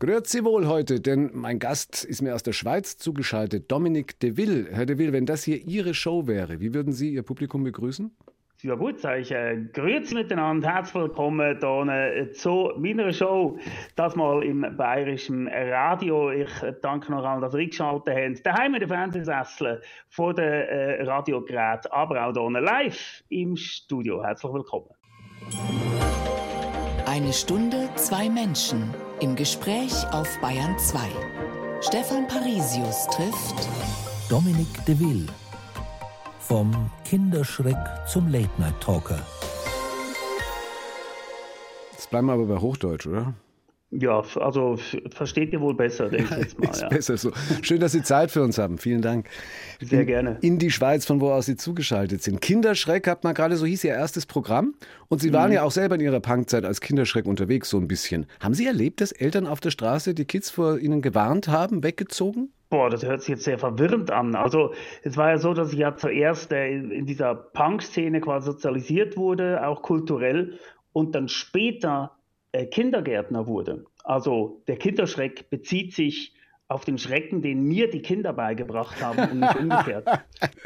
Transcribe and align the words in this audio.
Grüezi 0.00 0.44
wohl 0.44 0.68
heute, 0.68 1.00
denn 1.00 1.30
mein 1.34 1.58
Gast 1.58 2.04
ist 2.04 2.22
mir 2.22 2.36
aus 2.36 2.44
der 2.44 2.52
Schweiz 2.52 2.98
zugeschaltet, 2.98 3.72
Dominik 3.72 4.20
de 4.20 4.36
Ville. 4.36 4.68
Herr 4.70 4.86
de 4.86 4.96
Ville, 4.96 5.12
wenn 5.12 5.26
das 5.26 5.42
hier 5.42 5.60
Ihre 5.66 5.92
Show 5.92 6.28
wäre, 6.28 6.60
wie 6.60 6.72
würden 6.72 6.92
Sie 6.92 7.12
Ihr 7.12 7.24
Publikum 7.24 7.64
begrüßen? 7.64 8.16
Ja 8.62 8.76
gut, 8.76 9.00
sage 9.00 9.22
ich, 9.22 9.32
äh, 9.32 9.56
grüezi 9.72 10.14
miteinander, 10.14 10.72
herzlich 10.72 11.02
willkommen 11.02 11.58
hier 11.60 11.88
äh, 11.88 12.30
zu 12.30 12.70
meiner 12.76 13.12
Show, 13.12 13.58
das 13.96 14.14
mal 14.14 14.44
im 14.44 14.64
bayerischen 14.76 15.48
Radio. 15.48 16.30
Ich 16.30 16.50
danke 16.80 17.10
noch 17.10 17.24
allen, 17.24 17.40
dass 17.40 17.54
ihr 17.54 17.60
eingeschaltet 17.60 18.14
habt. 18.14 18.46
Daheim 18.46 18.74
in 18.74 18.80
den 18.80 18.88
Fernsehsessel 18.88 19.82
von 20.10 20.36
den 20.36 20.44
äh, 20.44 21.02
Radiogeräten, 21.02 21.90
aber 21.90 22.24
auch 22.24 22.32
hier 22.32 22.60
live 22.60 23.24
im 23.30 23.56
Studio. 23.56 24.22
Herzlich 24.22 24.52
willkommen. 24.52 24.90
Eine 27.04 27.32
Stunde, 27.32 27.88
zwei 27.96 28.28
Menschen 28.28 28.94
im 29.20 29.34
Gespräch 29.34 29.92
auf 30.12 30.28
Bayern 30.40 30.78
2. 30.78 30.98
Stefan 31.80 32.28
Parisius 32.28 33.06
trifft 33.08 33.68
Dominik 34.28 34.84
de 34.86 34.98
Ville. 34.98 35.26
Vom 36.38 36.90
Kinderschreck 37.04 37.76
zum 38.06 38.28
Late-Night-Talker. 38.28 39.18
Jetzt 41.92 42.10
bleiben 42.10 42.28
wir 42.28 42.34
aber 42.34 42.46
bei 42.46 42.58
Hochdeutsch, 42.58 43.06
oder? 43.06 43.34
Ja, 43.90 44.22
also 44.34 44.76
versteht 45.14 45.52
ihr 45.54 45.62
wohl 45.62 45.74
besser, 45.74 46.10
denke 46.10 46.34
ich 46.34 46.38
jetzt 46.42 46.58
mal. 46.58 46.70
Ist 46.70 46.82
ja. 46.82 46.88
besser 46.88 47.16
so. 47.16 47.32
Schön, 47.62 47.80
dass 47.80 47.92
Sie 47.92 48.02
Zeit 48.02 48.30
für 48.30 48.42
uns 48.42 48.58
haben. 48.58 48.76
Vielen 48.76 49.00
Dank. 49.00 49.28
Sehr 49.80 50.04
gerne. 50.04 50.36
In 50.42 50.58
die 50.58 50.70
Schweiz, 50.70 51.06
von 51.06 51.22
wo 51.22 51.30
aus 51.30 51.46
Sie 51.46 51.56
zugeschaltet 51.56 52.22
sind. 52.22 52.42
Kinderschreck 52.42 53.06
hat 53.08 53.24
man 53.24 53.32
gerade, 53.32 53.56
so 53.56 53.64
hieß 53.64 53.84
Ihr 53.84 53.94
erstes 53.94 54.26
Programm. 54.26 54.74
Und 55.08 55.22
Sie 55.22 55.32
waren 55.32 55.48
mhm. 55.48 55.54
ja 55.54 55.62
auch 55.62 55.70
selber 55.70 55.94
in 55.94 56.02
Ihrer 56.02 56.20
Punkzeit 56.20 56.66
als 56.66 56.82
Kinderschreck 56.82 57.24
unterwegs, 57.24 57.70
so 57.70 57.78
ein 57.78 57.88
bisschen. 57.88 58.26
Haben 58.40 58.52
Sie 58.52 58.66
erlebt, 58.66 59.00
dass 59.00 59.10
Eltern 59.10 59.46
auf 59.46 59.60
der 59.60 59.70
Straße 59.70 60.12
die 60.12 60.26
Kids 60.26 60.50
vor 60.50 60.78
Ihnen 60.78 61.00
gewarnt 61.00 61.48
haben, 61.48 61.82
weggezogen? 61.82 62.52
Boah, 62.68 62.90
das 62.90 63.02
hört 63.02 63.22
sich 63.22 63.30
jetzt 63.30 63.44
sehr 63.44 63.58
verwirrend 63.58 64.10
an. 64.10 64.34
Also 64.34 64.74
es 65.02 65.16
war 65.16 65.30
ja 65.30 65.38
so, 65.38 65.54
dass 65.54 65.72
ich 65.72 65.78
ja 65.78 65.96
zuerst 65.96 66.52
äh, 66.52 66.68
in 66.68 67.06
dieser 67.06 67.34
Punk-Szene 67.34 68.20
quasi 68.20 68.46
sozialisiert 68.52 69.16
wurde, 69.16 69.66
auch 69.66 69.80
kulturell, 69.80 70.58
und 70.92 71.14
dann 71.14 71.28
später 71.28 72.17
Kindergärtner 72.52 73.46
wurde. 73.46 73.84
Also 74.04 74.62
der 74.66 74.76
Kinderschreck 74.76 75.50
bezieht 75.50 75.94
sich 75.94 76.34
auf 76.70 76.84
den 76.84 76.98
Schrecken, 76.98 77.40
den 77.40 77.64
mir 77.64 77.88
die 77.88 78.02
Kinder 78.02 78.34
beigebracht 78.34 79.02
haben 79.02 79.30
und 79.30 79.40
nicht 79.40 79.56
umgekehrt. 79.56 80.06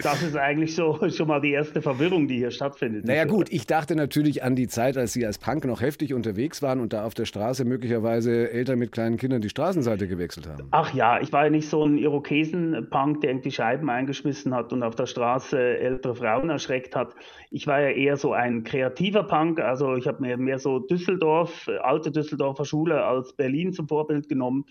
Das 0.02 0.22
ist 0.22 0.36
eigentlich 0.36 0.74
so 0.74 0.98
schon 1.10 1.28
mal 1.28 1.40
die 1.40 1.52
erste 1.52 1.80
Verwirrung, 1.80 2.26
die 2.26 2.36
hier 2.36 2.50
stattfindet. 2.50 3.04
Naja 3.04 3.24
gut, 3.24 3.52
ich 3.52 3.66
dachte 3.66 3.94
natürlich 3.94 4.42
an 4.42 4.56
die 4.56 4.66
Zeit, 4.66 4.96
als 4.96 5.12
Sie 5.12 5.24
als 5.24 5.38
Punk 5.38 5.64
noch 5.64 5.80
heftig 5.80 6.12
unterwegs 6.12 6.60
waren 6.60 6.80
und 6.80 6.92
da 6.92 7.04
auf 7.04 7.14
der 7.14 7.24
Straße 7.24 7.64
möglicherweise 7.64 8.50
Eltern 8.50 8.80
mit 8.80 8.90
kleinen 8.90 9.16
Kindern 9.16 9.40
die 9.40 9.48
Straßenseite 9.48 10.08
gewechselt 10.08 10.48
haben. 10.48 10.66
Ach 10.72 10.92
ja, 10.92 11.20
ich 11.20 11.32
war 11.32 11.44
ja 11.44 11.50
nicht 11.50 11.68
so 11.68 11.84
ein 11.84 11.98
Irokesen-Punk, 11.98 13.20
der 13.20 13.30
irgendwie 13.30 13.52
Scheiben 13.52 13.88
eingeschmissen 13.88 14.54
hat 14.54 14.72
und 14.72 14.82
auf 14.82 14.96
der 14.96 15.06
Straße 15.06 15.58
ältere 15.78 16.16
Frauen 16.16 16.50
erschreckt 16.50 16.96
hat. 16.96 17.14
Ich 17.50 17.66
war 17.66 17.80
ja 17.80 17.90
eher 17.90 18.16
so 18.16 18.32
ein 18.32 18.64
kreativer 18.64 19.22
Punk, 19.22 19.60
also 19.60 19.94
ich 19.94 20.08
habe 20.08 20.20
mir 20.20 20.36
mehr 20.36 20.58
so 20.58 20.80
Düsseldorf, 20.80 21.68
alte 21.82 22.10
Düsseldorfer 22.10 22.64
Schule 22.64 23.04
als 23.04 23.34
Berlin 23.34 23.72
zum 23.72 23.86
Vorbild 23.86 24.28
genommen 24.28 24.64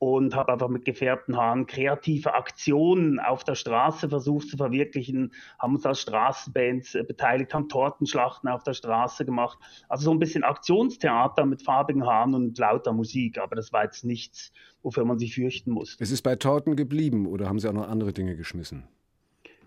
und 0.00 0.34
habe 0.34 0.54
einfach 0.54 0.68
mit 0.68 0.86
gefärbten 0.86 1.36
Haaren 1.36 1.66
kreative 1.66 2.32
Aktionen 2.32 3.20
auf 3.20 3.44
der 3.44 3.54
Straße 3.54 4.08
versucht 4.08 4.48
zu 4.48 4.56
verwirklichen, 4.56 5.34
haben 5.58 5.74
uns 5.74 5.84
als 5.84 6.00
Straßenbands 6.00 6.94
äh, 6.94 7.04
beteiligt, 7.04 7.52
haben 7.52 7.68
Tortenschlachten 7.68 8.48
auf 8.48 8.62
der 8.62 8.72
Straße 8.72 9.26
gemacht. 9.26 9.58
Also 9.90 10.04
so 10.04 10.10
ein 10.10 10.18
bisschen 10.18 10.42
Aktionstheater 10.42 11.44
mit 11.44 11.62
farbigen 11.62 12.06
Haaren 12.06 12.34
und 12.34 12.56
lauter 12.56 12.94
Musik, 12.94 13.36
aber 13.36 13.56
das 13.56 13.74
war 13.74 13.84
jetzt 13.84 14.02
nichts, 14.02 14.54
wofür 14.82 15.04
man 15.04 15.18
sich 15.18 15.34
fürchten 15.34 15.70
muss. 15.70 15.98
Es 16.00 16.10
ist 16.10 16.22
bei 16.22 16.34
Torten 16.34 16.76
geblieben 16.76 17.26
oder 17.26 17.46
haben 17.46 17.58
Sie 17.58 17.68
auch 17.68 17.74
noch 17.74 17.86
andere 17.86 18.14
Dinge 18.14 18.36
geschmissen? 18.36 18.84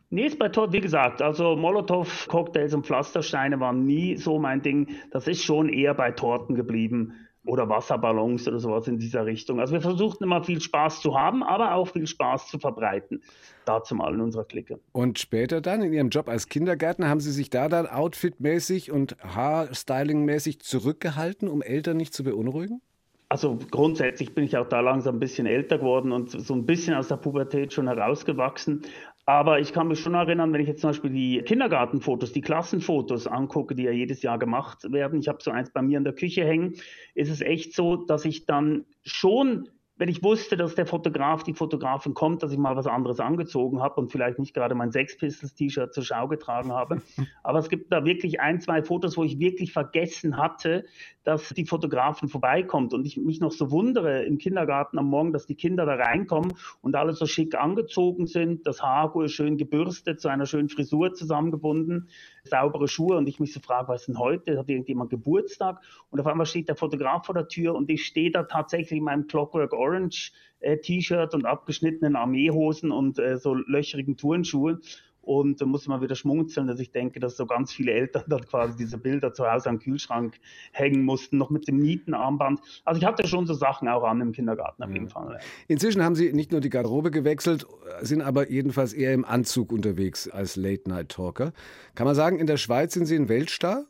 Nee, 0.10 0.26
ist 0.26 0.40
bei 0.40 0.50
Torten, 0.50 0.74
wie 0.74 0.82
gesagt, 0.82 1.22
also 1.22 1.56
Molotow-Cocktails 1.56 2.74
und 2.74 2.88
Pflastersteine 2.88 3.60
waren 3.60 3.86
nie 3.86 4.18
so 4.18 4.40
mein 4.40 4.64
Ding. 4.64 4.90
Das 5.12 5.28
ist 5.28 5.44
schon 5.44 5.70
eher 5.70 5.94
bei 5.94 6.10
Torten 6.10 6.56
geblieben 6.56 7.14
oder 7.46 7.68
Wasserballons 7.68 8.48
oder 8.48 8.60
sowas 8.60 8.88
in 8.88 8.98
dieser 8.98 9.26
Richtung. 9.26 9.60
Also 9.60 9.74
wir 9.74 9.82
versuchten 9.82 10.24
immer 10.24 10.44
viel 10.44 10.62
Spaß 10.62 11.02
zu 11.02 11.18
haben, 11.18 11.44
aber 11.44 11.76
auch 11.76 11.90
viel 11.90 12.08
Spaß 12.08 12.48
zu 12.48 12.60
verbreiten. 12.60 13.22
Dazu 13.66 13.96
mal 13.96 14.14
in 14.14 14.22
unserer 14.22 14.46
Clique. 14.46 14.80
Und 14.92 15.20
später 15.20 15.62
dann 15.62 15.82
in 15.82 15.94
Ihrem 15.94 16.10
Job 16.10 16.30
als 16.30 16.48
Kindergärtner 16.48 17.10
haben 17.10 17.20
Sie 17.20 17.32
sich 17.32 17.50
da 17.50 17.70
dann 17.70 17.88
outfitmäßig 17.88 18.92
und 18.92 19.18
haarstylingmäßig 19.24 20.60
zurückgehalten, 20.60 21.48
um 21.48 21.62
Eltern 21.62 21.98
nicht 21.98 22.14
zu 22.14 22.24
beunruhigen? 22.24 22.82
Also 23.30 23.58
grundsätzlich 23.72 24.36
bin 24.36 24.44
ich 24.44 24.58
auch 24.58 24.70
da 24.70 24.82
langsam 24.82 25.16
ein 25.16 25.20
bisschen 25.20 25.48
älter 25.48 25.80
geworden 25.80 26.12
und 26.12 26.30
so 26.30 26.54
ein 26.54 26.68
bisschen 26.68 26.94
aus 26.94 27.08
der 27.08 27.18
Pubertät 27.18 27.74
schon 27.74 27.88
herausgewachsen. 27.88 28.84
Aber 29.26 29.60
ich 29.60 29.72
kann 29.72 29.88
mich 29.88 30.02
schon 30.02 30.16
erinnern, 30.16 30.52
wenn 30.52 30.60
ich 30.60 30.68
jetzt 30.68 30.82
zum 30.82 30.90
Beispiel 30.90 31.12
die 31.12 31.42
Kindergartenfotos, 31.44 32.34
die 32.34 32.42
Klassenfotos 32.42 33.26
angucke, 33.26 33.74
die 33.74 33.84
ja 33.84 33.92
jedes 33.92 34.22
Jahr 34.22 34.38
gemacht 34.38 34.92
werden. 34.92 35.20
Ich 35.20 35.30
habe 35.30 35.42
so 35.42 35.52
eins 35.52 35.72
bei 35.72 35.82
mir 35.82 35.98
in 35.98 36.04
der 36.04 36.14
Küche 36.14 36.44
hängen. 36.44 36.76
Ist 37.16 37.30
es 37.30 37.42
echt 37.42 37.74
so, 37.74 37.96
dass 37.96 38.26
ich 38.26 38.46
dann 38.46 38.86
schon 39.04 39.70
wenn 39.98 40.10
ich 40.10 40.24
wusste, 40.24 40.58
dass 40.58 40.76
der 40.76 40.88
Fotograf, 40.88 41.44
die 41.44 41.54
Fotografin 41.54 42.14
kommt, 42.14 42.42
dass 42.42 42.52
ich 42.52 42.58
mal 42.58 42.76
was 42.76 42.88
anderes 42.88 43.20
angezogen 43.20 43.82
habe 43.82 44.02
und 44.02 44.12
vielleicht 44.12 44.40
nicht 44.40 44.54
gerade 44.54 44.74
mein 44.74 44.92
Sex 44.92 45.18
Pistols 45.18 45.54
T-Shirt 45.54 45.94
zur 45.94 46.04
Schau 46.04 46.28
getragen 46.28 46.72
habe. 46.72 47.02
Aber 47.44 47.60
es 47.60 47.70
gibt 47.70 47.92
da 47.92 48.04
wirklich 48.04 48.42
ein, 48.42 48.60
zwei 48.60 48.82
Fotos, 48.82 49.18
wo 49.18 49.24
ich 49.24 49.40
wirklich 49.40 49.72
vergessen 49.72 50.38
hatte, 50.38 50.86
dass 51.24 51.50
die 51.50 51.66
Fotografin 51.66 52.28
vorbeikommt 52.28 52.94
und 52.94 53.06
ich 53.06 53.18
mich 53.18 53.40
noch 53.40 53.52
so 53.52 53.72
wundere 53.72 54.24
im 54.24 54.38
Kindergarten 54.38 54.98
am 54.98 55.08
Morgen, 55.08 55.32
dass 55.32 55.46
die 55.46 55.56
Kinder 55.56 55.86
da 55.86 55.96
reinkommen 55.96 56.54
und 56.82 56.96
alle 56.96 57.14
so 57.14 57.26
schick 57.26 57.56
angezogen 57.56 58.26
sind, 58.26 58.66
das 58.66 58.82
Haar 58.82 59.14
schön 59.28 59.58
gebürstet, 59.58 60.20
zu 60.20 60.28
einer 60.28 60.46
schönen 60.46 60.70
Frisur 60.70 61.14
zusammengebunden, 61.14 62.10
saubere 62.44 62.88
Schuhe 62.88 63.18
und 63.18 63.28
ich 63.28 63.40
mich 63.40 63.54
so 63.54 63.60
frage, 63.60 63.90
was 63.90 64.02
ist 64.02 64.08
denn 64.08 64.20
heute? 64.20 64.58
Hat 64.58 64.70
irgendjemand 64.70 65.10
Geburtstag? 65.10 65.82
Und 66.10 66.20
auf 66.20 66.28
einmal 66.28 66.46
steht 66.46 66.68
der 66.68 66.76
Fotograf 66.76 67.26
vor 67.26 67.36
der 67.36 67.48
Tür 67.48 67.76
und 67.76 67.90
ich 67.90 68.06
stehe 68.06 68.32
da 68.32 68.44
tatsächlich 68.44 68.98
in 68.98 69.04
meinem 69.04 69.28
Clockwork 69.28 69.74
Orange 69.84 70.32
äh, 70.60 70.78
T-Shirt 70.78 71.34
und 71.34 71.46
abgeschnittenen 71.46 72.16
Armeehosen 72.16 72.92
und 72.92 73.20
äh, 73.20 73.38
so 73.38 73.54
löcherigen 73.54 74.18
Turnschuhen. 74.18 74.82
Und 75.24 75.62
da 75.62 75.66
muss 75.66 75.88
man 75.88 76.02
wieder 76.02 76.16
schmunzeln, 76.16 76.68
dass 76.68 76.82
ich 76.82 76.92
denke, 76.92 77.22
dass 77.22 77.38
so 77.38 77.46
ganz 77.46 77.72
viele 77.72 77.94
Eltern 77.94 78.24
dann 78.28 78.46
quasi 78.46 78.76
diese 78.78 78.98
Bilder 78.98 79.34
zu 79.34 79.50
Hause 79.50 79.70
am 79.70 79.80
Kühlschrank 79.80 80.36
hängen 80.74 81.04
mussten, 81.04 81.38
noch 81.38 81.50
mit 81.50 81.68
dem 81.68 81.78
Nietenarmband. 81.80 82.60
Also 82.84 83.00
ich 83.00 83.06
hatte 83.06 83.26
schon 83.28 83.46
so 83.46 83.54
Sachen 83.54 83.88
auch 83.88 84.04
an 84.04 84.20
im 84.20 84.34
Kindergarten 84.34 84.84
auf 84.84 84.92
jeden 84.92 85.10
Fall. 85.10 85.40
Inzwischen 85.68 86.04
haben 86.04 86.16
Sie 86.16 86.34
nicht 86.34 86.52
nur 86.52 86.60
die 86.60 86.70
Garderobe 86.70 87.10
gewechselt, 87.10 87.66
sind 88.02 88.22
aber 88.22 88.50
jedenfalls 88.50 88.92
eher 88.92 89.14
im 89.14 89.24
Anzug 89.24 89.72
unterwegs 89.72 90.28
als 90.30 90.58
Late-Night-Talker. 90.58 91.54
Kann 91.96 92.06
man 92.06 92.16
sagen, 92.16 92.38
in 92.38 92.48
der 92.48 92.58
Schweiz 92.58 92.94
sind 92.94 93.06
Sie 93.06 93.16
ein 93.16 93.30
Weltstar? 93.30 93.86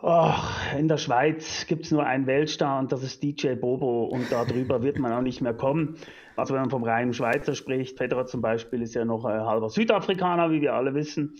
Oh, 0.00 0.32
in 0.78 0.86
der 0.86 0.96
Schweiz 0.96 1.66
gibt 1.66 1.86
es 1.86 1.90
nur 1.90 2.06
einen 2.06 2.26
Weltstar 2.26 2.78
und 2.78 2.92
das 2.92 3.02
ist 3.02 3.20
DJ 3.22 3.54
Bobo 3.54 4.04
und 4.04 4.30
darüber 4.30 4.82
wird 4.82 4.98
man 4.98 5.12
auch 5.12 5.22
nicht 5.22 5.40
mehr 5.40 5.54
kommen. 5.54 5.96
Also 6.36 6.54
wenn 6.54 6.60
man 6.60 6.70
vom 6.70 6.84
reinen 6.84 7.12
Schweizer 7.12 7.56
spricht, 7.56 7.98
Federer 7.98 8.26
zum 8.26 8.40
Beispiel 8.40 8.80
ist 8.82 8.94
ja 8.94 9.04
noch 9.04 9.24
ein 9.24 9.44
halber 9.44 9.70
Südafrikaner, 9.70 10.52
wie 10.52 10.60
wir 10.60 10.74
alle 10.74 10.94
wissen. 10.94 11.34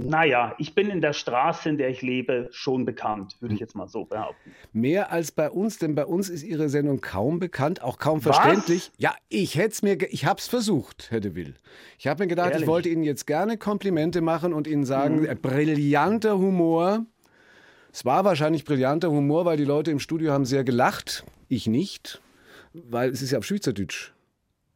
Naja, 0.00 0.54
ich 0.58 0.76
bin 0.76 0.90
in 0.90 1.00
der 1.00 1.12
Straße, 1.12 1.68
in 1.68 1.76
der 1.76 1.90
ich 1.90 2.02
lebe, 2.02 2.48
schon 2.52 2.84
bekannt, 2.84 3.36
würde 3.40 3.54
ich 3.54 3.60
jetzt 3.60 3.74
mal 3.74 3.88
so 3.88 4.04
behaupten. 4.04 4.54
Mehr 4.72 5.10
als 5.10 5.32
bei 5.32 5.50
uns, 5.50 5.78
denn 5.78 5.96
bei 5.96 6.06
uns 6.06 6.30
ist 6.30 6.44
Ihre 6.44 6.68
Sendung 6.68 7.00
kaum 7.00 7.40
bekannt, 7.40 7.82
auch 7.82 7.98
kaum 7.98 8.20
verständlich. 8.22 8.92
Was? 8.92 9.02
Ja, 9.02 9.14
ich 9.28 9.56
hätte 9.56 9.70
es 9.70 9.82
mir, 9.82 9.98
ich 10.10 10.24
habe 10.24 10.38
es 10.38 10.46
versucht, 10.46 11.10
Herr 11.10 11.18
de 11.18 11.34
Will. 11.34 11.56
Ich 11.98 12.06
habe 12.06 12.22
mir 12.22 12.28
gedacht, 12.28 12.50
Ehrlich? 12.50 12.62
ich 12.62 12.68
wollte 12.68 12.88
Ihnen 12.88 13.02
jetzt 13.02 13.26
gerne 13.26 13.58
Komplimente 13.58 14.20
machen 14.20 14.54
und 14.54 14.68
Ihnen 14.68 14.84
sagen, 14.84 15.22
mhm. 15.22 15.40
brillanter 15.42 16.38
Humor. 16.38 17.04
Es 17.92 18.04
war 18.04 18.24
wahrscheinlich 18.24 18.64
brillanter 18.64 19.10
Humor, 19.10 19.44
weil 19.44 19.56
die 19.56 19.64
Leute 19.64 19.90
im 19.90 19.98
Studio 19.98 20.32
haben 20.32 20.44
sehr 20.44 20.64
gelacht. 20.64 21.24
Ich 21.48 21.66
nicht, 21.66 22.20
weil 22.72 23.10
es 23.10 23.22
ist 23.22 23.30
ja 23.30 23.38
auf 23.38 23.44
Schweizerdeutsch. 23.44 24.12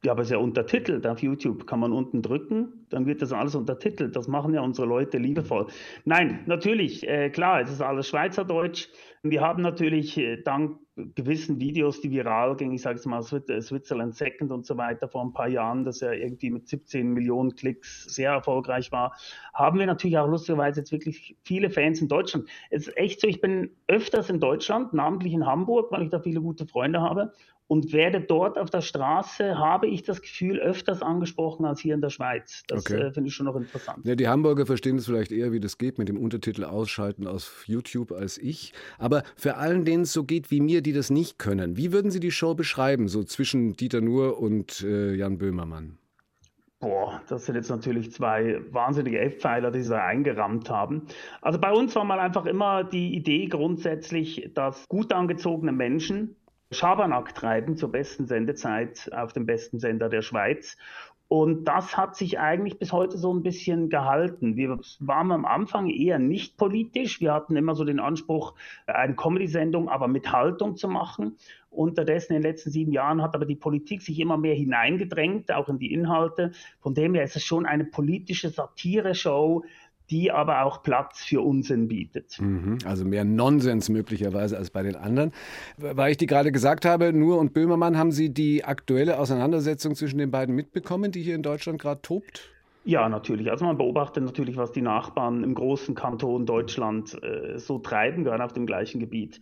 Ja, 0.04 0.12
aber 0.12 0.22
es 0.22 0.28
ist 0.28 0.32
ja 0.32 0.38
untertitelt 0.38 1.06
auf 1.06 1.22
YouTube. 1.22 1.64
Kann 1.66 1.78
man 1.78 1.92
unten 1.92 2.22
drücken, 2.22 2.86
dann 2.90 3.06
wird 3.06 3.22
das 3.22 3.32
alles 3.32 3.54
untertitelt. 3.54 4.16
Das 4.16 4.26
machen 4.26 4.52
ja 4.52 4.60
unsere 4.60 4.88
Leute 4.88 5.18
liebevoll. 5.18 5.68
Nein, 6.04 6.40
natürlich, 6.46 7.06
äh, 7.06 7.30
klar, 7.30 7.60
es 7.60 7.70
ist 7.70 7.80
alles 7.80 8.08
Schweizerdeutsch. 8.08 8.88
Wir 9.22 9.42
haben 9.42 9.62
natürlich 9.62 10.18
äh, 10.18 10.42
dank 10.42 10.80
gewissen 11.14 11.60
Videos, 11.60 12.00
die 12.00 12.10
viral 12.10 12.56
gingen, 12.56 12.72
ich 12.72 12.82
sage 12.82 12.98
es 12.98 13.06
mal 13.06 13.22
Switzerland 13.22 14.14
Second 14.14 14.50
und 14.50 14.66
so 14.66 14.76
weiter 14.76 15.08
vor 15.08 15.24
ein 15.24 15.32
paar 15.32 15.48
Jahren, 15.48 15.84
das 15.84 16.00
ja 16.00 16.12
irgendwie 16.12 16.50
mit 16.50 16.68
17 16.68 17.12
Millionen 17.12 17.54
Klicks 17.54 18.04
sehr 18.14 18.32
erfolgreich 18.32 18.92
war, 18.92 19.16
haben 19.54 19.78
wir 19.78 19.86
natürlich 19.86 20.18
auch 20.18 20.28
lustigerweise 20.28 20.80
jetzt 20.80 20.92
wirklich 20.92 21.36
viele 21.44 21.70
Fans 21.70 22.02
in 22.02 22.08
Deutschland. 22.08 22.46
Es 22.70 22.88
ist 22.88 22.96
echt 22.98 23.20
so, 23.20 23.26
ich 23.26 23.40
bin 23.40 23.70
öfters 23.86 24.28
in 24.28 24.38
Deutschland, 24.38 24.92
namentlich 24.92 25.32
in 25.32 25.46
Hamburg, 25.46 25.90
weil 25.92 26.02
ich 26.02 26.10
da 26.10 26.20
viele 26.20 26.42
gute 26.42 26.66
Freunde 26.66 27.00
habe 27.00 27.32
und 27.72 27.94
werde 27.94 28.20
dort 28.20 28.58
auf 28.58 28.68
der 28.68 28.82
Straße, 28.82 29.56
habe 29.56 29.86
ich 29.86 30.02
das 30.02 30.20
Gefühl, 30.20 30.58
öfters 30.58 31.00
angesprochen 31.00 31.64
als 31.64 31.80
hier 31.80 31.94
in 31.94 32.02
der 32.02 32.10
Schweiz. 32.10 32.64
Das 32.68 32.80
okay. 32.80 33.00
äh, 33.00 33.12
finde 33.12 33.28
ich 33.28 33.34
schon 33.34 33.46
noch 33.46 33.56
interessant. 33.56 34.04
Ja, 34.04 34.14
die 34.14 34.28
Hamburger 34.28 34.66
verstehen 34.66 34.98
es 34.98 35.06
vielleicht 35.06 35.32
eher, 35.32 35.52
wie 35.52 35.60
das 35.60 35.78
geht, 35.78 35.96
mit 35.96 36.10
dem 36.10 36.18
Untertitel 36.18 36.64
ausschalten 36.64 37.26
aus 37.26 37.50
YouTube 37.64 38.12
als 38.12 38.36
ich. 38.36 38.74
Aber 38.98 39.22
für 39.36 39.56
allen, 39.56 39.86
denen 39.86 40.02
es 40.02 40.12
so 40.12 40.24
geht 40.24 40.50
wie 40.50 40.60
mir, 40.60 40.82
die 40.82 40.92
das 40.92 41.08
nicht 41.08 41.38
können. 41.38 41.78
Wie 41.78 41.94
würden 41.94 42.10
Sie 42.10 42.20
die 42.20 42.30
Show 42.30 42.54
beschreiben, 42.54 43.08
so 43.08 43.24
zwischen 43.24 43.72
Dieter 43.72 44.02
Nuhr 44.02 44.38
und 44.38 44.82
äh, 44.82 45.14
Jan 45.14 45.38
Böhmermann? 45.38 45.96
Boah, 46.78 47.22
das 47.26 47.46
sind 47.46 47.54
jetzt 47.54 47.70
natürlich 47.70 48.12
zwei 48.12 48.60
wahnsinnige 48.70 49.18
F-Pfeiler, 49.18 49.70
die 49.70 49.80
sie 49.80 49.90
da 49.90 50.04
eingerammt 50.04 50.68
haben. 50.68 51.06
Also 51.40 51.58
bei 51.58 51.72
uns 51.72 51.94
war 51.94 52.04
mal 52.04 52.18
einfach 52.18 52.44
immer 52.44 52.84
die 52.84 53.14
Idee 53.14 53.46
grundsätzlich, 53.46 54.50
dass 54.52 54.86
gut 54.88 55.12
angezogene 55.12 55.72
Menschen 55.72 56.36
Schabernack 56.72 57.34
treiben 57.34 57.76
zur 57.76 57.92
besten 57.92 58.26
Sendezeit 58.26 59.10
auf 59.12 59.32
dem 59.32 59.46
besten 59.46 59.78
Sender 59.78 60.08
der 60.08 60.22
Schweiz 60.22 60.76
und 61.32 61.64
das 61.64 61.96
hat 61.96 62.14
sich 62.14 62.38
eigentlich 62.40 62.78
bis 62.78 62.92
heute 62.92 63.16
so 63.16 63.32
ein 63.32 63.42
bisschen 63.42 63.88
gehalten. 63.88 64.54
Wir 64.54 64.78
waren 65.00 65.32
am 65.32 65.46
Anfang 65.46 65.88
eher 65.88 66.18
nicht 66.18 66.58
politisch. 66.58 67.22
Wir 67.22 67.32
hatten 67.32 67.56
immer 67.56 67.74
so 67.74 67.84
den 67.84 68.00
Anspruch, 68.00 68.52
eine 68.86 69.14
Comedy-Sendung 69.14 69.88
aber 69.88 70.08
mit 70.08 70.30
Haltung 70.30 70.76
zu 70.76 70.88
machen. 70.88 71.38
Unterdessen 71.70 72.34
in 72.34 72.42
den 72.42 72.50
letzten 72.50 72.70
sieben 72.70 72.92
Jahren 72.92 73.22
hat 73.22 73.34
aber 73.34 73.46
die 73.46 73.56
Politik 73.56 74.02
sich 74.02 74.20
immer 74.20 74.36
mehr 74.36 74.54
hineingedrängt, 74.54 75.52
auch 75.52 75.70
in 75.70 75.78
die 75.78 75.94
Inhalte. 75.94 76.52
Von 76.80 76.92
dem 76.92 77.14
her 77.14 77.24
ist 77.24 77.36
es 77.36 77.44
schon 77.44 77.64
eine 77.64 77.86
politische 77.86 78.50
Satire-Show, 78.50 79.64
die 80.10 80.30
aber 80.30 80.64
auch 80.64 80.82
Platz 80.82 81.24
für 81.24 81.40
Unsinn 81.40 81.88
bietet. 81.88 82.40
Mhm, 82.40 82.78
also 82.84 83.04
mehr 83.04 83.24
Nonsens 83.24 83.88
möglicherweise 83.88 84.56
als 84.56 84.70
bei 84.70 84.82
den 84.82 84.96
anderen. 84.96 85.32
Weil 85.78 86.12
ich 86.12 86.16
die 86.16 86.26
gerade 86.26 86.52
gesagt 86.52 86.84
habe, 86.84 87.12
Nur 87.12 87.38
und 87.38 87.54
Böhmermann, 87.54 87.96
haben 87.96 88.12
Sie 88.12 88.30
die 88.30 88.64
aktuelle 88.64 89.18
Auseinandersetzung 89.18 89.94
zwischen 89.94 90.18
den 90.18 90.30
beiden 90.30 90.54
mitbekommen, 90.54 91.12
die 91.12 91.22
hier 91.22 91.34
in 91.34 91.42
Deutschland 91.42 91.80
gerade 91.80 92.02
tobt? 92.02 92.52
Ja, 92.84 93.08
natürlich. 93.08 93.50
Also 93.50 93.64
man 93.64 93.78
beobachtet 93.78 94.24
natürlich, 94.24 94.56
was 94.56 94.72
die 94.72 94.82
Nachbarn 94.82 95.44
im 95.44 95.54
großen 95.54 95.94
Kanton 95.94 96.46
Deutschland 96.46 97.16
äh, 97.22 97.58
so 97.58 97.78
treiben, 97.78 98.24
gerade 98.24 98.44
auf 98.44 98.52
dem 98.52 98.66
gleichen 98.66 98.98
Gebiet. 98.98 99.40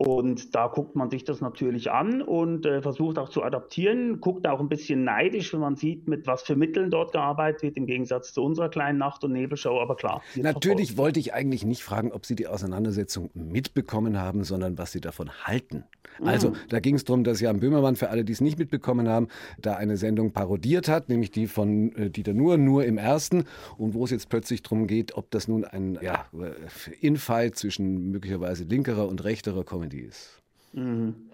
Und 0.00 0.54
da 0.54 0.68
guckt 0.68 0.94
man 0.94 1.10
sich 1.10 1.24
das 1.24 1.40
natürlich 1.40 1.90
an 1.90 2.22
und 2.22 2.64
äh, 2.64 2.80
versucht 2.82 3.18
auch 3.18 3.30
zu 3.30 3.42
adaptieren, 3.42 4.20
guckt 4.20 4.46
auch 4.46 4.60
ein 4.60 4.68
bisschen 4.68 5.02
neidisch, 5.02 5.52
wenn 5.52 5.58
man 5.58 5.74
sieht, 5.74 6.06
mit 6.06 6.28
was 6.28 6.42
für 6.42 6.54
Mitteln 6.54 6.88
dort 6.90 7.10
gearbeitet 7.10 7.62
wird, 7.62 7.76
im 7.76 7.86
Gegensatz 7.86 8.32
zu 8.32 8.44
unserer 8.44 8.68
kleinen 8.68 8.98
Nacht- 8.98 9.24
und 9.24 9.32
Nebelshow. 9.32 9.80
Aber 9.80 9.96
klar. 9.96 10.22
Natürlich 10.36 10.96
wollte 10.96 11.18
ich 11.18 11.34
eigentlich 11.34 11.64
nicht 11.64 11.82
fragen, 11.82 12.12
ob 12.12 12.26
Sie 12.26 12.36
die 12.36 12.46
Auseinandersetzung 12.46 13.30
mitbekommen 13.34 14.20
haben, 14.20 14.44
sondern 14.44 14.78
was 14.78 14.92
Sie 14.92 15.00
davon 15.00 15.30
halten. 15.42 15.82
Also, 16.20 16.50
mhm. 16.50 16.56
da 16.68 16.80
ging 16.80 16.94
es 16.94 17.04
darum, 17.04 17.24
dass 17.24 17.40
Jan 17.40 17.60
Böhmermann, 17.60 17.96
für 17.96 18.10
alle, 18.10 18.24
die 18.24 18.32
es 18.32 18.40
nicht 18.40 18.58
mitbekommen 18.58 19.08
haben, 19.08 19.28
da 19.58 19.74
eine 19.76 19.96
Sendung 19.96 20.32
parodiert 20.32 20.88
hat, 20.88 21.08
nämlich 21.08 21.30
die 21.30 21.46
von 21.46 21.92
äh, 21.96 22.10
Dieter 22.10 22.34
Nuhr, 22.34 22.56
nur 22.56 22.84
im 22.84 22.98
ersten, 22.98 23.44
und 23.76 23.94
wo 23.94 24.04
es 24.04 24.10
jetzt 24.10 24.28
plötzlich 24.28 24.62
darum 24.62 24.86
geht, 24.86 25.16
ob 25.16 25.30
das 25.30 25.48
nun 25.48 25.64
ein 25.64 25.98
ja, 26.02 26.26
äh, 26.32 26.94
Infight 27.00 27.56
zwischen 27.56 28.10
möglicherweise 28.10 28.64
linkerer 28.64 29.08
und 29.08 29.24
rechterer 29.24 29.64
Comedy 29.88 30.00
ist. 30.00 30.42
Mhm. 30.72 31.30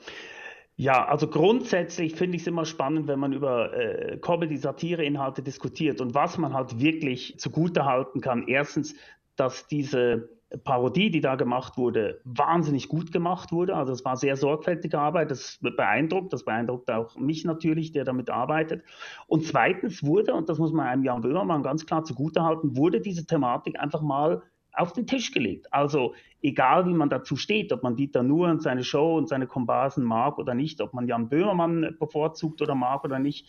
Ja, 0.77 1.07
also 1.07 1.29
grundsätzlich 1.29 2.17
finde 2.17 2.37
ich 2.37 2.43
es 2.43 2.49
immer 2.49 2.65
spannend, 2.65 3.07
wenn 3.07 3.21
man 3.21 3.33
über 3.33 3.73
äh, 3.75 4.17
Comedy-Satire-Inhalte 4.17 5.43
diskutiert 5.43 6.01
und 6.01 6.15
was 6.15 6.37
man 6.37 6.53
halt 6.53 6.81
wirklich 6.81 7.39
zugute 7.39 7.85
halten 7.85 8.21
kann. 8.21 8.49
Erstens, 8.49 8.97
dass 9.37 9.69
diese 9.69 10.29
Parodie, 10.65 11.11
die 11.11 11.21
da 11.21 11.37
gemacht 11.37 11.77
wurde, 11.77 12.21
wahnsinnig 12.25 12.89
gut 12.89 13.13
gemacht 13.13 13.53
wurde. 13.53 13.77
Also 13.77 13.93
es 13.93 14.05
war 14.05 14.17
sehr 14.17 14.37
sorgfältige 14.37 14.99
Arbeit, 14.99 15.31
das 15.31 15.59
beeindruckt, 15.61 16.33
das 16.33 16.45
beeindruckt 16.45 16.91
auch 16.91 17.17
mich 17.17 17.45
natürlich, 17.45 17.93
der 17.93 18.05
damit 18.05 18.31
arbeitet. 18.31 18.83
Und 19.27 19.47
zweitens 19.47 20.05
wurde, 20.05 20.35
und 20.35 20.49
das 20.49 20.59
muss 20.59 20.73
man 20.73 20.87
einem 20.87 21.05
Jan 21.05 21.23
Böhmermann 21.23 21.63
ganz 21.63 21.87
klar 21.87 22.05
zugutehalten, 22.05 22.77
wurde 22.77 23.01
diese 23.01 23.27
Thematik 23.27 23.79
einfach 23.79 24.03
mal 24.03 24.43
auf 24.77 24.93
den 24.93 25.07
Tisch 25.07 25.33
gelegt. 25.33 25.73
Also 25.73 26.15
egal, 26.43 26.87
wie 26.87 26.95
man 26.95 27.09
dazu 27.09 27.37
steht, 27.37 27.73
ob 27.73 27.83
man 27.83 27.97
Dieter 27.97 28.23
Nuhr 28.23 28.49
und 28.49 28.63
seine 28.63 28.85
Show 28.85 29.17
und 29.17 29.29
seine 29.29 29.47
Komparsen 29.47 30.05
mag 30.05 30.39
oder 30.39 30.55
nicht, 30.55 30.81
ob 30.81 30.95
man 30.95 31.07
Jan 31.07 31.29
Böhmermann 31.29 31.97
bevorzugt 31.99 32.61
oder 32.63 32.75
mag 32.75 33.05
oder 33.05 33.19
nicht, 33.19 33.49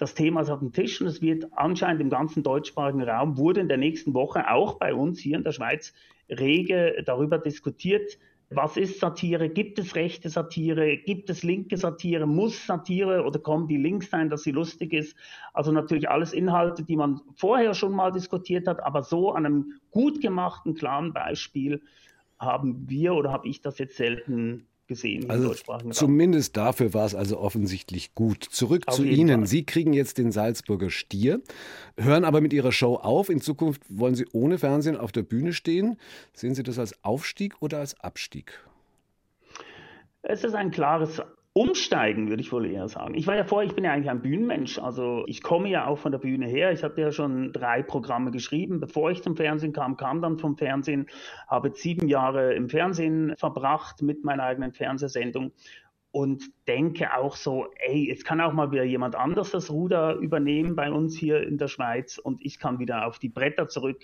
das 0.00 0.14
Thema 0.14 0.40
ist 0.40 0.48
auf 0.48 0.60
dem 0.60 0.72
Tisch 0.72 1.00
und 1.00 1.08
es 1.08 1.20
wird 1.20 1.48
anscheinend 1.52 2.00
im 2.00 2.08
ganzen 2.08 2.42
deutschsprachigen 2.42 3.02
Raum, 3.02 3.36
wurde 3.36 3.60
in 3.60 3.68
der 3.68 3.76
nächsten 3.76 4.14
Woche 4.14 4.50
auch 4.50 4.78
bei 4.78 4.94
uns 4.94 5.20
hier 5.20 5.36
in 5.36 5.44
der 5.44 5.52
Schweiz 5.52 5.92
rege 6.30 7.02
darüber 7.04 7.38
diskutiert, 7.38 8.18
was 8.50 8.76
ist 8.76 8.98
Satire? 8.98 9.48
Gibt 9.48 9.78
es 9.78 9.94
rechte 9.94 10.28
Satire? 10.28 10.96
Gibt 10.96 11.30
es 11.30 11.44
linke 11.44 11.76
Satire? 11.76 12.26
Muss 12.26 12.66
Satire 12.66 13.24
oder 13.24 13.38
kommen 13.38 13.68
die 13.68 13.76
links 13.76 14.10
sein, 14.10 14.28
dass 14.28 14.42
sie 14.42 14.50
lustig 14.50 14.92
ist? 14.92 15.16
Also 15.54 15.70
natürlich 15.70 16.10
alles 16.10 16.32
Inhalte, 16.32 16.82
die 16.82 16.96
man 16.96 17.20
vorher 17.36 17.74
schon 17.74 17.92
mal 17.92 18.10
diskutiert 18.10 18.66
hat, 18.66 18.82
aber 18.82 19.04
so 19.04 19.30
an 19.32 19.46
einem 19.46 19.80
gut 19.92 20.20
gemachten, 20.20 20.74
klaren 20.74 21.12
Beispiel 21.12 21.80
haben 22.40 22.88
wir 22.88 23.14
oder 23.14 23.30
habe 23.32 23.46
ich 23.46 23.60
das 23.60 23.78
jetzt 23.78 23.96
selten 23.96 24.66
gesehen 24.90 25.30
also 25.30 25.54
Zumindest 25.90 26.56
dafür 26.56 26.92
war 26.94 27.06
es 27.06 27.14
also 27.14 27.38
offensichtlich 27.38 28.16
gut. 28.16 28.44
Zurück 28.50 28.82
auf 28.86 28.96
zu 28.96 29.04
Ihnen. 29.04 29.40
Fall. 29.42 29.46
Sie 29.46 29.64
kriegen 29.64 29.92
jetzt 29.92 30.18
den 30.18 30.32
Salzburger 30.32 30.90
Stier, 30.90 31.40
hören 31.96 32.24
aber 32.24 32.40
mit 32.40 32.52
Ihrer 32.52 32.72
Show 32.72 32.96
auf. 32.96 33.28
In 33.28 33.40
Zukunft 33.40 33.82
wollen 33.88 34.16
Sie 34.16 34.26
ohne 34.32 34.58
Fernsehen 34.58 34.96
auf 34.96 35.12
der 35.12 35.22
Bühne 35.22 35.52
stehen. 35.52 35.96
Sehen 36.32 36.56
Sie 36.56 36.64
das 36.64 36.80
als 36.80 37.04
Aufstieg 37.04 37.54
oder 37.62 37.78
als 37.78 37.98
Abstieg? 38.00 38.52
Es 40.22 40.42
ist 40.42 40.54
ein 40.54 40.72
klares 40.72 41.22
Umsteigen, 41.60 42.30
würde 42.30 42.40
ich 42.40 42.52
wohl 42.52 42.64
eher 42.64 42.88
sagen. 42.88 43.14
Ich 43.14 43.26
war 43.26 43.36
ja 43.36 43.44
vorher, 43.44 43.68
ich 43.68 43.74
bin 43.74 43.84
ja 43.84 43.92
eigentlich 43.92 44.08
ein 44.08 44.22
Bühnenmensch. 44.22 44.78
Also 44.78 45.24
ich 45.26 45.42
komme 45.42 45.68
ja 45.68 45.86
auch 45.86 45.98
von 45.98 46.10
der 46.10 46.18
Bühne 46.18 46.46
her. 46.46 46.72
Ich 46.72 46.82
hatte 46.82 47.02
ja 47.02 47.12
schon 47.12 47.52
drei 47.52 47.82
Programme 47.82 48.30
geschrieben. 48.30 48.80
Bevor 48.80 49.10
ich 49.10 49.22
zum 49.22 49.36
Fernsehen 49.36 49.74
kam, 49.74 49.98
kam 49.98 50.22
dann 50.22 50.38
vom 50.38 50.56
Fernsehen, 50.56 51.06
habe 51.48 51.72
sieben 51.74 52.08
Jahre 52.08 52.54
im 52.54 52.70
Fernsehen 52.70 53.34
verbracht 53.36 54.00
mit 54.00 54.24
meiner 54.24 54.44
eigenen 54.44 54.72
Fernsehsendung 54.72 55.52
und 56.12 56.44
denke 56.66 57.14
auch 57.14 57.36
so, 57.36 57.66
ey, 57.76 58.08
jetzt 58.08 58.24
kann 58.24 58.40
auch 58.40 58.54
mal 58.54 58.72
wieder 58.72 58.84
jemand 58.84 59.14
anders 59.14 59.50
das 59.50 59.70
Ruder 59.70 60.14
übernehmen 60.14 60.76
bei 60.76 60.90
uns 60.90 61.14
hier 61.14 61.46
in 61.46 61.58
der 61.58 61.68
Schweiz 61.68 62.16
und 62.16 62.42
ich 62.42 62.58
kann 62.58 62.78
wieder 62.78 63.06
auf 63.06 63.18
die 63.18 63.28
Bretter 63.28 63.68
zurück. 63.68 64.00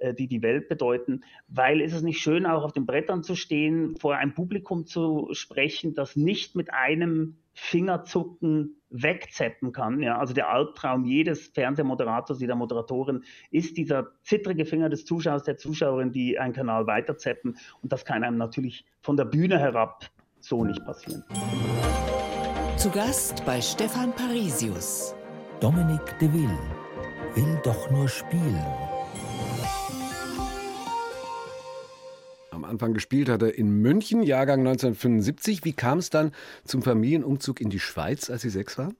Äh, 0.00 0.14
die 0.14 0.28
die 0.28 0.42
Welt 0.42 0.68
bedeuten, 0.68 1.20
weil 1.48 1.80
ist 1.82 1.92
es 1.92 2.02
nicht 2.02 2.20
schön, 2.20 2.46
auch 2.46 2.64
auf 2.64 2.72
den 2.72 2.86
Brettern 2.86 3.22
zu 3.22 3.34
stehen, 3.34 3.96
vor 3.96 4.16
einem 4.16 4.32
Publikum 4.32 4.86
zu 4.86 5.28
sprechen, 5.32 5.94
das 5.94 6.16
nicht 6.16 6.56
mit 6.56 6.72
einem 6.72 7.36
Fingerzucken 7.52 8.76
wegzeppen 8.88 9.72
kann. 9.72 10.00
Ja, 10.00 10.18
also 10.18 10.32
der 10.32 10.48
Albtraum 10.48 11.04
jedes 11.04 11.48
Fernsehmoderators, 11.48 12.40
jeder 12.40 12.54
Moderatorin 12.54 13.24
ist 13.50 13.76
dieser 13.76 14.12
zittrige 14.22 14.64
Finger 14.64 14.88
des 14.88 15.04
Zuschauers, 15.04 15.42
der 15.42 15.58
Zuschauerin, 15.58 16.12
die 16.12 16.38
einen 16.38 16.54
Kanal 16.54 16.86
weiterzeppen. 16.86 17.58
Und 17.82 17.92
das 17.92 18.06
kann 18.06 18.24
einem 18.24 18.38
natürlich 18.38 18.86
von 19.02 19.18
der 19.18 19.26
Bühne 19.26 19.58
herab 19.58 20.06
so 20.38 20.64
nicht 20.64 20.82
passieren. 20.86 21.22
Zu 22.78 22.90
Gast 22.90 23.44
bei 23.44 23.60
Stefan 23.60 24.14
Parisius. 24.14 25.14
Dominik 25.60 26.18
de 26.18 26.32
Ville 26.32 26.58
will 27.34 27.60
doch 27.62 27.90
nur 27.90 28.08
spielen. 28.08 28.89
Anfang 32.70 32.94
gespielt 32.94 33.28
hat 33.28 33.42
er 33.42 33.56
in 33.56 33.70
München, 33.82 34.22
Jahrgang 34.22 34.60
1975. 34.60 35.64
Wie 35.64 35.72
kam 35.72 35.98
es 35.98 36.08
dann 36.08 36.32
zum 36.64 36.82
Familienumzug 36.82 37.60
in 37.60 37.68
die 37.68 37.80
Schweiz, 37.80 38.30
als 38.30 38.42
Sie 38.42 38.50
sechs 38.50 38.78
waren? 38.78 38.96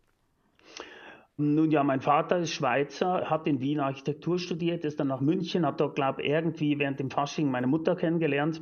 Nun 1.37 1.71
ja, 1.71 1.83
mein 1.83 2.03
Vater 2.03 2.39
ist 2.39 2.53
Schweizer, 2.53 3.31
hat 3.31 3.47
in 3.47 3.61
Wien 3.61 3.81
Architektur 3.81 4.39
studiert, 4.39 4.85
ist 4.85 5.01
dann 5.01 5.09
nach 5.09 5.23
München, 5.23 5.65
hat 5.65 5.81
dort, 5.81 5.95
glaube 5.95 6.21
ich, 6.21 6.29
irgendwie 6.29 6.79
während 6.79 7.01
dem 7.01 7.11
Fasching 7.11 7.51
meine 7.51 7.67
Mutter 7.67 7.97
kennengelernt. 7.97 8.61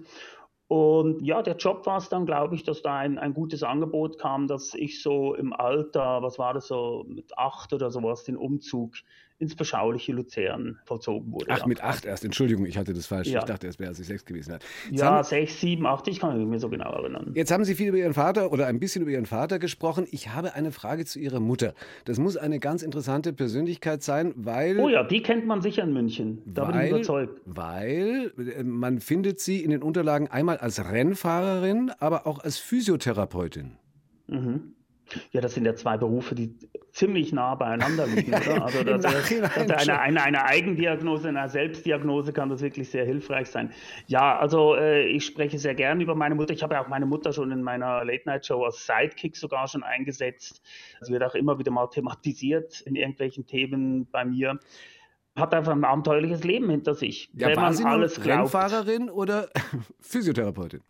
Und 0.69 1.23
ja, 1.23 1.43
der 1.43 1.57
Job 1.57 1.87
war 1.87 1.97
es 1.97 2.09
dann, 2.11 2.27
glaube 2.27 2.55
ich, 2.55 2.63
dass 2.63 2.83
da 2.83 2.99
ein, 2.99 3.19
ein 3.19 3.35
gutes 3.35 3.63
Angebot 3.63 4.19
kam, 4.19 4.47
dass 4.47 4.75
ich 4.75 5.03
so 5.03 5.35
im 5.35 5.53
Alter, 5.53 6.23
was 6.23 6.39
war 6.39 6.55
das 6.55 6.69
so, 6.69 7.05
mit 7.09 7.37
acht 7.37 7.73
oder 7.73 7.91
sowas, 7.91 8.23
den 8.25 8.37
Umzug 8.37 8.95
ins 9.39 9.55
beschauliche 9.55 10.13
Luzern 10.13 10.79
vollzogen 10.85 11.33
wurde. 11.33 11.47
Ach, 11.49 11.61
ja. 11.61 11.67
mit 11.67 11.83
acht 11.83 12.05
erst. 12.05 12.25
Entschuldigung, 12.25 12.67
ich 12.67 12.77
hatte 12.77 12.93
das 12.93 13.07
falsch. 13.07 13.29
Ja. 13.29 13.41
Ich 13.41 13.45
dachte, 13.45 13.69
es 13.69 13.79
wäre, 13.79 13.91
als 13.91 14.01
ich 14.01 14.07
sechs 14.07 14.25
gewesen 14.25 14.55
hat. 14.55 14.65
ja, 14.91 15.07
haben, 15.07 15.25
sechs, 15.25 15.61
sieben, 15.61 15.87
acht, 15.87 16.09
ich 16.09 16.19
kann 16.19 16.31
mich 16.31 16.41
nicht 16.41 16.51
mehr 16.51 16.59
so 16.59 16.69
genau 16.69 16.91
erinnern. 16.93 17.33
Jetzt 17.35 17.53
haben 17.53 17.65
Sie 17.65 17.75
viel 17.75 17.89
über 17.89 17.99
Ihren 17.99 18.15
Vater 18.15 18.53
oder 18.53 18.67
ein 18.67 18.81
bisschen 18.81 19.03
über 19.03 19.13
Ihren 19.13 19.27
Vater 19.27 19.59
gesprochen. 19.59 20.07
Ich 20.11 20.31
habe 20.31 20.55
eine 20.55 20.73
Frage 20.73 21.05
zu 21.05 21.21
Ihrer 21.21 21.39
Mutter. 21.41 21.75
Das 22.05 22.19
muss 22.19 22.37
eine 22.37 22.59
ganz 22.59 22.83
interessante 22.83 23.33
Persönlichkeit 23.33 24.03
sein, 24.03 24.33
weil... 24.37 24.81
Oh 24.81 24.89
ja, 24.89 25.05
die 25.05 25.23
kennt 25.23 25.47
man 25.47 25.63
sicher 25.63 25.85
in 25.85 25.93
München. 25.93 26.43
Da 26.47 26.63
weil, 26.63 26.73
bin 26.73 26.83
ich 26.83 26.91
überzeugt. 26.91 27.41
Weil 27.45 28.33
äh, 28.39 28.65
man 28.65 29.01
findet 29.01 29.39
sie 29.41 29.63
in 29.63 29.71
den 29.71 29.83
Unterlagen 29.83 30.29
einmal 30.29 30.59
als 30.59 30.85
Rennfahrerin, 30.85 31.93
aber 32.01 32.27
auch 32.27 32.41
als 32.41 32.59
Physiotherapeutin. 32.59 33.77
Mhm. 34.27 34.75
Ja, 35.33 35.41
das 35.41 35.55
sind 35.55 35.65
ja 35.65 35.75
zwei 35.75 35.97
Berufe, 35.97 36.35
die 36.35 36.59
ziemlich 36.93 37.33
nah 37.33 37.55
beieinander 37.55 38.07
liegen, 38.07 38.35
oder? 38.35 38.63
Also 38.69 38.85
das, 38.85 39.03
das 39.03 39.89
eine, 39.89 40.01
eine, 40.01 40.23
eine, 40.23 40.45
Eigendiagnose, 40.45 41.29
eine 41.29 41.49
Selbstdiagnose 41.49 42.33
kann 42.33 42.49
das 42.49 42.61
wirklich 42.61 42.91
sehr 42.91 43.05
hilfreich 43.05 43.49
sein. 43.49 43.73
Ja, 44.07 44.39
also 44.39 44.75
äh, 44.75 45.07
ich 45.07 45.25
spreche 45.25 45.59
sehr 45.59 45.75
gern 45.75 46.01
über 46.01 46.15
meine 46.15 46.35
Mutter. 46.35 46.53
Ich 46.53 46.63
habe 46.63 46.75
ja 46.75 46.85
auch 46.85 46.89
meine 46.89 47.07
Mutter 47.07 47.33
schon 47.33 47.51
in 47.51 47.63
meiner 47.63 48.05
Late-Night-Show 48.05 48.65
als 48.65 48.87
Sidekick 48.87 49.37
sogar 49.37 49.69
schon 49.69 49.83
eingesetzt. 49.83 50.63
Sie 51.01 51.13
wird 51.13 51.23
auch 51.23 51.35
immer 51.35 51.59
wieder 51.59 51.71
mal 51.71 51.87
thematisiert 51.87 52.81
in 52.83 52.97
irgendwelchen 52.97 53.47
Themen 53.47 54.09
bei 54.11 54.25
mir. 54.25 54.59
Hat 55.37 55.55
einfach 55.55 55.73
ein 55.73 55.85
abenteuerliches 55.85 56.43
Leben 56.45 56.69
hinter 56.69 56.95
sich. 56.95 57.31
Ja, 57.35 57.49
wenn 57.49 57.57
man 57.57 57.87
alles 57.87 58.25
Rennfahrerin 58.25 59.09
oder 59.09 59.49
Physiotherapeutin? 60.01 60.81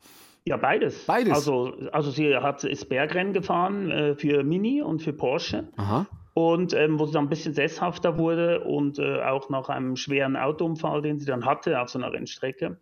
Ja, 0.48 0.56
beides. 0.56 1.04
Beides. 1.04 1.32
Also, 1.34 1.74
also 1.92 2.10
sie 2.10 2.34
hat, 2.36 2.64
ist 2.64 2.88
Bergrennen 2.88 3.32
gefahren 3.32 3.90
äh, 3.90 4.14
für 4.14 4.42
Mini 4.44 4.80
und 4.82 5.02
für 5.02 5.12
Porsche. 5.12 5.68
Aha. 5.76 6.06
Und 6.34 6.72
ähm, 6.72 6.98
wo 6.98 7.06
sie 7.06 7.12
dann 7.12 7.24
ein 7.26 7.28
bisschen 7.28 7.52
sesshafter 7.52 8.16
wurde 8.16 8.60
und 8.64 8.98
äh, 8.98 9.20
auch 9.22 9.50
nach 9.50 9.68
einem 9.68 9.96
schweren 9.96 10.36
Autounfall, 10.36 11.02
den 11.02 11.18
sie 11.18 11.26
dann 11.26 11.44
hatte 11.44 11.80
auf 11.80 11.88
so 11.90 11.98
einer 11.98 12.12
Rennstrecke, 12.12 12.78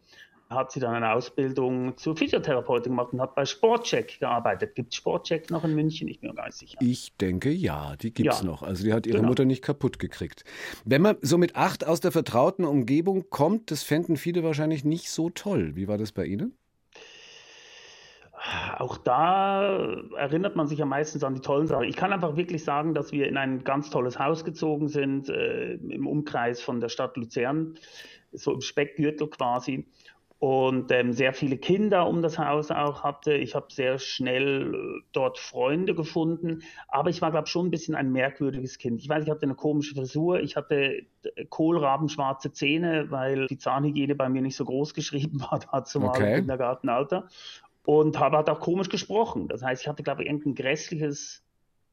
hat 0.50 0.70
sie 0.70 0.78
dann 0.78 0.94
eine 0.94 1.12
Ausbildung 1.12 1.96
zur 1.96 2.16
Physiotherapeutin 2.16 2.92
gemacht 2.92 3.12
und 3.12 3.20
hat 3.20 3.34
bei 3.34 3.44
Sportcheck 3.46 4.20
gearbeitet. 4.20 4.74
Gibt 4.76 4.92
es 4.92 4.96
Sportcheck 4.98 5.50
noch 5.50 5.64
in 5.64 5.74
München? 5.74 6.06
Ich 6.06 6.20
bin 6.20 6.30
mir 6.30 6.36
gar 6.36 6.46
nicht 6.46 6.58
sicher. 6.58 6.78
Ich 6.80 7.16
denke 7.16 7.50
ja, 7.50 7.96
die 7.96 8.12
gibt 8.12 8.30
es 8.32 8.40
Ja. 8.42 8.46
noch. 8.46 8.62
Also 8.62 8.84
die 8.84 8.92
hat 8.92 9.06
ihre 9.06 9.16
Genau. 9.16 9.28
Mutter 9.30 9.44
nicht 9.44 9.64
kaputt 9.64 9.98
gekriegt. 9.98 10.44
Wenn 10.84 11.02
man 11.02 11.16
so 11.22 11.36
mit 11.38 11.56
acht 11.56 11.84
aus 11.84 12.00
der 12.00 12.12
vertrauten 12.12 12.64
Umgebung 12.64 13.24
kommt, 13.30 13.70
das 13.72 13.82
fänden 13.82 14.16
viele 14.16 14.44
wahrscheinlich 14.44 14.84
nicht 14.84 15.10
so 15.10 15.30
toll. 15.30 15.72
Wie 15.74 15.88
war 15.88 15.98
das 15.98 16.12
bei 16.12 16.26
Ihnen? 16.26 16.56
Auch 18.78 18.96
da 18.98 19.96
erinnert 20.16 20.56
man 20.56 20.66
sich 20.66 20.78
ja 20.78 20.86
meistens 20.86 21.24
an 21.24 21.34
die 21.34 21.40
tollen 21.40 21.66
Sachen. 21.66 21.84
Ich 21.84 21.96
kann 21.96 22.12
einfach 22.12 22.36
wirklich 22.36 22.64
sagen, 22.64 22.94
dass 22.94 23.12
wir 23.12 23.26
in 23.28 23.36
ein 23.36 23.64
ganz 23.64 23.90
tolles 23.90 24.18
Haus 24.18 24.44
gezogen 24.44 24.88
sind, 24.88 25.28
äh, 25.28 25.74
im 25.74 26.06
Umkreis 26.06 26.60
von 26.60 26.80
der 26.80 26.88
Stadt 26.88 27.16
Luzern, 27.16 27.74
so 28.32 28.52
im 28.52 28.60
Speckgürtel 28.60 29.28
quasi. 29.28 29.86
Und 30.38 30.92
ähm, 30.92 31.14
sehr 31.14 31.32
viele 31.32 31.56
Kinder 31.56 32.06
um 32.06 32.20
das 32.20 32.38
Haus 32.38 32.70
auch 32.70 33.02
hatte. 33.02 33.32
Ich 33.32 33.54
habe 33.54 33.68
sehr 33.70 33.98
schnell 33.98 34.74
äh, 34.74 35.02
dort 35.12 35.38
Freunde 35.38 35.94
gefunden, 35.94 36.62
aber 36.88 37.08
ich 37.08 37.22
war, 37.22 37.30
glaube 37.30 37.46
ich, 37.46 37.50
schon 37.52 37.68
ein 37.68 37.70
bisschen 37.70 37.94
ein 37.94 38.12
merkwürdiges 38.12 38.76
Kind. 38.76 39.00
Ich 39.00 39.08
weiß, 39.08 39.24
ich 39.24 39.30
hatte 39.30 39.44
eine 39.44 39.54
komische 39.54 39.94
Frisur, 39.94 40.40
ich 40.40 40.54
hatte 40.56 41.06
äh, 41.22 41.46
kohlrabenschwarze 41.48 42.52
Zähne, 42.52 43.10
weil 43.10 43.46
die 43.46 43.56
Zahnhygiene 43.56 44.14
bei 44.14 44.28
mir 44.28 44.42
nicht 44.42 44.56
so 44.56 44.66
groß 44.66 44.92
geschrieben 44.94 45.40
war 45.40 45.58
dazu 45.72 46.00
mal 46.00 46.10
Okay. 46.10 46.34
im 46.34 46.40
Kindergartenalter 46.40 47.28
und 47.86 48.18
habe 48.18 48.36
halt 48.36 48.50
auch 48.50 48.60
komisch 48.60 48.88
gesprochen. 48.88 49.48
Das 49.48 49.62
heißt, 49.62 49.82
ich 49.82 49.88
hatte, 49.88 50.02
glaube 50.02 50.22
ich, 50.22 50.28
irgendein 50.28 50.54
grässliches 50.56 51.44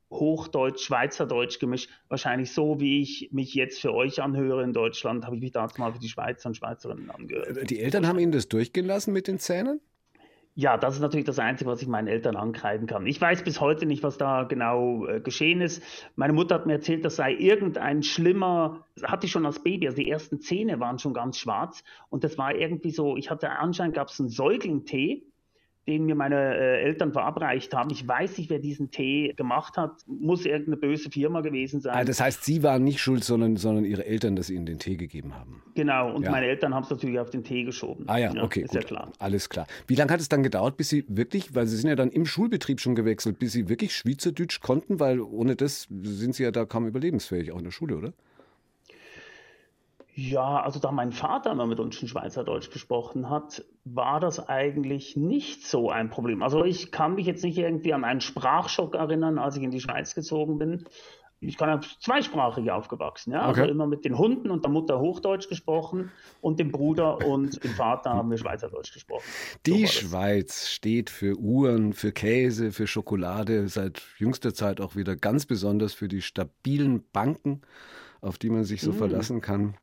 Hochdeutsch, 0.10 0.84
Schweizerdeutsch 0.84 1.60
gemischt. 1.60 1.90
Wahrscheinlich 2.10 2.52
so, 2.52 2.80
wie 2.80 3.02
ich 3.02 3.30
mich 3.32 3.54
jetzt 3.54 3.80
für 3.80 3.94
euch 3.94 4.22
anhöre 4.22 4.64
in 4.64 4.74
Deutschland, 4.74 5.26
habe 5.26 5.36
ich 5.36 5.42
mich 5.42 5.52
damals 5.52 5.78
mal 5.78 5.94
für 5.94 6.00
die 6.00 6.10
Schweizer 6.10 6.50
und 6.50 6.58
Schweizerinnen 6.58 7.10
angehört. 7.12 7.70
Die 7.70 7.80
Eltern 7.80 8.08
haben 8.08 8.20
Ihnen 8.20 8.32
das 8.32 8.50
durchgehen 8.50 8.86
lassen 8.86 9.14
mit 9.14 9.28
den 9.28 9.38
Zähnen? 9.38 9.80
Ja, 10.56 10.78
das 10.78 10.96
ist 10.96 11.02
natürlich 11.02 11.26
das 11.26 11.40
Einzige, 11.40 11.70
was 11.70 11.82
ich 11.82 11.88
meinen 11.88 12.08
Eltern 12.08 12.36
ankreiden 12.36 12.86
kann. 12.86 13.08
Ich 13.08 13.20
weiß 13.20 13.44
bis 13.44 13.60
heute 13.60 13.88
nicht, 13.88 14.04
was 14.04 14.18
da 14.18 14.44
genau 14.44 15.08
äh, 15.08 15.20
geschehen 15.20 15.62
ist. 15.62 15.82
Meine 16.16 16.34
Mutter 16.34 16.56
hat 16.56 16.68
mir 16.68 16.74
erzählt, 16.74 17.06
das 17.06 17.16
sei 17.16 17.34
irgendein 17.34 18.04
schlimmer, 18.04 18.86
das 18.96 19.10
hatte 19.10 19.26
ich 19.26 19.32
schon 19.32 19.48
als 19.48 19.64
Baby, 19.64 19.88
also 19.88 19.98
die 19.98 20.10
ersten 20.10 20.42
Zähne 20.42 20.80
waren 20.80 21.00
schon 21.00 21.16
ganz 21.16 21.40
schwarz 21.40 21.84
und 22.10 22.24
das 22.24 22.38
war 22.38 22.54
irgendwie 22.54 22.92
so, 22.92 23.18
ich 23.18 23.32
hatte 23.32 23.50
anscheinend 23.50 23.96
gab 23.96 24.10
es 24.10 24.20
einen 24.20 24.30
Säuglingtee, 24.30 25.24
den 25.88 26.06
mir 26.06 26.16
meine 26.16 26.36
äh, 26.56 26.82
Eltern 26.84 27.12
verabreicht 27.12 27.74
haben. 27.74 27.90
Ich 27.92 28.08
weiß 28.08 28.38
nicht, 28.38 28.50
wer 28.50 28.60
diesen 28.60 28.90
Tee 28.92 29.34
gemacht 29.36 29.76
hat. 29.76 29.92
Muss 30.08 30.46
irgendeine 30.46 30.78
böse 30.78 31.10
Firma 31.12 31.42
gewesen 31.42 31.82
sein. 31.82 31.94
Ah, 31.96 32.04
das 32.06 32.22
heißt, 32.22 32.44
Sie 32.46 32.64
waren 32.64 32.84
nicht 32.84 33.00
schuld, 33.02 33.24
sondern, 33.24 33.58
sondern 33.58 33.84
Ihre 33.84 34.06
Eltern, 34.06 34.36
dass 34.36 34.48
Sie 34.48 34.56
Ihnen 34.56 34.66
den 34.66 34.80
Tee 34.80 34.96
gegeben 34.96 35.34
haben. 35.36 35.62
genau, 35.76 36.14
und 36.16 36.24
Ja. 36.24 36.32
meine 36.32 36.46
Eltern 36.48 36.74
haben 36.74 36.84
es 36.84 36.90
natürlich 36.90 37.20
auf 37.20 37.30
den 37.32 37.44
Tee 37.44 37.64
geschoben. 37.64 38.06
Ah 38.08 38.18
ja, 38.18 38.32
okay, 38.42 38.62
Ist 38.62 38.70
gut. 38.72 38.82
ja 38.82 38.88
klar. 38.88 39.12
Alles 39.20 39.50
klar. 39.50 39.68
Wie 39.88 39.96
lange 39.96 40.12
hat 40.14 40.20
es 40.22 40.30
dann 40.30 40.44
gedauert, 40.44 40.78
bis 40.78 40.90
Sie 40.90 41.04
wirklich, 41.10 41.54
weil 41.54 41.68
Sie 41.68 41.76
sind 41.78 41.90
ja 41.90 41.96
dann 41.96 42.10
im 42.12 42.26
Schulbetrieb 42.26 42.80
schon 42.80 42.96
gewechselt, 42.96 43.40
bis 43.40 43.52
Sie 43.52 43.68
wirklich 43.68 43.94
Schweizerdeutsch 43.96 44.62
konnten, 44.62 45.00
weil 45.00 45.20
ohne 45.20 45.56
das 45.56 45.88
sind 45.90 46.36
Sie 46.36 46.44
ja 46.44 46.52
da 46.52 46.66
kaum 46.66 46.88
überlebensfähig, 46.88 47.52
auch 47.52 47.58
in 47.58 47.66
der 47.66 47.72
Schule, 47.72 47.98
oder? 47.98 48.14
Ja, 50.16 50.62
also 50.62 50.80
da 50.80 50.92
mein 50.92 51.12
Vater 51.12 51.52
immer 51.52 51.66
mit 51.66 51.80
uns 51.80 51.96
schon 51.96 52.08
Schweizerdeutsch 52.08 52.70
gesprochen 52.70 53.32
hat, 53.32 53.66
war 53.84 54.20
das 54.20 54.48
eigentlich 54.48 55.18
nicht 55.18 55.66
so 55.66 55.90
ein 55.90 56.12
Problem. 56.12 56.44
Also 56.44 56.64
ich 56.64 56.92
kann 56.92 57.16
mich 57.16 57.26
jetzt 57.26 57.44
nicht 57.44 57.58
irgendwie 57.58 57.94
an 57.94 58.04
einen 58.04 58.22
Sprachschock 58.22 58.94
erinnern, 58.94 59.40
als 59.40 59.58
ich 59.58 59.64
in 59.64 59.72
die 59.72 59.80
Schweiz 59.80 60.14
gezogen 60.14 60.60
bin. 60.60 60.86
Ich 61.40 61.58
kann 61.58 61.68
ja 61.68 61.82
zweisprachig 62.00 62.72
aufgewachsen, 62.72 63.34
ja. 63.34 63.50
Okay. 63.50 63.62
Also 63.62 63.72
immer 63.72 63.88
mit 63.88 64.06
den 64.06 64.18
Hunden 64.18 64.52
und 64.52 64.64
der 64.64 64.72
Mutter 64.72 65.00
Hochdeutsch 65.00 65.50
gesprochen 65.50 66.12
und 66.42 66.60
dem 66.60 66.72
Bruder 66.72 67.26
und 67.26 67.64
dem 67.64 67.72
Vater 67.72 68.12
haben 68.12 68.30
wir 68.30 68.38
Schweizerdeutsch 68.38 68.94
gesprochen. 68.94 69.24
So 69.66 69.74
Die 69.74 69.82
das. 69.82 69.94
Schweiz 69.94 70.70
steht 70.70 71.10
für 71.10 71.36
Uhren, 71.38 71.94
für 71.94 72.12
Käse, 72.12 72.72
für 72.72 72.88
Schokolade, 72.88 73.68
seit 73.68 74.02
jüngster 74.18 74.54
Zeit 74.54 74.80
auch 74.80 74.96
wieder 74.96 75.16
ganz 75.16 75.46
besonders 75.46 75.94
für 75.94 76.08
die 76.08 76.22
stabilen 76.22 77.04
Banken, 77.12 77.62
auf 78.24 78.38
die 78.38 78.50
man 78.50 78.64
sich 78.64 78.82
so 78.82 78.94
verlassen 78.94 79.42
kann. 79.42 79.76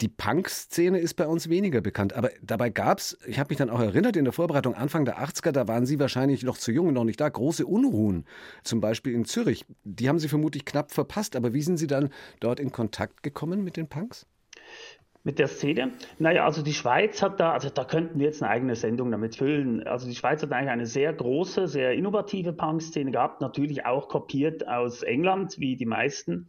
Die 0.00 0.08
Punk-Szene 0.08 0.98
ist 0.98 1.14
bei 1.14 1.26
uns 1.26 1.48
weniger 1.48 1.80
bekannt, 1.80 2.12
aber 2.12 2.30
dabei 2.42 2.70
gab 2.70 2.98
es, 2.98 3.18
ich 3.26 3.38
habe 3.38 3.48
mich 3.50 3.58
dann 3.58 3.70
auch 3.70 3.80
erinnert, 3.80 4.16
in 4.16 4.24
der 4.24 4.32
Vorbereitung 4.32 4.74
Anfang 4.74 5.04
der 5.04 5.18
80er, 5.18 5.52
da 5.52 5.66
waren 5.68 5.86
Sie 5.86 5.98
wahrscheinlich 5.98 6.42
noch 6.42 6.58
zu 6.58 6.70
jung 6.70 6.88
und 6.88 6.94
noch 6.94 7.04
nicht 7.04 7.20
da, 7.20 7.28
große 7.28 7.66
Unruhen, 7.66 8.26
zum 8.62 8.80
Beispiel 8.80 9.14
in 9.14 9.24
Zürich. 9.24 9.64
Die 9.84 10.08
haben 10.08 10.18
Sie 10.18 10.28
vermutlich 10.28 10.64
knapp 10.64 10.92
verpasst, 10.92 11.34
aber 11.34 11.54
wie 11.54 11.62
sind 11.62 11.78
Sie 11.78 11.86
dann 11.86 12.10
dort 12.40 12.60
in 12.60 12.72
Kontakt 12.72 13.22
gekommen 13.22 13.64
mit 13.64 13.76
den 13.76 13.88
Punks? 13.88 14.26
Mit 15.24 15.38
der 15.38 15.48
Szene? 15.48 15.92
Naja, 16.18 16.44
also 16.44 16.62
die 16.62 16.72
Schweiz 16.72 17.22
hat 17.22 17.40
da, 17.40 17.52
also 17.52 17.70
da 17.70 17.84
könnten 17.84 18.18
wir 18.18 18.26
jetzt 18.26 18.42
eine 18.42 18.50
eigene 18.50 18.76
Sendung 18.76 19.10
damit 19.10 19.36
füllen. 19.36 19.82
Also 19.86 20.06
die 20.06 20.14
Schweiz 20.14 20.42
hat 20.42 20.52
eigentlich 20.52 20.70
eine 20.70 20.86
sehr 20.86 21.12
große, 21.12 21.66
sehr 21.66 21.94
innovative 21.94 22.52
Punk-Szene 22.52 23.10
gehabt, 23.10 23.40
natürlich 23.40 23.84
auch 23.84 24.08
kopiert 24.08 24.66
aus 24.68 25.02
England, 25.02 25.58
wie 25.58 25.76
die 25.76 25.86
meisten, 25.86 26.48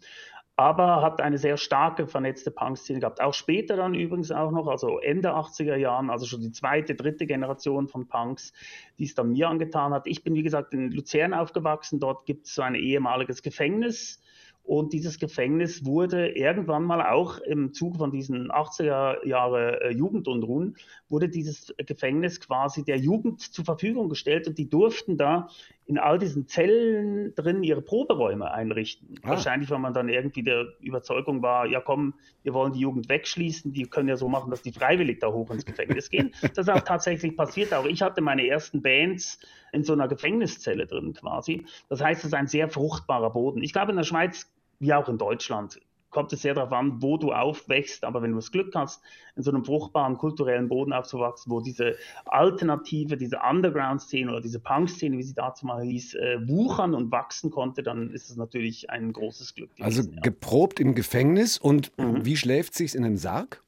aber 0.60 1.02
hat 1.02 1.22
eine 1.22 1.38
sehr 1.38 1.56
starke 1.56 2.06
vernetzte 2.06 2.52
Punk-Szene 2.52 3.00
gehabt. 3.00 3.22
Auch 3.22 3.34
später 3.34 3.78
dann 3.78 3.96
übrigens 3.96 4.30
auch 4.30 4.52
noch, 4.52 4.68
also 4.68 5.00
Ende 5.00 5.34
80er 5.34 5.78
Jahren, 5.78 6.10
also 6.10 6.26
schon 6.26 6.42
die 6.42 6.52
zweite, 6.52 6.96
dritte 6.96 7.26
Generation 7.26 7.88
von 7.88 8.10
Punks, 8.10 8.52
die 8.98 9.06
es 9.06 9.16
dann 9.16 9.32
mir 9.32 9.48
angetan 9.48 9.94
hat. 9.94 10.06
Ich 10.06 10.22
bin, 10.22 10.34
wie 10.36 10.44
gesagt, 10.44 10.74
in 10.74 10.92
Luzern 10.92 11.34
aufgewachsen, 11.34 12.02
dort 12.02 12.26
gibt 12.26 12.46
es 12.46 12.56
so 12.56 12.62
ein 12.62 12.76
ehemaliges 12.76 13.42
Gefängnis. 13.42 14.22
Und 14.64 14.92
dieses 14.92 15.18
Gefängnis 15.18 15.86
wurde 15.86 16.28
irgendwann 16.28 16.84
mal 16.84 17.02
auch 17.10 17.40
im 17.40 17.74
Zuge 17.74 17.98
von 17.98 18.12
diesen 18.12 18.52
80er 18.52 19.26
Jahre 19.26 19.82
äh, 19.82 19.92
Jugendunruhen, 19.94 20.76
wurde 21.08 21.30
dieses 21.30 21.74
Gefängnis 21.78 22.42
quasi 22.42 22.84
der 22.84 22.98
Jugend 22.98 23.40
zur 23.40 23.64
Verfügung 23.64 24.10
gestellt 24.10 24.46
und 24.48 24.58
die 24.58 24.70
durften 24.70 25.18
da 25.18 25.48
in 25.90 25.98
all 25.98 26.20
diesen 26.20 26.48
Zellen 26.48 27.34
drin 27.34 27.64
ihre 27.64 27.82
Proberäume 27.82 28.52
einrichten. 28.52 29.16
Ah. 29.24 29.30
Wahrscheinlich, 29.30 29.72
weil 29.72 29.80
man 29.80 29.92
dann 29.92 30.08
irgendwie 30.08 30.44
der 30.44 30.68
Überzeugung 30.82 31.42
war, 31.42 31.66
ja 31.66 31.82
komm, 31.82 32.14
wir 32.44 32.54
wollen 32.54 32.74
die 32.74 32.80
Jugend 32.80 33.10
wegschließen, 33.10 33.74
die 33.74 33.86
können 33.86 34.08
ja 34.08 34.16
so 34.16 34.30
machen, 34.30 34.52
dass 34.52 34.62
die 34.62 34.72
freiwillig 34.72 35.20
da 35.20 35.32
hoch 35.32 35.50
ins 35.50 35.66
Gefängnis 35.66 36.10
gehen. 36.10 36.32
Das 36.54 36.68
ist 36.68 36.70
auch 36.70 36.82
tatsächlich 36.82 37.36
passiert. 37.36 37.74
Auch 37.74 37.86
ich 37.86 38.02
hatte 38.02 38.22
meine 38.22 38.46
ersten 38.48 38.82
Bands 38.82 39.40
in 39.72 39.84
so 39.84 39.94
einer 39.94 40.08
Gefängniszelle 40.08 40.86
drin 40.86 41.14
quasi. 41.14 41.66
Das 41.90 42.02
heißt, 42.02 42.22
es 42.22 42.28
ist 42.28 42.34
ein 42.34 42.48
sehr 42.48 42.70
fruchtbarer 42.70 43.32
Boden. 43.32 43.64
Ich 43.64 43.74
glaube, 43.74 43.92
in 43.92 43.98
der 43.98 44.04
Schweiz, 44.04 44.52
wie 44.80 44.94
auch 44.94 45.10
in 45.10 45.18
Deutschland, 45.18 45.80
kommt 46.10 46.34
es 46.34 46.42
sehr 46.42 46.54
darauf 46.54 46.72
an, 46.72 47.02
wo 47.02 47.18
du 47.18 47.32
aufwächst. 47.32 48.04
Aber 48.04 48.22
wenn 48.22 48.32
du 48.32 48.38
das 48.38 48.52
Glück 48.52 48.74
hast, 48.76 49.02
in 49.36 49.44
so 49.44 49.52
einem 49.52 49.64
fruchtbaren 49.64 50.18
kulturellen 50.18 50.68
Boden 50.68 50.94
aufzuwachsen, 50.94 51.52
wo 51.52 51.62
diese 51.62 51.96
Alternative, 52.26 53.18
diese 53.18 53.40
Underground-Szene 53.48 54.32
oder 54.32 54.42
diese 54.42 54.60
Punk-Szene, 54.60 55.18
wie 55.18 55.24
sie 55.24 55.34
dazu 55.34 55.66
mal 55.66 55.84
hieß, 55.84 56.16
äh, 56.16 56.48
wuchern 56.48 56.94
und 56.94 57.12
wachsen 57.12 57.52
konnte, 57.52 57.84
dann 57.84 58.12
ist 58.12 58.30
es 58.30 58.38
natürlich 58.38 58.90
ein 58.90 59.14
großes 59.14 59.56
Glück. 59.56 59.72
Also 59.80 60.02
gewesen, 60.02 60.16
ja. 60.16 60.22
geprobt 60.22 60.80
im 60.80 60.96
Gefängnis 60.96 61.58
und 61.58 61.92
Mhm. 61.98 62.26
wie 62.26 62.38
schläft 62.38 62.74
sich's 62.74 62.96
in 62.96 63.04
einem 63.04 63.18
Sarg? 63.18 63.64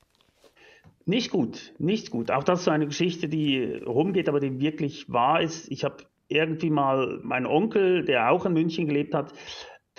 Nicht 1.06 1.32
gut, 1.32 1.74
nicht 1.80 2.12
gut. 2.12 2.32
Auch 2.32 2.44
das 2.44 2.60
ist 2.60 2.66
so 2.66 2.72
eine 2.72 2.86
Geschichte, 2.86 3.28
die 3.28 3.82
rumgeht, 3.86 4.30
aber 4.30 4.40
die 4.40 4.60
wirklich 4.60 5.12
wahr 5.12 5.42
ist. 5.42 5.70
Ich 5.72 5.84
habe 5.84 6.04
irgendwie 6.28 6.70
mal 6.70 7.20
meinen 7.24 7.46
Onkel, 7.46 8.06
der 8.06 8.32
auch 8.32 8.46
in 8.46 8.54
München 8.54 8.88
gelebt 8.88 9.14
hat, 9.14 9.34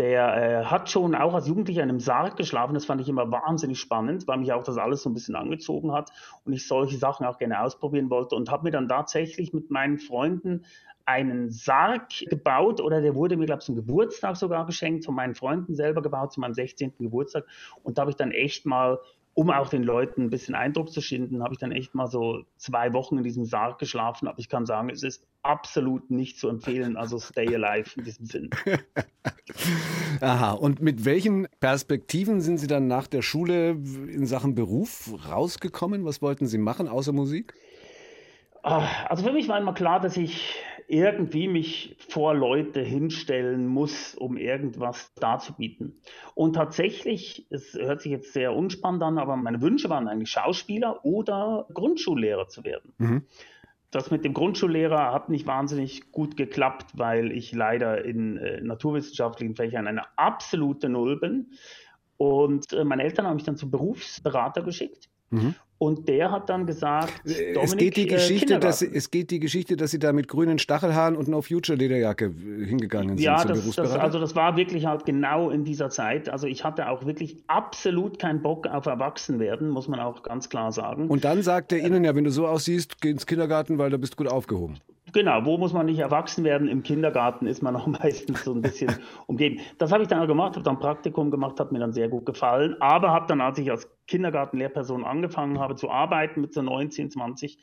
der 0.02 0.62
äh, 0.62 0.64
hat 0.64 0.90
schon 0.90 1.14
auch 1.14 1.32
als 1.32 1.46
Jugendlicher 1.46 1.80
in 1.80 1.88
einem 1.88 2.00
Sarg 2.00 2.36
geschlafen. 2.36 2.74
Das 2.74 2.84
fand 2.84 3.00
ich 3.00 3.08
immer 3.08 3.30
wahnsinnig 3.30 3.78
spannend, 3.78 4.26
weil 4.26 4.38
mich 4.38 4.52
auch 4.52 4.64
das 4.64 4.76
alles 4.76 5.04
so 5.04 5.08
ein 5.08 5.14
bisschen 5.14 5.36
angezogen 5.36 5.92
hat 5.92 6.10
und 6.44 6.52
ich 6.52 6.66
solche 6.66 6.96
Sachen 6.96 7.24
auch 7.24 7.38
gerne 7.38 7.62
ausprobieren 7.62 8.10
wollte 8.10 8.34
und 8.34 8.50
habe 8.50 8.64
mir 8.64 8.72
dann 8.72 8.88
tatsächlich 8.88 9.52
mit 9.52 9.70
meinen 9.70 9.98
Freunden 9.98 10.64
einen 11.04 11.52
Sarg 11.52 12.08
gebaut 12.28 12.80
oder 12.80 13.00
der 13.00 13.14
wurde 13.14 13.36
mir, 13.36 13.46
glaube 13.46 13.60
ich, 13.60 13.66
zum 13.66 13.76
Geburtstag 13.76 14.36
sogar 14.36 14.66
geschenkt, 14.66 15.04
von 15.04 15.14
meinen 15.14 15.36
Freunden 15.36 15.76
selber 15.76 16.02
gebaut, 16.02 16.32
zu 16.32 16.40
meinem 16.40 16.54
16. 16.54 16.94
Geburtstag. 16.98 17.44
Und 17.84 17.96
da 17.96 18.02
habe 18.02 18.10
ich 18.10 18.16
dann 18.16 18.32
echt 18.32 18.66
mal, 18.66 18.98
um 19.34 19.50
auch 19.50 19.68
den 19.68 19.82
Leuten 19.82 20.22
ein 20.22 20.30
bisschen 20.30 20.54
Eindruck 20.54 20.92
zu 20.92 21.00
schinden, 21.00 21.42
habe 21.42 21.54
ich 21.54 21.58
dann 21.58 21.72
echt 21.72 21.94
mal 21.94 22.06
so 22.06 22.42
zwei 22.56 22.92
Wochen 22.92 23.18
in 23.18 23.24
diesem 23.24 23.44
Sarg 23.44 23.78
geschlafen. 23.78 24.28
Aber 24.28 24.38
ich 24.38 24.48
kann 24.48 24.66
sagen, 24.66 24.90
es 24.90 25.02
ist 25.02 25.24
absolut 25.42 26.10
nicht 26.10 26.38
zu 26.38 26.48
empfehlen. 26.48 26.96
Also 26.96 27.18
stay 27.18 27.54
alive 27.54 27.98
in 27.98 28.04
diesem 28.04 28.26
Sinn. 28.26 28.50
Aha, 30.20 30.52
und 30.52 30.82
mit 30.82 31.04
welchen 31.04 31.48
Perspektiven 31.60 32.40
sind 32.40 32.58
Sie 32.58 32.66
dann 32.66 32.86
nach 32.86 33.06
der 33.06 33.22
Schule 33.22 33.70
in 33.70 34.26
Sachen 34.26 34.54
Beruf 34.54 35.12
rausgekommen? 35.28 36.04
Was 36.04 36.20
wollten 36.20 36.46
Sie 36.46 36.58
machen 36.58 36.86
außer 36.86 37.12
Musik? 37.12 37.54
Ah, 38.62 38.86
Also 39.08 39.24
für 39.24 39.32
mich 39.32 39.48
war 39.48 39.58
immer 39.58 39.74
klar, 39.74 39.98
dass 39.98 40.16
ich 40.16 40.54
irgendwie 40.92 41.48
mich 41.48 41.96
vor 42.06 42.34
Leute 42.34 42.82
hinstellen 42.82 43.66
muss, 43.66 44.14
um 44.14 44.36
irgendwas 44.36 45.14
darzubieten. 45.14 46.02
Und 46.34 46.52
tatsächlich, 46.52 47.46
es 47.48 47.72
hört 47.72 48.02
sich 48.02 48.12
jetzt 48.12 48.34
sehr 48.34 48.54
unspannend 48.54 49.02
an, 49.02 49.16
aber 49.16 49.36
meine 49.36 49.62
Wünsche 49.62 49.88
waren 49.88 50.06
eigentlich 50.06 50.28
Schauspieler 50.28 51.02
oder 51.02 51.66
Grundschullehrer 51.72 52.48
zu 52.48 52.62
werden. 52.64 52.92
Mhm. 52.98 53.22
das 53.90 54.10
mit 54.10 54.24
dem 54.24 54.34
Grundschullehrer 54.34 55.12
hat 55.12 55.30
nicht 55.30 55.46
wahnsinnig 55.46 56.12
gut 56.12 56.36
geklappt, 56.36 56.90
weil 56.94 57.32
ich 57.32 57.52
leider 57.52 58.04
in 58.04 58.36
äh, 58.36 58.60
naturwissenschaftlichen 58.60 59.54
Fächern 59.54 59.86
eine 59.86 60.04
absolute 60.18 60.90
Null 60.90 61.18
bin. 61.18 61.52
Und 62.18 62.72
äh, 62.74 62.84
meine 62.84 63.02
Eltern 63.02 63.26
haben 63.26 63.36
mich 63.36 63.44
dann 63.44 63.56
zum 63.56 63.70
Berufsberater 63.70 64.62
geschickt. 64.62 65.08
Mhm. 65.32 65.54
Und 65.82 66.08
der 66.08 66.30
hat 66.30 66.48
dann 66.48 66.64
gesagt, 66.64 67.28
äh, 67.28 67.58
es 67.60 67.76
geht, 67.76 67.96
die 67.96 68.02
äh, 68.02 68.12
Geschichte, 68.12 68.60
dass, 68.60 68.82
es 68.82 69.10
geht 69.10 69.32
die 69.32 69.40
Geschichte, 69.40 69.76
dass 69.76 69.90
Sie 69.90 69.98
da 69.98 70.12
mit 70.12 70.28
grünen 70.28 70.60
Stachelhaaren 70.60 71.16
und 71.16 71.26
No-Future-Lederjacke 71.26 72.26
äh, 72.26 72.64
hingegangen 72.66 73.16
sind 73.18 73.24
ja, 73.24 73.38
zum 73.38 73.48
das, 73.48 73.74
das, 73.74 73.90
also 73.90 74.20
das 74.20 74.36
war 74.36 74.56
wirklich 74.56 74.86
halt 74.86 75.04
genau 75.04 75.50
in 75.50 75.64
dieser 75.64 75.90
Zeit. 75.90 76.28
Also 76.28 76.46
ich 76.46 76.62
hatte 76.62 76.88
auch 76.88 77.04
wirklich 77.04 77.42
absolut 77.48 78.20
keinen 78.20 78.42
Bock 78.42 78.68
auf 78.68 78.86
Erwachsenwerden, 78.86 79.70
muss 79.70 79.88
man 79.88 79.98
auch 79.98 80.22
ganz 80.22 80.48
klar 80.48 80.70
sagen. 80.70 81.08
Und 81.08 81.24
dann 81.24 81.42
sagt 81.42 81.72
er 81.72 81.84
Ihnen, 81.84 82.04
ja, 82.04 82.14
wenn 82.14 82.22
du 82.22 82.30
so 82.30 82.46
aussiehst, 82.46 83.00
geh 83.00 83.10
ins 83.10 83.26
Kindergarten, 83.26 83.78
weil 83.78 83.90
da 83.90 83.96
bist 83.96 84.12
du 84.12 84.18
gut 84.18 84.28
aufgehoben. 84.28 84.78
Genau, 85.12 85.44
wo 85.44 85.58
muss 85.58 85.74
man 85.74 85.86
nicht 85.86 85.98
erwachsen 85.98 86.42
werden? 86.42 86.68
Im 86.68 86.82
Kindergarten 86.82 87.46
ist 87.46 87.62
man 87.62 87.76
auch 87.76 87.86
meistens 87.86 88.44
so 88.44 88.52
ein 88.52 88.62
bisschen 88.62 88.94
umgeben. 89.26 89.60
Das 89.78 89.92
habe 89.92 90.02
ich 90.02 90.08
dann 90.08 90.20
auch 90.20 90.26
gemacht, 90.26 90.54
habe 90.54 90.64
dann 90.64 90.78
Praktikum 90.78 91.30
gemacht, 91.30 91.60
hat 91.60 91.70
mir 91.70 91.78
dann 91.78 91.92
sehr 91.92 92.08
gut 92.08 92.24
gefallen. 92.26 92.76
Aber 92.80 93.10
habe 93.10 93.26
dann, 93.26 93.40
als 93.40 93.58
ich 93.58 93.70
als 93.70 93.88
Kindergartenlehrperson 94.06 95.04
angefangen 95.04 95.58
habe 95.58 95.74
zu 95.76 95.90
arbeiten 95.90 96.40
mit 96.40 96.54
so 96.54 96.62
19, 96.62 97.10
20, 97.10 97.58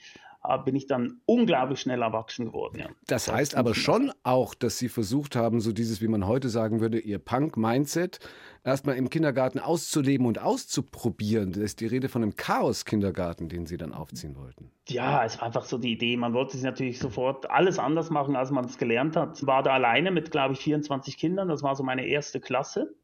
bin 0.66 0.76
ich 0.76 0.88
dann 0.88 1.20
unglaublich 1.26 1.82
schnell 1.82 2.02
erwachsen 2.02 2.46
geworden. 2.46 2.80
Ja. 2.80 2.88
Das 3.08 3.32
heißt 3.32 3.56
aber 3.56 3.76
schon 3.76 4.12
auch, 4.24 4.54
dass 4.54 4.78
Sie 4.78 4.88
versucht 4.88 5.36
haben, 5.36 5.60
so 5.60 5.74
dieses, 5.74 6.02
wie 6.02 6.08
man 6.08 6.28
heute 6.28 6.50
sagen 6.50 6.80
würde, 6.80 7.00
Ihr 7.00 7.20
Punk-Mindset 7.20 8.20
erstmal 8.64 8.96
im 8.96 9.10
Kindergarten 9.10 9.60
auszuleben 9.60 10.26
und 10.26 10.42
auszuprobieren. 10.42 11.52
Das 11.52 11.64
ist 11.64 11.82
die 11.82 11.88
Rede 11.88 12.08
von 12.08 12.24
einem 12.24 12.36
Chaos-Kindergarten, 12.36 13.50
den 13.50 13.66
Sie 13.66 13.78
dann 13.78 13.94
aufziehen 13.94 14.38
wollten. 14.38 14.72
Ja, 14.88 15.26
es 15.26 15.38
war 15.38 15.48
einfach 15.48 15.66
so 15.66 15.78
die 15.78 15.92
Idee. 15.92 16.16
Man 16.16 16.34
wollte 16.34 16.54
sich 16.54 16.64
natürlich 16.64 17.00
sofort 17.00 17.50
alles 17.50 17.78
anders 17.78 18.10
machen, 18.10 18.36
als 18.36 18.50
man 18.50 18.66
es 18.66 18.78
gelernt 18.78 19.16
hat. 19.16 19.46
War 19.46 19.62
da 19.62 19.74
alleine 19.74 20.10
mit, 20.10 20.32
glaube 20.32 20.54
ich, 20.54 20.62
24 20.62 21.18
Kindern. 21.18 21.50
Das 21.50 21.64
war 21.64 21.76
so 21.76 21.84
meine 21.84 22.06
erste 22.06 22.40
Klasse. 22.40 22.96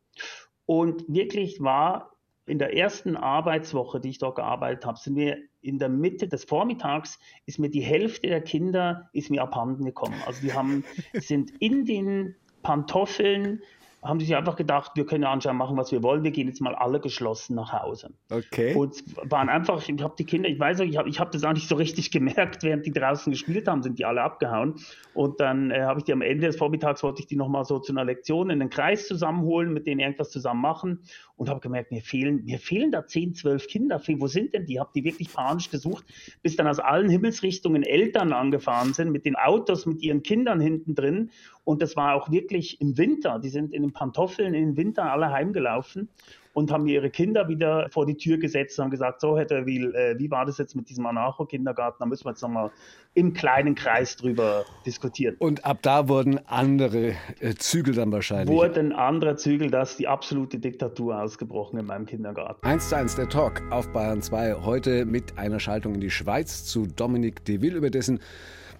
Und 0.65 1.04
wirklich 1.08 1.62
war 1.62 2.14
in 2.46 2.60
der 2.60 2.75
ersten 2.75 3.16
Arbeitswoche, 3.16 4.00
die 4.00 4.10
ich 4.10 4.20
dort 4.20 4.36
gearbeitet 4.36 4.86
habe, 4.86 5.00
sind 5.00 5.16
wir 5.16 5.38
in 5.62 5.80
der 5.80 5.90
Mitte 5.90 6.28
des 6.28 6.44
Vormittags 6.44 7.20
ist 7.46 7.58
mir 7.58 7.70
die 7.70 7.82
Hälfte 7.82 8.28
der 8.28 8.42
Kinder 8.42 9.10
ist 9.14 9.32
mir 9.32 9.42
abhanden 9.42 9.84
gekommen. 9.84 10.22
Also 10.25 10.42
die 10.42 10.54
haben 10.54 10.84
sind 11.14 11.52
in 11.60 11.86
den 11.86 12.36
Pantoffeln 12.62 13.62
haben 14.06 14.20
die 14.20 14.26
sich 14.26 14.36
einfach 14.36 14.56
gedacht, 14.56 14.92
wir 14.96 15.06
können 15.06 15.24
ja 15.24 15.32
anscheinend 15.32 15.60
machen, 15.60 15.76
was 15.78 15.92
wir 15.92 16.04
wollen. 16.04 16.24
Wir 16.24 16.32
gehen 16.32 16.48
jetzt 16.48 16.62
mal 16.62 16.76
alle 16.76 17.00
geschlossen 17.00 17.56
nach 17.56 17.74
Hause. 17.74 18.12
Okay. 18.30 18.76
Und 18.76 19.04
waren 19.30 19.50
einfach, 19.50 19.88
ich 19.88 20.04
habe 20.04 20.16
die 20.18 20.26
Kinder, 20.26 20.48
ich 20.48 20.60
weiß 20.60 20.82
auch, 20.82 20.86
ich 20.86 20.98
habe 20.98 21.10
ich 21.10 21.20
hab 21.20 21.32
das 21.32 21.44
auch 21.44 21.54
nicht 21.54 21.68
so 21.68 21.76
richtig 21.76 22.12
gemerkt, 22.16 22.64
während 22.64 22.86
die 22.86 22.92
draußen 22.92 23.32
gespielt 23.32 23.68
haben, 23.68 23.82
sind 23.82 24.00
die 24.00 24.06
alle 24.06 24.22
abgehauen. 24.22 24.76
Und 25.14 25.40
dann 25.40 25.72
äh, 25.72 25.82
habe 25.82 26.00
ich 26.00 26.06
die 26.06 26.14
am 26.14 26.22
Ende 26.22 26.48
des 26.48 26.58
Vormittags, 26.58 27.04
wollte 27.04 27.22
ich 27.22 27.28
die 27.28 27.36
nochmal 27.36 27.66
so 27.66 27.80
zu 27.80 27.94
einer 27.94 28.06
Lektion 28.06 28.50
in 28.50 28.60
den 28.60 28.70
Kreis 28.70 29.08
zusammenholen, 29.08 29.74
mit 29.74 29.88
denen 29.88 30.00
irgendwas 30.00 30.30
zusammen 30.30 30.62
machen 30.62 31.00
und 31.38 31.50
habe 31.50 31.60
gemerkt, 31.60 31.92
mir 31.92 32.02
fehlen, 32.02 32.46
mir 32.46 32.60
fehlen 32.60 32.92
da 32.92 33.06
10, 33.06 33.34
12 33.36 33.68
Kinder. 33.68 34.02
Wo 34.20 34.28
sind 34.28 34.54
denn 34.54 34.66
die? 34.66 34.80
Habe 34.80 34.92
die 34.96 35.04
wirklich 35.04 35.34
panisch 35.34 35.70
gesucht, 35.70 36.06
bis 36.42 36.56
dann 36.56 36.68
aus 36.68 36.80
allen 36.80 37.10
Himmelsrichtungen 37.10 37.84
Eltern 37.84 38.32
angefahren 38.32 38.94
sind 38.94 39.12
mit 39.12 39.26
den 39.26 39.36
Autos, 39.36 39.86
mit 39.86 40.02
ihren 40.02 40.24
Kindern 40.24 40.62
hinten 40.62 40.96
drin. 40.96 41.32
Und 41.64 41.82
das 41.82 41.96
war 41.96 42.14
auch 42.14 42.32
wirklich 42.32 42.80
im 42.80 42.98
Winter. 42.98 43.40
Die 43.40 43.50
sind 43.50 43.74
in 43.74 43.82
den 43.82 43.92
Pantoffeln 43.96 44.54
im 44.54 44.78
Winter 44.78 45.12
alle 45.12 45.32
heimgelaufen 45.32 46.10
und 46.56 46.72
haben 46.72 46.88
ihre 46.88 47.10
Kinder 47.10 47.50
wieder 47.50 47.90
vor 47.90 48.06
die 48.06 48.16
Tür 48.16 48.38
gesetzt 48.38 48.80
und 48.80 48.86
haben 48.86 48.92
gesagt, 48.92 49.20
so 49.20 49.38
Herr 49.38 49.46
Derwil, 49.46 49.94
äh, 49.94 50.18
wie 50.18 50.32
war 50.32 50.46
das 50.46 50.58
jetzt 50.58 50.74
mit 50.74 50.90
diesem 50.90 51.06
Anarcho-Kindergarten? 51.06 51.98
Da 52.00 52.06
müssen 52.06 52.25
wir 52.25 52.32
jetzt 52.32 52.42
nochmal 52.42 52.72
im 53.14 53.34
kleinen 53.34 53.75
Kreis 53.75 54.16
drüber 54.16 54.64
diskutieren. 54.86 55.36
Und 55.40 55.66
ab 55.66 55.80
da 55.82 56.08
wurden 56.08 56.40
andere 56.48 57.16
äh, 57.42 57.56
Zügel 57.58 57.94
dann 57.94 58.12
wahrscheinlich. 58.12 58.56
Wurden 58.56 58.94
andere 58.94 59.36
Zügel, 59.36 59.70
das 59.70 59.92
ist 59.92 60.00
die 60.00 60.08
absolute 60.08 60.58
Diktatur 60.58 61.22
ausgebrochen 61.22 61.78
in 61.78 61.88
meinem 61.88 62.06
Kindergarten. 62.06 62.65
1 62.65 62.88
zu 62.88 62.96
1 62.96 63.15
der 63.15 63.28
Talk 63.28 63.62
auf 63.69 63.91
Bayern 63.91 64.22
2, 64.22 64.54
heute 64.63 65.06
mit 65.06 65.38
einer 65.38 65.60
Schaltung 65.60 65.96
in 65.96 66.02
die 66.02 66.10
Schweiz 66.10 66.63
zu 66.63 66.88
Dominik 66.88 67.43
Deville, 67.43 67.76
über 67.76 67.89
dessen 67.89 68.22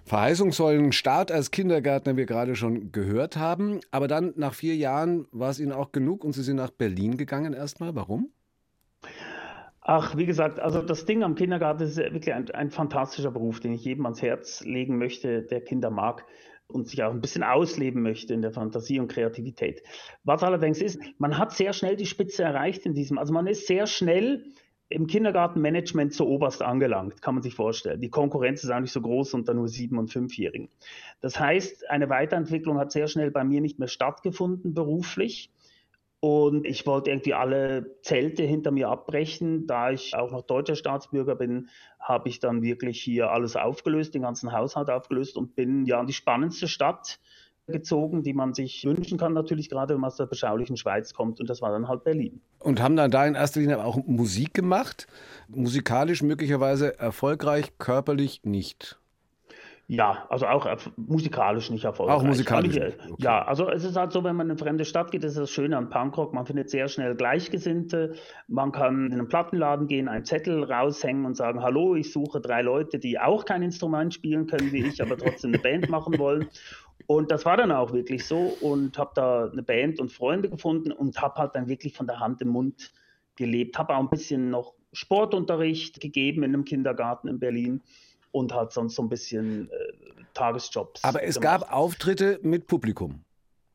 verheißungsvollen 0.06 0.92
Start 0.92 1.32
als 1.32 1.50
Kindergärtner 1.50 2.16
wir 2.16 2.26
gerade 2.26 2.54
schon 2.54 2.92
gehört 2.92 3.36
haben. 3.36 3.80
Aber 3.90 4.08
dann 4.08 4.32
nach 4.36 4.54
vier 4.54 4.76
Jahren 4.76 5.26
war 5.32 5.50
es 5.50 5.60
Ihnen 5.60 5.72
auch 5.72 5.92
genug 5.92 6.24
und 6.24 6.32
Sie 6.32 6.42
sind 6.42 6.56
nach 6.56 6.70
Berlin 6.70 7.16
gegangen 7.16 7.52
erstmal. 7.52 7.94
Warum? 7.94 8.30
Ach, 9.80 10.16
wie 10.16 10.26
gesagt, 10.26 10.58
also 10.58 10.82
das 10.82 11.04
Ding 11.04 11.22
am 11.22 11.34
Kindergarten 11.34 11.84
ist 11.84 11.96
wirklich 11.96 12.32
ein, 12.32 12.50
ein 12.50 12.70
fantastischer 12.70 13.30
Beruf, 13.30 13.60
den 13.60 13.72
ich 13.72 13.84
jedem 13.84 14.04
ans 14.06 14.22
Herz 14.22 14.64
legen 14.64 14.98
möchte, 14.98 15.42
der 15.42 15.60
Kinder 15.60 15.90
mag 15.90 16.24
und 16.68 16.88
sich 16.88 17.02
auch 17.04 17.12
ein 17.12 17.20
bisschen 17.20 17.44
ausleben 17.44 18.02
möchte 18.02 18.34
in 18.34 18.42
der 18.42 18.52
Fantasie 18.52 18.98
und 18.98 19.08
Kreativität. 19.08 19.82
Was 20.24 20.42
allerdings 20.42 20.80
ist, 20.80 21.00
man 21.18 21.38
hat 21.38 21.52
sehr 21.52 21.72
schnell 21.72 21.96
die 21.96 22.06
Spitze 22.06 22.42
erreicht 22.42 22.84
in 22.84 22.94
diesem, 22.94 23.18
also 23.18 23.32
man 23.32 23.46
ist 23.46 23.68
sehr 23.68 23.86
schnell 23.86 24.44
im 24.88 25.06
Kindergartenmanagement 25.06 26.12
zu 26.12 26.26
oberst 26.26 26.62
angelangt, 26.62 27.20
kann 27.20 27.34
man 27.34 27.42
sich 27.42 27.54
vorstellen. 27.54 28.00
Die 28.00 28.10
Konkurrenz 28.10 28.62
ist 28.62 28.70
eigentlich 28.70 28.92
so 28.92 29.00
groß 29.00 29.34
unter 29.34 29.52
nur 29.52 29.68
sieben- 29.68 29.98
und 29.98 30.12
fünfjährigen. 30.12 30.68
Das 31.20 31.40
heißt, 31.40 31.90
eine 31.90 32.08
Weiterentwicklung 32.08 32.78
hat 32.78 32.92
sehr 32.92 33.08
schnell 33.08 33.30
bei 33.30 33.42
mir 33.42 33.60
nicht 33.60 33.78
mehr 33.78 33.88
stattgefunden 33.88 34.74
beruflich. 34.74 35.50
Und 36.20 36.66
ich 36.66 36.86
wollte 36.86 37.10
irgendwie 37.10 37.34
alle 37.34 38.00
Zelte 38.02 38.42
hinter 38.42 38.70
mir 38.70 38.88
abbrechen. 38.88 39.66
Da 39.66 39.90
ich 39.90 40.14
auch 40.14 40.30
noch 40.30 40.42
deutscher 40.42 40.76
Staatsbürger 40.76 41.34
bin, 41.34 41.68
habe 42.00 42.28
ich 42.28 42.40
dann 42.40 42.62
wirklich 42.62 43.02
hier 43.02 43.30
alles 43.30 43.54
aufgelöst, 43.56 44.14
den 44.14 44.22
ganzen 44.22 44.52
Haushalt 44.52 44.88
aufgelöst 44.88 45.36
und 45.36 45.54
bin 45.56 45.84
ja 45.84 46.00
in 46.00 46.06
die 46.06 46.12
spannendste 46.12 46.68
Stadt 46.68 47.18
gezogen, 47.66 48.22
die 48.22 48.32
man 48.32 48.54
sich 48.54 48.84
wünschen 48.84 49.18
kann, 49.18 49.32
natürlich 49.32 49.68
gerade 49.68 49.94
wenn 49.94 50.00
man 50.00 50.08
aus 50.08 50.16
der 50.16 50.26
beschaulichen 50.26 50.76
Schweiz 50.76 51.14
kommt. 51.14 51.40
Und 51.40 51.50
das 51.50 51.62
war 51.62 51.70
dann 51.70 51.88
halt 51.88 52.04
Berlin. 52.04 52.40
Und 52.60 52.80
haben 52.80 52.96
dann 52.96 53.10
da 53.10 53.26
in 53.26 53.34
erster 53.34 53.60
Linie 53.60 53.84
auch 53.84 53.96
Musik 54.06 54.54
gemacht? 54.54 55.06
Musikalisch 55.48 56.22
möglicherweise 56.22 56.98
erfolgreich, 56.98 57.78
körperlich 57.78 58.44
nicht? 58.44 58.98
Ja, 59.88 60.26
also 60.30 60.46
auch 60.46 60.66
musikalisch 60.96 61.70
nicht 61.70 61.84
erfolgreich. 61.84 62.16
Auch 62.16 62.22
musikalisch. 62.24 62.76
Okay. 62.76 62.94
Ja, 63.18 63.44
also 63.44 63.70
es 63.70 63.84
ist 63.84 63.94
halt 63.94 64.10
so, 64.10 64.24
wenn 64.24 64.34
man 64.34 64.48
in 64.48 64.52
eine 64.52 64.58
fremde 64.58 64.84
Stadt 64.84 65.12
geht, 65.12 65.22
ist 65.22 65.36
das 65.36 65.48
Schöne 65.48 65.76
an 65.76 65.90
Punkrock, 65.90 66.34
man 66.34 66.44
findet 66.44 66.70
sehr 66.70 66.88
schnell 66.88 67.14
Gleichgesinnte. 67.14 68.14
Man 68.48 68.72
kann 68.72 69.06
in 69.06 69.12
einen 69.12 69.28
Plattenladen 69.28 69.86
gehen, 69.86 70.08
einen 70.08 70.24
Zettel 70.24 70.64
raushängen 70.64 71.24
und 71.24 71.36
sagen, 71.36 71.62
hallo, 71.62 71.94
ich 71.94 72.12
suche 72.12 72.40
drei 72.40 72.62
Leute, 72.62 72.98
die 72.98 73.20
auch 73.20 73.44
kein 73.44 73.62
Instrument 73.62 74.12
spielen 74.12 74.48
können 74.48 74.72
wie 74.72 74.86
ich, 74.86 75.00
aber 75.00 75.16
trotzdem 75.16 75.52
eine 75.52 75.62
Band 75.62 75.88
machen 75.88 76.18
wollen. 76.18 76.48
Und 77.06 77.30
das 77.30 77.44
war 77.44 77.56
dann 77.56 77.70
auch 77.70 77.92
wirklich 77.92 78.26
so 78.26 78.56
und 78.60 78.98
habe 78.98 79.12
da 79.14 79.48
eine 79.50 79.62
Band 79.62 80.00
und 80.00 80.12
Freunde 80.12 80.48
gefunden 80.48 80.92
und 80.92 81.20
habe 81.20 81.36
halt 81.36 81.54
dann 81.54 81.68
wirklich 81.68 81.94
von 81.94 82.06
der 82.06 82.18
Hand 82.20 82.40
im 82.42 82.48
Mund 82.48 82.92
gelebt. 83.36 83.78
Habe 83.78 83.94
auch 83.94 84.00
ein 84.00 84.08
bisschen 84.10 84.50
noch 84.50 84.74
Sportunterricht 84.92 86.00
gegeben 86.00 86.42
in 86.42 86.54
einem 86.54 86.64
Kindergarten 86.64 87.28
in 87.28 87.38
Berlin 87.38 87.82
und 88.32 88.54
halt 88.54 88.72
sonst 88.72 88.96
so 88.96 89.02
ein 89.02 89.08
bisschen 89.08 89.70
äh, 89.70 89.74
Tagesjobs. 90.34 91.04
Aber 91.04 91.22
es 91.22 91.40
gemacht. 91.40 91.60
gab 91.60 91.72
Auftritte 91.72 92.40
mit 92.42 92.66
Publikum. 92.66 93.22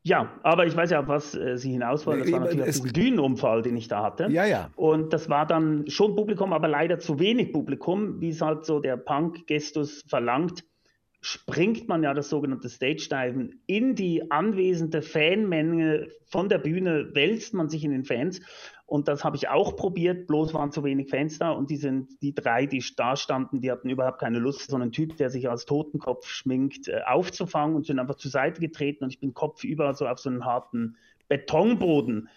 Ja, 0.03 0.31
aber 0.41 0.65
ich 0.65 0.75
weiß 0.75 0.89
ja, 0.89 1.07
was 1.07 1.35
äh, 1.35 1.57
Sie 1.57 1.71
hinaus 1.71 2.07
wollen. 2.07 2.21
Das 2.21 2.31
war 2.31 2.39
natürlich 2.39 2.65
es, 2.65 2.81
diesen 2.81 2.93
Dünenunfall, 2.93 3.61
den 3.61 3.77
ich 3.77 3.87
da 3.87 4.01
hatte. 4.01 4.27
Ja, 4.31 4.45
ja. 4.45 4.69
Und 4.75 5.13
das 5.13 5.29
war 5.29 5.45
dann 5.45 5.87
schon 5.89 6.15
Publikum, 6.15 6.53
aber 6.53 6.67
leider 6.67 6.97
zu 6.99 7.19
wenig 7.19 7.53
Publikum, 7.53 8.19
wie 8.19 8.29
es 8.29 8.41
halt 8.41 8.65
so 8.65 8.79
der 8.79 8.97
Punk-Gestus 8.97 10.01
verlangt 10.07 10.63
springt 11.21 11.87
man 11.87 12.01
ja 12.01 12.15
das 12.15 12.29
sogenannte 12.29 12.67
Stage-Diven 12.67 13.61
in 13.67 13.93
die 13.93 14.31
anwesende 14.31 15.03
Fanmenge 15.03 16.07
von 16.25 16.49
der 16.49 16.57
Bühne, 16.57 17.11
wälzt 17.13 17.53
man 17.53 17.69
sich 17.69 17.83
in 17.83 17.91
den 17.91 18.03
Fans. 18.03 18.41
Und 18.87 19.07
das 19.07 19.23
habe 19.23 19.37
ich 19.37 19.47
auch 19.47 19.75
probiert, 19.75 20.27
bloß 20.27 20.53
waren 20.53 20.71
zu 20.71 20.83
wenig 20.83 21.09
Fans 21.09 21.37
da. 21.37 21.51
Und 21.51 21.69
die 21.69 21.77
sind 21.77 22.21
die 22.21 22.33
drei, 22.33 22.65
die 22.65 22.83
da 22.97 23.15
standen, 23.15 23.61
die 23.61 23.71
hatten 23.71 23.89
überhaupt 23.89 24.19
keine 24.19 24.39
Lust, 24.39 24.69
so 24.69 24.75
einen 24.75 24.91
Typ, 24.91 25.15
der 25.17 25.29
sich 25.29 25.47
als 25.47 25.65
Totenkopf 25.65 26.27
schminkt, 26.27 26.87
äh, 26.87 27.01
aufzufangen 27.05 27.75
und 27.75 27.85
sind 27.85 27.99
einfach 27.99 28.15
zur 28.15 28.31
Seite 28.31 28.59
getreten. 28.59 29.03
Und 29.03 29.11
ich 29.11 29.19
bin 29.19 29.33
kopfüber 29.33 29.93
so 29.93 30.07
auf 30.07 30.19
so 30.19 30.29
einen 30.29 30.43
harten 30.43 30.97
Betonboden 31.29 32.27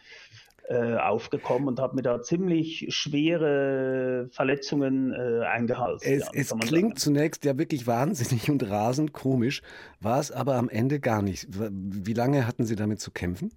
äh, 0.68 0.96
aufgekommen 0.96 1.68
und 1.68 1.78
habe 1.78 1.96
mir 1.96 2.02
da 2.02 2.22
ziemlich 2.22 2.86
schwere 2.88 4.28
Verletzungen 4.30 5.12
äh, 5.12 5.44
eingehalten. 5.44 6.00
Es, 6.02 6.24
ja, 6.24 6.30
es 6.32 6.58
klingt 6.58 6.98
sagen. 6.98 7.14
zunächst 7.14 7.44
ja 7.44 7.58
wirklich 7.58 7.86
wahnsinnig 7.86 8.50
und 8.50 8.68
rasend 8.70 9.12
komisch, 9.12 9.62
war 10.00 10.20
es 10.20 10.32
aber 10.32 10.54
am 10.54 10.68
Ende 10.68 11.00
gar 11.00 11.22
nicht. 11.22 11.48
Wie 11.50 12.14
lange 12.14 12.46
hatten 12.46 12.64
Sie 12.64 12.76
damit 12.76 13.00
zu 13.00 13.10
kämpfen? 13.10 13.52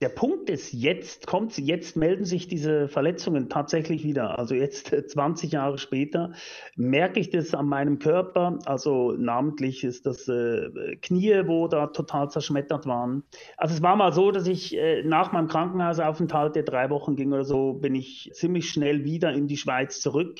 Der 0.00 0.10
Punkt 0.10 0.48
ist, 0.48 0.72
jetzt 0.72 1.26
kommt 1.26 1.58
jetzt 1.58 1.96
melden 1.96 2.24
sich 2.24 2.46
diese 2.46 2.88
Verletzungen 2.88 3.48
tatsächlich 3.48 4.04
wieder. 4.04 4.38
Also 4.38 4.54
jetzt 4.54 4.94
20 4.94 5.52
Jahre 5.52 5.78
später 5.78 6.32
merke 6.76 7.18
ich 7.18 7.30
das 7.30 7.52
an 7.52 7.66
meinem 7.66 7.98
Körper. 7.98 8.60
Also 8.64 9.12
namentlich 9.12 9.82
ist 9.82 10.06
das 10.06 10.28
äh, 10.28 10.96
Knie, 11.02 11.42
wo 11.46 11.66
da 11.66 11.88
total 11.88 12.30
zerschmettert 12.30 12.86
waren. 12.86 13.24
Also 13.56 13.74
es 13.74 13.82
war 13.82 13.96
mal 13.96 14.12
so, 14.12 14.30
dass 14.30 14.46
ich 14.46 14.76
äh, 14.76 15.02
nach 15.02 15.32
meinem 15.32 15.48
Krankenhausaufenthalt, 15.48 16.54
der 16.54 16.62
drei 16.62 16.90
Wochen 16.90 17.16
ging 17.16 17.32
oder 17.32 17.44
so, 17.44 17.72
bin 17.72 17.96
ich 17.96 18.30
ziemlich 18.34 18.70
schnell 18.70 19.04
wieder 19.04 19.32
in 19.32 19.48
die 19.48 19.56
Schweiz 19.56 20.00
zurück 20.00 20.38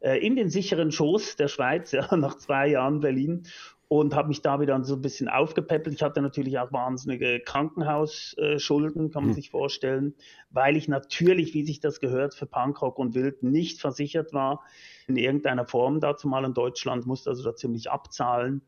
äh, 0.00 0.18
in 0.18 0.36
den 0.36 0.48
sicheren 0.50 0.92
Schoß 0.92 1.36
der 1.36 1.48
Schweiz, 1.48 1.92
ja, 1.92 2.14
nach 2.16 2.36
zwei 2.36 2.68
Jahren 2.68 3.00
Berlin 3.00 3.44
und 3.88 4.14
habe 4.14 4.28
mich 4.28 4.42
da 4.42 4.60
wieder 4.60 4.82
so 4.84 4.94
ein 4.94 5.02
bisschen 5.02 5.28
aufgepäppelt. 5.28 5.96
Ich 5.96 6.02
hatte 6.02 6.20
natürlich 6.20 6.58
auch 6.58 6.72
wahnsinnige 6.72 7.40
Krankenhausschulden, 7.40 9.10
kann 9.10 9.22
man 9.22 9.30
hm. 9.30 9.34
sich 9.34 9.50
vorstellen, 9.50 10.14
weil 10.50 10.76
ich 10.76 10.88
natürlich, 10.88 11.54
wie 11.54 11.64
sich 11.64 11.80
das 11.80 11.98
gehört, 11.98 12.34
für 12.34 12.46
Punkrock 12.46 12.98
und 12.98 13.14
Wild 13.14 13.42
nicht 13.42 13.80
versichert 13.80 14.32
war 14.34 14.62
in 15.06 15.16
irgendeiner 15.16 15.64
Form 15.64 16.00
dazu 16.00 16.28
mal 16.28 16.44
in 16.44 16.52
Deutschland, 16.52 17.06
musste 17.06 17.30
also 17.30 17.42
da 17.42 17.56
ziemlich 17.56 17.90
abzahlen. 17.90 18.60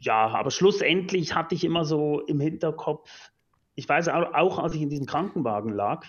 Ja, 0.00 0.26
aber 0.28 0.50
schlussendlich 0.50 1.34
hatte 1.34 1.54
ich 1.54 1.64
immer 1.64 1.84
so 1.84 2.20
im 2.20 2.40
Hinterkopf, 2.40 3.08
ich 3.76 3.88
weiß 3.88 4.08
auch, 4.08 4.34
auch 4.34 4.58
als 4.58 4.74
ich 4.74 4.82
in 4.82 4.90
diesem 4.90 5.06
Krankenwagen 5.06 5.72
lag, 5.72 6.06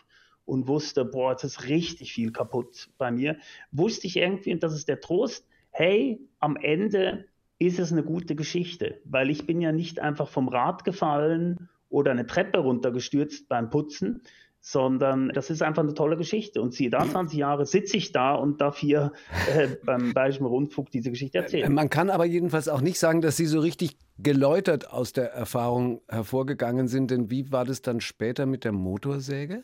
und 0.47 0.67
wusste, 0.67 1.03
boah, 1.03 1.31
jetzt 1.31 1.43
ist 1.43 1.67
richtig 1.67 2.13
viel 2.13 2.31
kaputt 2.31 2.89
bei 2.97 3.11
mir, 3.11 3.37
wusste 3.71 4.07
ich 4.07 4.15
irgendwie, 4.15 4.53
und 4.53 4.63
das 4.63 4.73
ist 4.73 4.87
der 4.87 5.01
Trost, 5.01 5.45
hey, 5.71 6.19
am 6.39 6.55
Ende 6.55 7.25
ist 7.59 7.79
es 7.79 7.91
eine 7.91 8.03
gute 8.03 8.35
Geschichte, 8.35 9.01
weil 9.05 9.29
ich 9.29 9.45
bin 9.45 9.61
ja 9.61 9.71
nicht 9.71 9.99
einfach 9.99 10.27
vom 10.27 10.47
Rad 10.47 10.83
gefallen 10.83 11.69
oder 11.89 12.11
eine 12.11 12.27
Treppe 12.27 12.59
runtergestürzt 12.59 13.47
beim 13.49 13.69
Putzen, 13.69 14.21
sondern 14.59 15.29
das 15.29 15.49
ist 15.49 15.61
einfach 15.61 15.83
eine 15.83 15.93
tolle 15.93 16.17
Geschichte. 16.17 16.61
Und 16.61 16.73
siehe 16.73 16.89
da, 16.89 17.07
20 17.07 17.39
Jahre 17.39 17.65
sitze 17.65 17.97
ich 17.97 18.11
da 18.11 18.35
und 18.35 18.59
darf 18.59 18.77
hier 18.77 19.13
äh, 19.55 19.69
beim 19.83 20.13
Bayerischen 20.13 20.45
Rundfunk 20.45 20.91
diese 20.91 21.09
Geschichte 21.09 21.37
erzählen. 21.37 21.73
Man 21.73 21.89
kann 21.89 22.09
aber 22.09 22.25
jedenfalls 22.25 22.67
auch 22.67 22.81
nicht 22.81 22.99
sagen, 22.99 23.21
dass 23.21 23.37
Sie 23.37 23.45
so 23.45 23.59
richtig 23.59 23.97
geläutert 24.17 24.91
aus 24.91 25.13
der 25.13 25.31
Erfahrung 25.31 26.01
hervorgegangen 26.09 26.87
sind, 26.87 27.11
denn 27.11 27.31
wie 27.31 27.51
war 27.51 27.65
das 27.65 27.81
dann 27.81 28.01
später 28.01 28.45
mit 28.45 28.65
der 28.65 28.71
Motorsäge? 28.71 29.63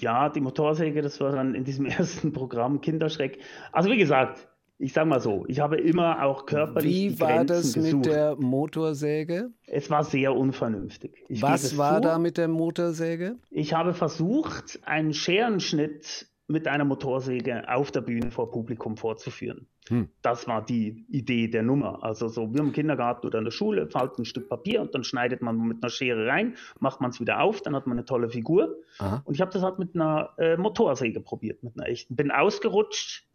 Ja, 0.00 0.28
die 0.28 0.40
Motorsäge, 0.40 1.02
das 1.02 1.20
war 1.20 1.32
dann 1.32 1.54
in 1.54 1.64
diesem 1.64 1.86
ersten 1.86 2.32
Programm 2.32 2.80
Kinderschreck. 2.80 3.38
Also 3.70 3.90
wie 3.90 3.98
gesagt, 3.98 4.48
ich 4.78 4.92
sag 4.92 5.06
mal 5.06 5.20
so, 5.20 5.44
ich 5.48 5.60
habe 5.60 5.76
immer 5.76 6.22
auch 6.22 6.46
körperlich. 6.46 6.94
Wie 6.94 7.20
war 7.20 7.44
das 7.44 7.74
gesucht. 7.74 7.94
mit 7.94 8.06
der 8.06 8.36
Motorsäge? 8.36 9.50
Es 9.66 9.90
war 9.90 10.04
sehr 10.04 10.34
unvernünftig. 10.34 11.24
Ich 11.28 11.42
Was 11.42 11.76
war 11.78 11.96
zu. 11.96 12.02
da 12.02 12.18
mit 12.18 12.36
der 12.36 12.48
Motorsäge? 12.48 13.36
Ich 13.50 13.72
habe 13.72 13.94
versucht, 13.94 14.80
einen 14.84 15.14
Scherenschnitt 15.14 16.28
mit 16.48 16.68
einer 16.68 16.84
Motorsäge 16.84 17.64
auf 17.68 17.90
der 17.90 18.02
Bühne 18.02 18.30
vor 18.30 18.50
Publikum 18.50 18.96
vorzuführen. 18.96 19.66
Hm. 19.88 20.08
Das 20.22 20.46
war 20.46 20.64
die 20.64 21.06
Idee 21.08 21.48
der 21.48 21.62
Nummer. 21.62 22.04
Also 22.04 22.28
so 22.28 22.52
wie 22.54 22.58
im 22.58 22.72
Kindergarten 22.72 23.26
oder 23.26 23.38
in 23.38 23.44
der 23.44 23.52
Schule, 23.52 23.88
faltet 23.88 24.20
ein 24.20 24.24
Stück 24.24 24.48
Papier 24.48 24.80
und 24.80 24.94
dann 24.94 25.04
schneidet 25.04 25.42
man 25.42 25.58
mit 25.58 25.82
einer 25.82 25.90
Schere 25.90 26.26
rein, 26.26 26.56
macht 26.78 27.00
man 27.00 27.10
es 27.10 27.20
wieder 27.20 27.40
auf, 27.40 27.62
dann 27.62 27.74
hat 27.74 27.86
man 27.86 27.98
eine 27.98 28.04
tolle 28.04 28.28
Figur. 28.28 28.76
Aha. 28.98 29.22
Und 29.24 29.34
ich 29.34 29.40
habe 29.40 29.52
das 29.52 29.62
halt 29.62 29.78
mit 29.78 29.94
einer 29.94 30.30
äh, 30.38 30.56
Motorsäge 30.56 31.20
probiert, 31.20 31.62
mit 31.62 31.76
einer 31.76 31.88
echten. 31.88 32.14
Bin 32.14 32.30
ausgerutscht, 32.30 33.26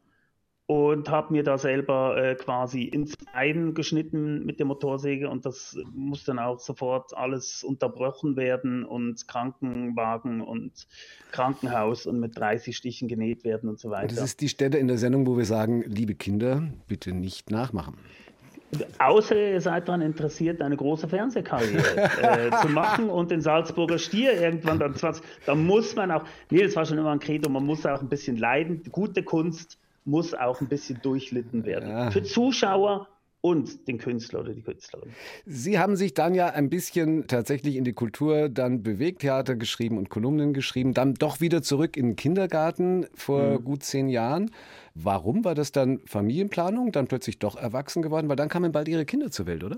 und 0.71 1.09
habe 1.09 1.33
mir 1.33 1.43
da 1.43 1.57
selber 1.57 2.15
äh, 2.15 2.35
quasi 2.35 2.83
ins 2.83 3.13
Bein 3.33 3.73
geschnitten 3.73 4.45
mit 4.45 4.57
der 4.57 4.65
Motorsäge 4.65 5.29
und 5.29 5.45
das 5.45 5.77
muss 5.93 6.23
dann 6.23 6.39
auch 6.39 6.61
sofort 6.61 7.13
alles 7.13 7.61
unterbrochen 7.61 8.37
werden 8.37 8.85
und 8.85 9.27
Krankenwagen 9.27 10.39
und 10.39 10.87
Krankenhaus 11.33 12.05
und 12.05 12.21
mit 12.21 12.37
30 12.37 12.77
Stichen 12.77 13.09
genäht 13.09 13.43
werden 13.43 13.67
und 13.67 13.81
so 13.81 13.89
weiter. 13.89 14.15
Das 14.15 14.23
ist 14.23 14.39
die 14.39 14.47
Stelle 14.47 14.77
in 14.77 14.87
der 14.87 14.97
Sendung, 14.97 15.27
wo 15.27 15.37
wir 15.37 15.43
sagen, 15.43 15.83
liebe 15.85 16.15
Kinder, 16.15 16.63
bitte 16.87 17.11
nicht 17.11 17.51
nachmachen. 17.51 17.95
Außer 18.97 19.35
ihr 19.35 19.59
seid 19.59 19.89
daran 19.89 19.99
interessiert, 19.99 20.61
eine 20.61 20.77
große 20.77 21.09
Fernsehkarriere 21.09 21.97
äh, 22.21 22.51
zu 22.61 22.69
machen 22.69 23.09
und 23.09 23.29
den 23.29 23.41
Salzburger 23.41 23.99
Stier 23.99 24.39
irgendwann 24.39 24.79
dann 24.79 24.95
20, 24.95 25.21
da 25.45 25.53
muss 25.53 25.97
man 25.97 26.11
auch, 26.11 26.23
nee, 26.49 26.63
das 26.63 26.77
war 26.77 26.85
schon 26.85 26.97
immer 26.97 27.11
ein 27.11 27.19
Credo, 27.19 27.49
man 27.49 27.65
muss 27.65 27.85
auch 27.85 27.99
ein 27.99 28.07
bisschen 28.07 28.37
leiden. 28.37 28.83
Gute 28.89 29.21
Kunst 29.21 29.77
muss 30.05 30.33
auch 30.33 30.61
ein 30.61 30.67
bisschen 30.67 30.99
durchlitten 31.01 31.65
werden. 31.65 31.89
Ja. 31.89 32.11
Für 32.11 32.23
Zuschauer 32.23 33.07
und 33.41 33.87
den 33.87 33.97
Künstler 33.97 34.41
oder 34.41 34.53
die 34.53 34.61
Künstlerin. 34.61 35.09
Sie 35.45 35.79
haben 35.79 35.95
sich 35.95 36.13
dann 36.13 36.35
ja 36.35 36.47
ein 36.47 36.69
bisschen 36.69 37.27
tatsächlich 37.27 37.75
in 37.75 37.83
die 37.83 37.93
Kultur 37.93 38.49
dann 38.49 38.83
bewegt, 38.83 39.21
Theater 39.21 39.55
geschrieben 39.55 39.97
und 39.97 40.09
Kolumnen 40.09 40.53
geschrieben, 40.53 40.93
dann 40.93 41.15
doch 41.15 41.41
wieder 41.41 41.63
zurück 41.63 41.97
in 41.97 42.11
den 42.11 42.15
Kindergarten 42.15 43.07
vor 43.15 43.59
mhm. 43.59 43.63
gut 43.63 43.83
zehn 43.83 44.09
Jahren. 44.09 44.51
Warum 44.93 45.43
war 45.43 45.55
das 45.55 45.71
dann 45.71 45.99
Familienplanung, 46.05 46.91
dann 46.91 47.07
plötzlich 47.07 47.39
doch 47.39 47.55
erwachsen 47.55 48.03
geworden? 48.03 48.29
Weil 48.29 48.35
dann 48.35 48.49
kamen 48.49 48.71
bald 48.71 48.87
Ihre 48.87 49.05
Kinder 49.05 49.31
zur 49.31 49.47
Welt, 49.47 49.63
oder? 49.63 49.77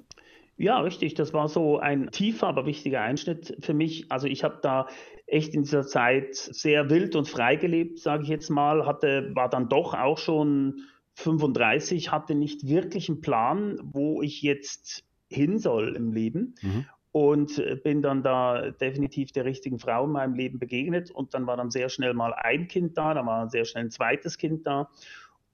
Ja, 0.58 0.80
richtig. 0.80 1.16
Das 1.16 1.34
war 1.34 1.48
so 1.48 1.80
ein 1.80 2.12
tiefer, 2.12 2.48
aber 2.48 2.66
wichtiger 2.66 3.02
Einschnitt 3.02 3.58
für 3.60 3.74
mich. 3.74 4.12
Also 4.12 4.28
ich 4.28 4.44
habe 4.44 4.60
da 4.62 4.88
echt 5.26 5.56
in 5.56 5.64
dieser 5.64 5.86
Zeit 5.86 6.36
sehr 6.36 6.90
wild 6.90 7.16
und 7.16 7.28
frei 7.28 7.56
gelebt, 7.56 8.00
sage 8.00 8.24
ich 8.24 8.30
jetzt 8.30 8.50
mal. 8.50 8.86
Hatte, 8.86 9.32
war 9.34 9.50
dann 9.50 9.68
doch 9.68 9.94
auch 9.94 10.18
schon 10.18 10.82
35, 11.16 12.12
hatte 12.12 12.36
nicht 12.36 12.68
wirklich 12.68 13.10
einen 13.10 13.22
Plan, 13.22 13.80
wo 13.84 14.22
ich 14.22 14.42
jetzt 14.42 15.04
hin 15.28 15.58
soll 15.58 15.96
im 15.96 16.12
Leben. 16.12 16.56
Mhm. 16.62 16.86
Und 17.12 17.64
bin 17.84 18.02
dann 18.02 18.24
da 18.24 18.72
definitiv 18.72 19.32
der 19.32 19.46
richtigen 19.46 19.78
Frau 19.78 20.06
in 20.06 20.12
meinem 20.12 20.34
Leben 20.34 20.58
begegnet. 20.58 21.12
Und 21.12 21.36
dann 21.36 21.46
war 21.46 21.58
dann 21.58 21.70
sehr 21.70 21.90
schnell 21.90 22.16
mal 22.16 22.34
ein 22.34 22.68
Kind 22.68 22.98
da, 22.98 23.14
dann 23.14 23.28
war 23.28 23.50
sehr 23.50 23.66
schnell 23.66 23.86
ein 23.86 23.92
zweites 23.92 24.38
Kind 24.40 24.66
da. 24.66 24.90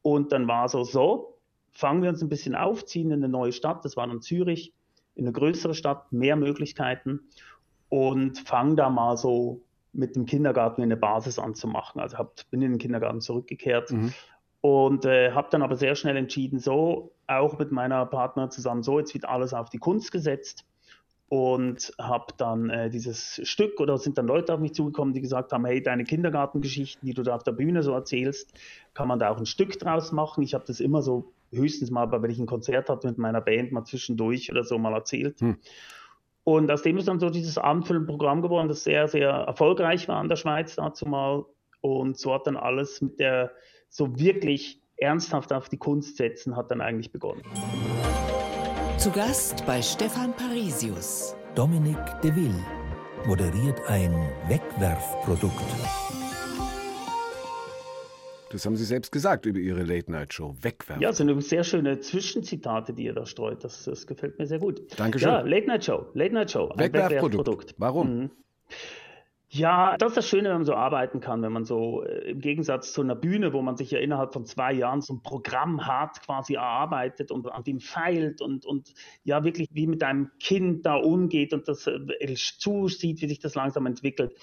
Und 0.02 0.32
dann 0.32 0.48
war 0.48 0.70
so, 0.70 0.84
so, 0.84 1.38
fangen 1.72 2.02
wir 2.02 2.10
uns 2.10 2.22
ein 2.22 2.30
bisschen 2.30 2.56
auf, 2.56 2.86
ziehen 2.86 3.12
in 3.12 3.24
eine 3.24 3.30
neue 3.30 3.52
Stadt, 3.52 3.84
das 3.84 3.98
war 3.98 4.08
dann 4.08 4.22
Zürich 4.22 4.74
in 5.20 5.26
eine 5.26 5.34
größere 5.34 5.74
Stadt, 5.76 6.12
mehr 6.12 6.36
Möglichkeiten 6.36 7.20
und 7.90 8.40
fange 8.40 8.76
da 8.76 8.90
mal 8.90 9.18
so 9.18 9.62
mit 9.92 10.16
dem 10.16 10.26
Kindergarten 10.26 10.82
eine 10.82 10.98
Basis 10.98 11.40
anzumachen. 11.40 12.00
Also 12.00 12.18
hab, 12.18 12.36
bin 12.50 12.62
in 12.62 12.72
den 12.72 12.80
Kindergarten 12.80 13.22
zurückgekehrt 13.22 13.92
mhm. 13.92 14.14
und 14.62 15.06
äh, 15.06 15.32
habe 15.32 15.50
dann 15.52 15.62
aber 15.62 15.76
sehr 15.76 15.96
schnell 15.96 16.16
entschieden, 16.16 16.60
so 16.60 17.12
auch 17.28 17.60
mit 17.60 17.72
meiner 17.72 18.06
Partnerin 18.06 18.50
zusammen, 18.50 18.82
so 18.82 19.00
jetzt 19.00 19.14
wird 19.14 19.26
alles 19.26 19.54
auf 19.54 19.70
die 19.70 19.78
Kunst 19.78 20.12
gesetzt 20.12 20.66
und 21.28 21.94
habe 22.00 22.34
dann 22.38 22.70
äh, 22.70 22.90
dieses 22.90 23.40
Stück 23.44 23.80
oder 23.80 23.98
sind 23.98 24.18
dann 24.18 24.26
Leute 24.26 24.54
auf 24.54 24.60
mich 24.60 24.74
zugekommen, 24.74 25.14
die 25.14 25.22
gesagt 25.22 25.52
haben, 25.52 25.66
hey, 25.66 25.82
deine 25.82 26.04
Kindergartengeschichten, 26.04 27.06
die 27.06 27.14
du 27.14 27.22
da 27.24 27.36
auf 27.36 27.44
der 27.44 27.52
Bühne 27.52 27.84
so 27.84 27.92
erzählst, 27.92 28.54
kann 28.96 29.08
man 29.08 29.20
da 29.20 29.30
auch 29.30 29.38
ein 29.38 29.46
Stück 29.46 29.78
draus 29.78 30.12
machen. 30.12 30.44
Ich 30.44 30.56
habe 30.56 30.66
das 30.66 30.80
immer 30.80 31.04
so 31.04 31.32
höchstens 31.52 31.92
mal, 31.92 32.12
wenn 32.12 32.32
ich 32.32 32.40
ein 32.40 32.46
Konzert 32.46 32.90
hatte 32.90 33.08
mit 33.08 33.18
meiner 33.18 33.42
Band, 33.42 33.72
mal 33.72 33.84
zwischendurch 33.84 34.52
oder 34.52 34.64
so 34.64 34.78
mal 34.78 34.94
erzählt. 34.94 35.40
Hm. 35.42 35.58
Und 36.44 36.72
aus 36.72 36.82
dem 36.82 36.98
ist 36.98 37.08
dann 37.08 37.20
so 37.20 37.30
dieses 37.30 37.58
Abendfilmprogramm 37.58 38.42
geworden, 38.42 38.70
das 38.70 38.84
sehr, 38.84 39.08
sehr 39.08 39.30
erfolgreich 39.30 40.08
war 40.08 40.22
in 40.22 40.30
der 40.30 40.36
Schweiz 40.36 40.76
dazu 40.76 41.06
mal. 41.06 41.46
Und 41.82 42.18
so 42.18 42.34
hat 42.34 42.48
dann 42.48 42.58
alles 42.58 43.02
mit 43.02 43.20
der 43.20 43.52
so 43.90 44.18
wirklich 44.20 44.82
ernsthaft 44.98 45.54
auf 45.54 45.70
die 45.70 45.78
Kunst 45.78 46.18
setzen, 46.18 46.56
hat 46.56 46.72
dann 46.72 46.82
eigentlich 46.82 47.12
begonnen. 47.12 47.44
Zu 48.98 49.12
Gast 49.12 49.66
bei 49.66 49.82
Stefan 49.82 50.36
Parisius. 50.36 51.36
Dominik 51.56 51.98
de 52.22 52.36
Ville 52.36 52.66
moderiert 53.26 53.80
ein 53.88 54.12
Wegwerfprodukt. 54.48 56.29
Das 58.52 58.66
haben 58.66 58.76
Sie 58.76 58.86
selbst 58.86 59.12
gesagt 59.12 59.46
über 59.46 59.60
Ihre 59.60 59.84
Late-Night-Show. 59.84 60.56
Wegwerfen. 60.62 61.02
Ja, 61.02 61.14
so 61.14 61.24
eine 61.24 61.40
sehr 61.42 61.64
schöne 61.64 62.00
Zwischenzitate, 62.00 62.94
die 62.94 63.06
ihr 63.06 63.14
da 63.14 63.26
streut. 63.26 63.64
Das, 63.64 63.86
das 63.86 64.08
gefällt 64.08 64.40
mir 64.40 64.48
sehr 64.48 64.60
gut. 64.60 65.00
Dankeschön. 65.00 65.30
Ja, 65.30 65.42
Late-Night-Show. 65.42 66.08
Late-Night-Show. 66.14 66.74
Wegwerfprodukt. 66.76 67.76
Warum? 67.78 68.20
Mhm. 68.20 68.32
Ja, 69.52 69.98
das 69.98 70.10
ist 70.10 70.18
das 70.18 70.30
Schöne, 70.30 70.50
wenn 70.50 70.58
man 70.58 70.66
so 70.66 70.76
arbeiten 70.76 71.22
kann, 71.22 71.42
wenn 71.42 71.52
man 71.52 71.66
so 71.66 72.04
äh, 72.04 72.30
im 72.30 72.40
Gegensatz 72.40 72.94
zu 72.94 73.02
einer 73.02 73.16
Bühne, 73.16 73.52
wo 73.52 73.64
man 73.64 73.78
sich 73.78 73.90
ja 73.90 73.98
innerhalb 73.98 74.32
von 74.32 74.46
zwei 74.46 74.72
Jahren 74.74 75.02
so 75.02 75.16
ein 75.16 75.24
Programm 75.24 75.88
hart 75.88 76.22
quasi 76.22 76.54
erarbeitet 76.54 77.32
und 77.32 77.52
an 77.52 77.64
dem 77.64 77.80
feilt 77.80 78.42
und, 78.42 78.68
und 78.68 78.94
ja 79.24 79.44
wirklich 79.44 79.68
wie 79.72 79.88
mit 79.88 80.04
einem 80.04 80.30
Kind 80.40 80.86
da 80.86 80.98
umgeht 80.98 81.54
und 81.54 81.68
das 81.68 81.88
äh, 81.88 82.36
zusieht, 82.36 83.22
wie 83.22 83.28
sich 83.28 83.40
das 83.40 83.56
langsam 83.56 83.88
entwickelt 83.88 84.36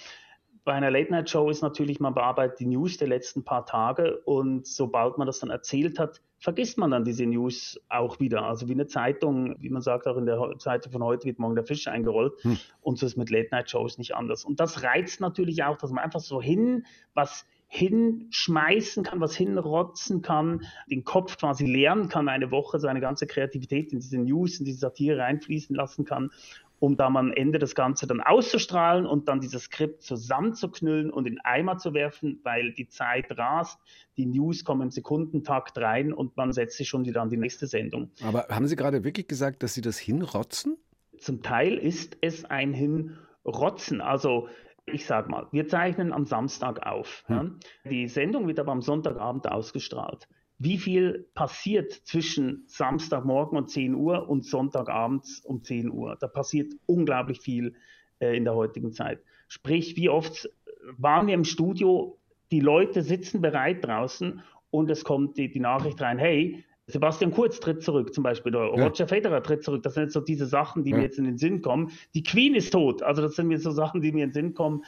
bei 0.66 0.72
einer 0.72 0.90
Late-Night-Show 0.90 1.48
ist 1.48 1.62
natürlich, 1.62 2.00
man 2.00 2.12
bearbeitet 2.12 2.58
die 2.58 2.66
News 2.66 2.96
der 2.96 3.06
letzten 3.06 3.44
paar 3.44 3.66
Tage 3.66 4.18
und 4.24 4.66
sobald 4.66 5.16
man 5.16 5.28
das 5.28 5.38
dann 5.38 5.48
erzählt 5.48 6.00
hat, 6.00 6.20
vergisst 6.40 6.76
man 6.76 6.90
dann 6.90 7.04
diese 7.04 7.24
News 7.24 7.80
auch 7.88 8.18
wieder. 8.18 8.42
Also 8.42 8.66
wie 8.68 8.72
eine 8.72 8.88
Zeitung, 8.88 9.54
wie 9.60 9.70
man 9.70 9.80
sagt, 9.80 10.08
auch 10.08 10.16
in 10.16 10.26
der 10.26 10.54
Zeitung 10.58 10.90
von 10.90 11.04
heute 11.04 11.24
wird 11.24 11.38
morgen 11.38 11.54
der 11.54 11.64
Fisch 11.64 11.86
eingerollt 11.86 12.32
hm. 12.42 12.58
und 12.80 12.98
so 12.98 13.06
ist 13.06 13.16
mit 13.16 13.30
Late-Night-Shows 13.30 13.96
nicht 13.98 14.16
anders. 14.16 14.44
Und 14.44 14.58
das 14.58 14.82
reizt 14.82 15.20
natürlich 15.20 15.62
auch, 15.62 15.78
dass 15.78 15.92
man 15.92 16.02
einfach 16.02 16.18
so 16.18 16.42
hin, 16.42 16.84
was 17.14 17.46
hinschmeißen 17.68 19.02
kann, 19.02 19.20
was 19.20 19.34
hinrotzen 19.34 20.22
kann, 20.22 20.64
den 20.90 21.04
Kopf 21.04 21.36
quasi 21.36 21.66
leeren 21.66 22.08
kann, 22.08 22.28
eine 22.28 22.50
Woche 22.50 22.78
seine 22.78 23.00
ganze 23.00 23.26
Kreativität 23.26 23.92
in 23.92 24.00
diese 24.00 24.18
News, 24.18 24.58
in 24.58 24.64
diese 24.64 24.78
Satire 24.78 25.18
reinfließen 25.18 25.74
lassen 25.74 26.04
kann 26.04 26.30
um 26.78 26.96
dann 26.96 27.16
am 27.16 27.32
Ende 27.32 27.58
das 27.58 27.74
Ganze 27.74 28.06
dann 28.06 28.20
auszustrahlen 28.20 29.06
und 29.06 29.28
dann 29.28 29.40
dieses 29.40 29.64
Skript 29.64 30.02
zusammenzuknüllen 30.02 31.10
und 31.10 31.26
in 31.26 31.40
Eimer 31.40 31.78
zu 31.78 31.94
werfen, 31.94 32.40
weil 32.42 32.72
die 32.72 32.88
Zeit 32.88 33.36
rast, 33.38 33.78
die 34.16 34.26
News 34.26 34.64
kommen 34.64 34.82
im 34.82 34.90
Sekundentakt 34.90 35.78
rein 35.78 36.12
und 36.12 36.36
man 36.36 36.52
setzt 36.52 36.76
sich 36.76 36.88
schon 36.88 37.04
wieder 37.04 37.22
an 37.22 37.30
die 37.30 37.36
nächste 37.36 37.66
Sendung. 37.66 38.10
Aber 38.22 38.46
haben 38.50 38.66
Sie 38.66 38.76
gerade 38.76 39.04
wirklich 39.04 39.28
gesagt, 39.28 39.62
dass 39.62 39.74
Sie 39.74 39.80
das 39.80 39.98
hinrotzen? 39.98 40.76
Zum 41.18 41.42
Teil 41.42 41.78
ist 41.78 42.18
es 42.20 42.44
ein 42.44 42.74
Hinrotzen. 42.74 44.02
Also 44.02 44.48
ich 44.86 45.06
sag 45.06 45.28
mal, 45.28 45.48
wir 45.50 45.68
zeichnen 45.68 46.12
am 46.12 46.24
Samstag 46.24 46.86
auf. 46.86 47.24
Hm. 47.26 47.60
Ja? 47.84 47.90
Die 47.90 48.08
Sendung 48.08 48.46
wird 48.46 48.58
aber 48.58 48.72
am 48.72 48.82
Sonntagabend 48.82 49.50
ausgestrahlt. 49.50 50.28
Wie 50.58 50.78
viel 50.78 51.28
passiert 51.34 51.92
zwischen 51.92 52.64
Samstagmorgen 52.66 53.58
um 53.58 53.66
10 53.66 53.94
Uhr 53.94 54.28
und 54.28 54.46
Sonntagabends 54.46 55.40
um 55.40 55.62
10 55.62 55.90
Uhr? 55.90 56.16
Da 56.18 56.28
passiert 56.28 56.72
unglaublich 56.86 57.40
viel 57.40 57.74
äh, 58.20 58.36
in 58.36 58.44
der 58.44 58.54
heutigen 58.54 58.92
Zeit. 58.92 59.20
Sprich, 59.48 59.96
wie 59.96 60.08
oft 60.08 60.48
waren 60.96 61.26
wir 61.26 61.34
im 61.34 61.44
Studio, 61.44 62.18
die 62.50 62.60
Leute 62.60 63.02
sitzen 63.02 63.42
bereit 63.42 63.84
draußen 63.84 64.40
und 64.70 64.90
es 64.90 65.04
kommt 65.04 65.36
die, 65.36 65.50
die 65.50 65.60
Nachricht 65.60 66.00
rein, 66.00 66.18
hey, 66.18 66.64
Sebastian 66.88 67.32
Kurz 67.32 67.58
tritt 67.58 67.82
zurück, 67.82 68.14
zum 68.14 68.22
Beispiel, 68.22 68.54
oder 68.54 68.76
ja. 68.76 68.86
Roger 68.86 69.08
Federer 69.08 69.42
tritt 69.42 69.64
zurück. 69.64 69.82
Das 69.82 69.94
sind 69.94 70.04
jetzt 70.04 70.12
so 70.12 70.20
diese 70.20 70.46
Sachen, 70.46 70.84
die 70.84 70.90
ja. 70.90 70.96
mir 70.96 71.02
jetzt 71.02 71.18
in 71.18 71.24
den 71.24 71.38
Sinn 71.38 71.62
kommen. 71.62 71.90
Die 72.14 72.22
Queen 72.22 72.54
ist 72.54 72.72
tot. 72.72 73.02
Also, 73.02 73.22
das 73.22 73.34
sind 73.34 73.48
mir 73.48 73.58
so 73.58 73.72
Sachen, 73.72 74.00
die 74.02 74.12
mir 74.12 74.24
in 74.24 74.30
den 74.30 74.34
Sinn 74.34 74.54
kommen 74.54 74.84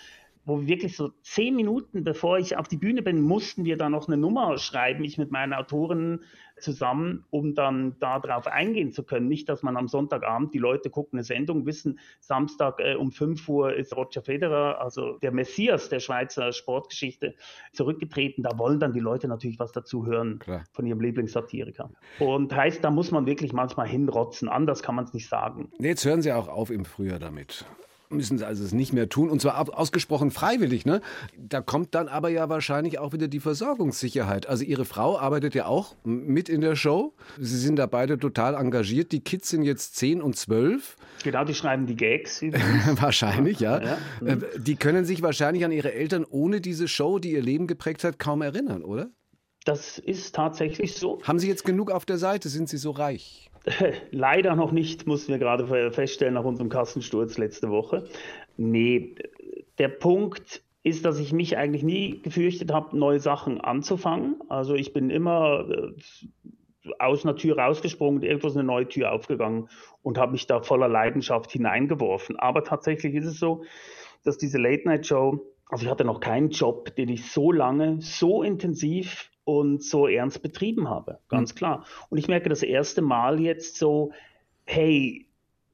wo 0.48 0.66
wirklich 0.66 0.96
so 0.96 1.11
zehn 1.22 1.54
Minuten 1.54 2.02
bevor 2.02 2.38
ich 2.38 2.56
auf 2.56 2.66
die 2.66 2.78
Bühne 2.78 3.02
bin, 3.02 3.20
mussten 3.20 3.66
wir 3.66 3.76
da 3.76 3.90
noch 3.90 4.08
eine 4.08 4.16
Nummer 4.16 4.56
schreiben, 4.56 5.04
ich 5.04 5.18
mit 5.18 5.30
meinen 5.30 5.52
Autoren 5.52 6.24
zusammen, 6.61 7.25
um 7.31 7.55
dann 7.55 7.99
darauf 8.01 8.47
eingehen 8.47 8.92
zu 8.92 9.03
können. 9.03 9.29
Nicht, 9.29 9.49
dass 9.49 9.62
man 9.62 9.77
am 9.77 9.88
Sonntagabend, 9.88 10.55
die 10.55 10.59
Leute 10.59 10.90
gucken 10.90 11.18
eine 11.18 11.25
Sendung, 11.25 11.66
wissen, 11.66 11.99
Samstag 12.21 12.81
äh, 12.81 12.94
um 12.94 13.11
5 13.12 13.49
Uhr 13.49 13.75
ist 13.75 13.97
Roger 13.97 14.23
Federer, 14.23 14.81
also 14.81 15.18
der 15.18 15.33
Messias 15.33 15.88
der 15.88 16.01
Schweizer 16.01 16.53
Sportgeschichte, 16.53 17.35
zurückgetreten. 17.73 18.42
Da 18.42 18.59
wollen 18.59 18.81
dann 18.81 18.92
die 18.92 19.01
Leute 19.01 19.29
natürlich 19.29 19.59
was 19.59 19.73
dazu 19.73 20.07
hören 20.07 20.38
Klar. 20.38 20.64
von 20.73 20.87
ihrem 20.87 21.01
Lieblingssatiriker. 21.01 21.90
Und 22.18 22.55
heißt, 22.55 22.83
da 22.83 22.90
muss 22.90 23.11
man 23.11 23.27
wirklich 23.27 23.53
manchmal 23.53 23.88
hinrotzen, 23.88 24.49
anders 24.49 24.83
kann 24.83 24.94
man 24.94 25.05
es 25.05 25.14
nicht 25.14 25.29
sagen. 25.29 25.71
Jetzt 25.79 26.05
hören 26.05 26.23
Sie 26.23 26.33
auch 26.33 26.49
auf 26.49 26.71
im 26.71 26.85
Frühjahr 26.85 27.18
damit 27.18 27.64
müssen 28.11 28.38
sie 28.38 28.47
also 28.47 28.64
es 28.64 28.73
nicht 28.73 28.92
mehr 28.92 29.09
tun 29.09 29.31
und 29.31 29.40
zwar 29.40 29.79
ausgesprochen 29.79 30.31
freiwillig. 30.31 30.87
Ne? 30.87 31.01
Da 31.37 31.61
kommt 31.61 31.94
dann 31.94 32.09
aber 32.09 32.29
ja 32.29 32.49
wahrscheinlich 32.49 32.99
auch 32.99 33.12
wieder 33.12 33.29
die 33.29 33.40
Versorgungssicherheit. 33.40 34.47
Also 34.47 34.64
Ihre 34.64 34.85
Frau 34.85 35.18
arbeitet 35.18 35.55
ja 35.55 35.66
auch 35.66 35.94
mit 36.05 36.49
in 36.49 36.61
der 36.61 36.77
Show. 36.77 37.14
Sie 37.38 37.59
sind 37.59 37.77
da 37.77 37.87
beide 37.87 38.18
total 38.18 38.55
engagiert. 38.55 39.12
Die 39.12 39.21
Kids 39.21 39.49
sind 39.49 39.62
jetzt 39.62 39.97
10 39.97 40.23
und 40.23 40.37
12. 40.37 40.97
Genau, 41.25 41.44
die 41.44 41.55
schreiben 41.55 41.87
die 41.87 41.97
Gags. 41.97 42.42
wahrscheinlich, 43.01 43.61
ja. 43.61 43.81
ja. 43.81 43.99
Äh, 44.25 44.38
die 44.59 44.77
können 44.77 45.05
sich 45.05 45.23
wahrscheinlich 45.23 45.64
an 45.64 45.73
ihre 45.73 45.92
Eltern 45.92 46.25
ohne 46.29 46.61
diese 46.61 46.88
Show, 46.88 47.18
die 47.18 47.33
ihr 47.33 47.42
Leben 47.42 47.66
geprägt 47.66 48.05
hat, 48.05 48.18
kaum 48.18 48.42
erinnern, 48.42 48.83
oder? 48.83 49.11
Das 49.64 49.99
ist 49.99 50.35
tatsächlich 50.35 50.94
so. 50.94 51.21
Haben 51.25 51.38
Sie 51.38 51.49
jetzt 51.49 51.64
genug 51.64 51.90
auf 51.90 52.07
der 52.07 52.16
Seite? 52.16 52.49
Sind 52.49 52.71
Sie 52.71 52.79
so 52.79 52.90
reich? 52.90 53.47
Leider 54.11 54.57
noch 54.57 54.73
nicht, 54.73 55.07
mussten 55.07 55.33
wir 55.33 55.38
gerade 55.38 55.92
feststellen 55.92 56.35
nach 56.35 56.44
unserem 56.44 56.68
Kassensturz 56.68 57.38
letzte 57.38 57.71
Woche. 57.71 58.05
Nee, 58.57 59.14
der 59.79 59.88
Punkt 59.88 60.62
ist, 60.83 61.05
dass 61.05 61.18
ich 61.18 61.33
mich 61.33 61.57
eigentlich 61.57 61.83
nie 61.83 62.23
gefürchtet 62.23 62.73
habe, 62.73 62.97
neue 62.97 63.21
Sachen 63.21 63.61
anzufangen. 63.61 64.37
Also 64.49 64.75
ich 64.75 64.92
bin 64.92 65.11
immer 65.11 65.68
äh, 65.68 65.92
aus 66.99 67.25
einer 67.25 67.37
Tür 67.37 67.59
rausgesprungen, 67.59 68.23
irgendwo 68.23 68.49
ist 68.49 68.57
eine 68.57 68.64
neue 68.64 68.88
Tür 68.88 69.12
aufgegangen 69.12 69.68
und 70.03 70.18
habe 70.18 70.33
mich 70.33 70.47
da 70.47 70.62
voller 70.62 70.88
Leidenschaft 70.88 71.53
hineingeworfen. 71.53 72.37
Aber 72.37 72.64
tatsächlich 72.64 73.14
ist 73.14 73.27
es 73.27 73.38
so, 73.38 73.64
dass 74.25 74.38
diese 74.38 74.59
Late-Night-Show, 74.59 75.44
also 75.68 75.85
ich 75.85 75.90
hatte 75.90 76.05
noch 76.05 76.21
keinen 76.21 76.51
Job, 76.51 76.94
den 76.97 77.09
ich 77.09 77.31
so 77.31 77.53
lange, 77.53 78.01
so 78.01 78.42
intensiv 78.42 79.31
und 79.48 79.82
so 79.82 80.06
ernst 80.06 80.42
betrieben 80.42 80.90
habe, 80.90 81.20
ganz 81.30 81.54
mhm. 81.54 81.56
klar. 81.56 81.87
Und 82.11 82.18
ich 82.18 82.28
merke 82.28 82.50
das 82.50 82.62
erste 82.62 83.00
Mal 83.00 83.40
jetzt 83.40 83.78
so, 83.78 84.12
hey, 84.66 85.26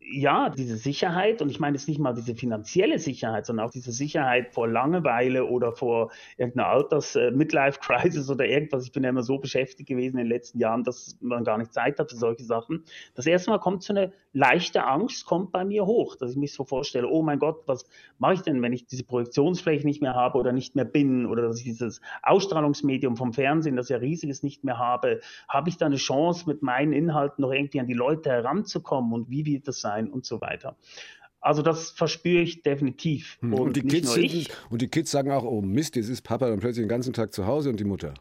ja, 0.06 0.50
diese 0.50 0.76
Sicherheit, 0.76 1.40
und 1.40 1.50
ich 1.50 1.60
meine 1.60 1.76
jetzt 1.76 1.88
nicht 1.88 1.98
mal 1.98 2.12
diese 2.12 2.34
finanzielle 2.34 2.98
Sicherheit, 2.98 3.46
sondern 3.46 3.66
auch 3.66 3.70
diese 3.70 3.90
Sicherheit 3.90 4.52
vor 4.52 4.68
Langeweile 4.68 5.46
oder 5.46 5.72
vor 5.72 6.10
irgendeiner 6.36 6.68
Alters-Midlife-Crisis 6.68 8.28
äh, 8.28 8.32
oder 8.32 8.46
irgendwas. 8.46 8.84
Ich 8.84 8.92
bin 8.92 9.02
ja 9.02 9.08
immer 9.08 9.22
so 9.22 9.38
beschäftigt 9.38 9.88
gewesen 9.88 10.18
in 10.18 10.24
den 10.24 10.32
letzten 10.32 10.58
Jahren, 10.58 10.84
dass 10.84 11.16
man 11.20 11.42
gar 11.44 11.58
nicht 11.58 11.72
Zeit 11.72 11.98
hat 11.98 12.10
für 12.10 12.16
solche 12.16 12.44
Sachen. 12.44 12.84
Das 13.14 13.26
erste 13.26 13.50
Mal 13.50 13.58
kommt 13.58 13.82
so 13.82 13.94
eine 13.94 14.12
leichte 14.32 14.84
Angst, 14.84 15.24
kommt 15.26 15.52
bei 15.52 15.64
mir 15.64 15.86
hoch, 15.86 16.16
dass 16.16 16.32
ich 16.32 16.36
mich 16.36 16.52
so 16.52 16.64
vorstelle, 16.64 17.08
oh 17.08 17.22
mein 17.22 17.38
Gott, 17.38 17.62
was 17.66 17.86
mache 18.18 18.34
ich 18.34 18.42
denn, 18.42 18.60
wenn 18.62 18.72
ich 18.72 18.86
diese 18.86 19.04
Projektionsfläche 19.04 19.86
nicht 19.86 20.02
mehr 20.02 20.14
habe 20.14 20.38
oder 20.38 20.52
nicht 20.52 20.74
mehr 20.74 20.84
bin 20.84 21.24
oder 21.24 21.42
dass 21.42 21.58
ich 21.58 21.64
dieses 21.64 22.00
Ausstrahlungsmedium 22.22 23.16
vom 23.16 23.32
Fernsehen, 23.32 23.76
das 23.76 23.88
ja 23.88 23.96
riesig 23.96 24.30
ist, 24.30 24.44
nicht 24.44 24.64
mehr 24.64 24.78
habe? 24.78 25.20
Habe 25.48 25.68
ich 25.68 25.78
da 25.78 25.86
eine 25.86 25.96
Chance, 25.96 26.44
mit 26.46 26.62
meinen 26.62 26.92
Inhalten 26.92 27.42
noch 27.42 27.52
irgendwie 27.52 27.80
an 27.80 27.86
die 27.86 27.94
Leute 27.94 28.30
heranzukommen 28.30 29.12
und 29.12 29.30
wie 29.30 29.46
wird 29.46 29.68
das 29.68 29.80
sein? 29.80 29.93
Sein 29.94 30.08
und 30.08 30.24
so 30.24 30.40
weiter. 30.40 30.76
Also 31.40 31.60
das 31.62 31.90
verspüre 31.90 32.42
ich 32.42 32.62
definitiv. 32.62 33.36
Hm. 33.40 33.54
Und, 33.54 33.60
und, 33.60 33.76
die 33.76 33.82
Kids 33.82 34.14
sind, 34.14 34.48
und 34.70 34.80
die 34.80 34.88
Kids 34.88 35.10
sagen 35.10 35.30
auch, 35.30 35.44
oh 35.44 35.60
Mist, 35.60 35.96
jetzt 35.96 36.08
ist 36.08 36.22
Papa 36.22 36.48
dann 36.48 36.58
plötzlich 36.58 36.84
den 36.84 36.88
ganzen 36.88 37.12
Tag 37.12 37.32
zu 37.32 37.46
Hause 37.46 37.68
und 37.68 37.78
die 37.78 37.84
Mutter. 37.84 38.14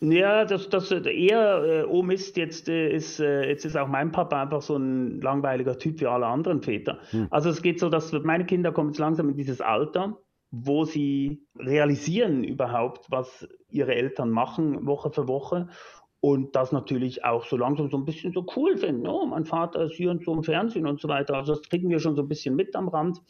Ja, 0.00 0.46
das, 0.46 0.70
das 0.70 0.90
eher, 0.90 1.62
äh, 1.62 1.84
oh 1.84 2.02
Mist, 2.02 2.38
jetzt, 2.38 2.70
äh, 2.70 2.90
ist, 2.90 3.20
äh, 3.20 3.46
jetzt 3.46 3.66
ist 3.66 3.76
auch 3.76 3.86
mein 3.86 4.10
Papa 4.12 4.42
einfach 4.42 4.62
so 4.62 4.76
ein 4.76 5.20
langweiliger 5.20 5.78
Typ 5.78 6.00
wie 6.00 6.06
alle 6.06 6.26
anderen 6.26 6.62
Väter. 6.62 6.98
Hm. 7.10 7.26
Also 7.30 7.50
es 7.50 7.60
geht 7.60 7.78
so, 7.78 7.90
dass 7.90 8.12
meine 8.12 8.46
Kinder 8.46 8.72
kommen 8.72 8.90
jetzt 8.90 8.98
langsam 8.98 9.28
in 9.28 9.36
dieses 9.36 9.60
Alter, 9.60 10.16
wo 10.50 10.86
sie 10.86 11.42
realisieren 11.58 12.44
überhaupt, 12.44 13.10
was 13.10 13.46
ihre 13.68 13.94
Eltern 13.94 14.30
machen, 14.30 14.86
Woche 14.86 15.10
für 15.10 15.28
Woche 15.28 15.68
und 16.20 16.54
das 16.54 16.70
natürlich 16.72 17.24
auch 17.24 17.46
so 17.46 17.56
langsam 17.56 17.90
so 17.90 17.96
ein 17.96 18.04
bisschen 18.04 18.32
so 18.32 18.44
cool 18.56 18.76
finden. 18.76 19.06
Oh, 19.06 19.24
mein 19.26 19.46
Vater 19.46 19.84
ist 19.84 19.94
hier 19.94 20.10
und 20.10 20.22
so 20.24 20.34
im 20.34 20.42
Fernsehen 20.42 20.86
und 20.86 21.00
so 21.00 21.08
weiter. 21.08 21.34
Also 21.34 21.54
das 21.54 21.62
kriegen 21.62 21.88
wir 21.88 21.98
schon 21.98 22.16
so 22.16 22.22
ein 22.22 22.28
bisschen 22.28 22.54
mit 22.54 22.76
am 22.76 22.88
Rand. 22.88 23.22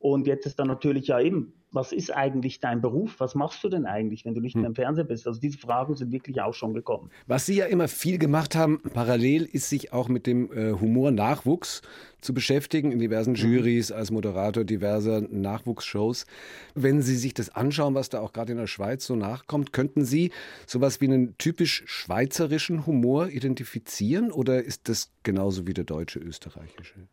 Und 0.00 0.26
jetzt 0.26 0.46
ist 0.46 0.58
dann 0.58 0.66
natürlich 0.66 1.06
ja 1.06 1.20
eben 1.20 1.52
was 1.72 1.92
ist 1.92 2.14
eigentlich 2.14 2.60
dein 2.60 2.80
Beruf? 2.80 3.18
Was 3.18 3.34
machst 3.34 3.64
du 3.64 3.68
denn 3.68 3.86
eigentlich, 3.86 4.24
wenn 4.24 4.34
du 4.34 4.40
nicht 4.40 4.54
hm. 4.54 4.62
mehr 4.62 4.68
im 4.68 4.74
Fernsehen 4.74 5.06
bist? 5.06 5.26
Also 5.26 5.40
diese 5.40 5.58
Fragen 5.58 5.96
sind 5.96 6.12
wirklich 6.12 6.40
auch 6.40 6.54
schon 6.54 6.74
gekommen. 6.74 7.10
Was 7.26 7.46
Sie 7.46 7.54
ja 7.54 7.66
immer 7.66 7.88
viel 7.88 8.18
gemacht 8.18 8.54
haben, 8.54 8.80
parallel 8.92 9.44
ist 9.44 9.68
sich 9.68 9.92
auch 9.92 10.08
mit 10.08 10.26
dem 10.26 10.52
äh, 10.52 10.72
Humor-Nachwuchs 10.72 11.82
zu 12.20 12.34
beschäftigen, 12.34 12.92
in 12.92 12.98
diversen 12.98 13.30
mhm. 13.30 13.36
Juries, 13.36 13.90
als 13.90 14.10
Moderator 14.10 14.64
diverser 14.64 15.22
Nachwuchsshows. 15.22 16.26
Wenn 16.74 17.02
Sie 17.02 17.16
sich 17.16 17.34
das 17.34 17.50
anschauen, 17.50 17.94
was 17.94 18.10
da 18.10 18.20
auch 18.20 18.32
gerade 18.32 18.52
in 18.52 18.58
der 18.58 18.66
Schweiz 18.66 19.06
so 19.06 19.16
nachkommt, 19.16 19.72
könnten 19.72 20.04
Sie 20.04 20.30
sowas 20.66 21.00
wie 21.00 21.06
einen 21.06 21.36
typisch 21.38 21.82
schweizerischen 21.86 22.86
Humor 22.86 23.28
identifizieren 23.28 24.30
oder 24.30 24.62
ist 24.62 24.88
das 24.88 25.10
genauso 25.22 25.66
wie 25.66 25.74
der 25.74 25.84
deutsche, 25.84 26.20
österreichische? 26.20 27.08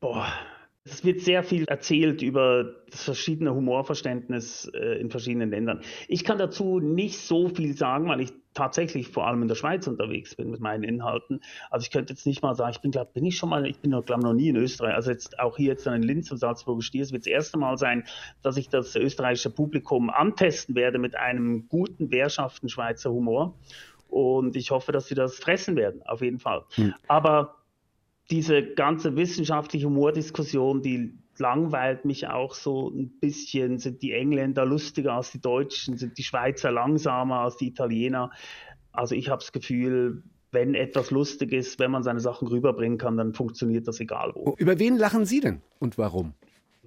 Boah, 0.00 0.32
es 0.92 1.04
wird 1.04 1.20
sehr 1.20 1.42
viel 1.42 1.64
erzählt 1.64 2.22
über 2.22 2.74
das 2.90 3.04
verschiedene 3.04 3.54
Humorverständnis 3.54 4.70
äh, 4.74 5.00
in 5.00 5.10
verschiedenen 5.10 5.50
Ländern. 5.50 5.80
Ich 6.08 6.24
kann 6.24 6.38
dazu 6.38 6.80
nicht 6.80 7.18
so 7.18 7.48
viel 7.48 7.76
sagen, 7.76 8.08
weil 8.08 8.20
ich 8.20 8.32
tatsächlich 8.54 9.08
vor 9.08 9.26
allem 9.26 9.42
in 9.42 9.48
der 9.48 9.54
Schweiz 9.54 9.86
unterwegs 9.86 10.34
bin 10.34 10.50
mit 10.50 10.60
meinen 10.60 10.82
Inhalten. 10.82 11.40
Also 11.70 11.84
ich 11.84 11.90
könnte 11.90 12.12
jetzt 12.12 12.26
nicht 12.26 12.42
mal 12.42 12.54
sagen, 12.54 12.72
ich 12.72 12.80
bin 12.80 12.90
glaube, 12.90 13.10
bin 13.14 13.24
ich 13.24 13.36
schon 13.36 13.48
mal, 13.48 13.64
ich 13.66 13.78
bin 13.78 13.92
glaube 13.92 14.20
noch 14.20 14.34
nie 14.34 14.48
in 14.48 14.56
Österreich. 14.56 14.94
Also 14.94 15.10
jetzt 15.10 15.38
auch 15.38 15.56
hier 15.56 15.68
jetzt 15.68 15.86
in 15.86 16.02
Linz 16.02 16.30
und 16.32 16.38
Salzburger 16.38 16.82
Stier, 16.82 17.02
es 17.02 17.12
wird 17.12 17.22
das 17.22 17.32
erste 17.32 17.58
Mal 17.58 17.76
sein, 17.78 18.04
dass 18.42 18.56
ich 18.56 18.68
das 18.68 18.96
österreichische 18.96 19.50
Publikum 19.50 20.10
antesten 20.10 20.74
werde 20.74 20.98
mit 20.98 21.14
einem 21.14 21.68
guten, 21.68 22.10
wehrschaften 22.10 22.68
Schweizer 22.68 23.12
Humor. 23.12 23.54
Und 24.08 24.56
ich 24.56 24.72
hoffe, 24.72 24.90
dass 24.90 25.06
sie 25.06 25.14
das 25.14 25.36
fressen 25.36 25.76
werden, 25.76 26.02
auf 26.04 26.20
jeden 26.20 26.40
Fall. 26.40 26.64
Hm. 26.74 26.94
Aber 27.06 27.59
diese 28.30 28.62
ganze 28.74 29.16
wissenschaftliche 29.16 29.86
Humordiskussion, 29.86 30.82
die 30.82 31.18
langweilt 31.38 32.04
mich 32.04 32.28
auch 32.28 32.54
so 32.54 32.90
ein 32.90 33.10
bisschen. 33.20 33.78
Sind 33.78 34.02
die 34.02 34.12
Engländer 34.12 34.64
lustiger 34.64 35.14
als 35.14 35.32
die 35.32 35.40
Deutschen? 35.40 35.96
Sind 35.96 36.18
die 36.18 36.22
Schweizer 36.22 36.70
langsamer 36.70 37.40
als 37.40 37.56
die 37.56 37.68
Italiener? 37.68 38.30
Also 38.92 39.14
ich 39.14 39.28
habe 39.28 39.40
das 39.40 39.52
Gefühl, 39.52 40.22
wenn 40.52 40.74
etwas 40.74 41.10
lustig 41.10 41.52
ist, 41.52 41.78
wenn 41.78 41.90
man 41.90 42.02
seine 42.02 42.20
Sachen 42.20 42.48
rüberbringen 42.48 42.98
kann, 42.98 43.16
dann 43.16 43.34
funktioniert 43.34 43.86
das 43.88 44.00
egal 44.00 44.32
wo. 44.34 44.54
Über 44.58 44.78
wen 44.78 44.96
lachen 44.96 45.24
Sie 45.24 45.40
denn 45.40 45.60
und 45.78 45.96
warum? 45.98 46.34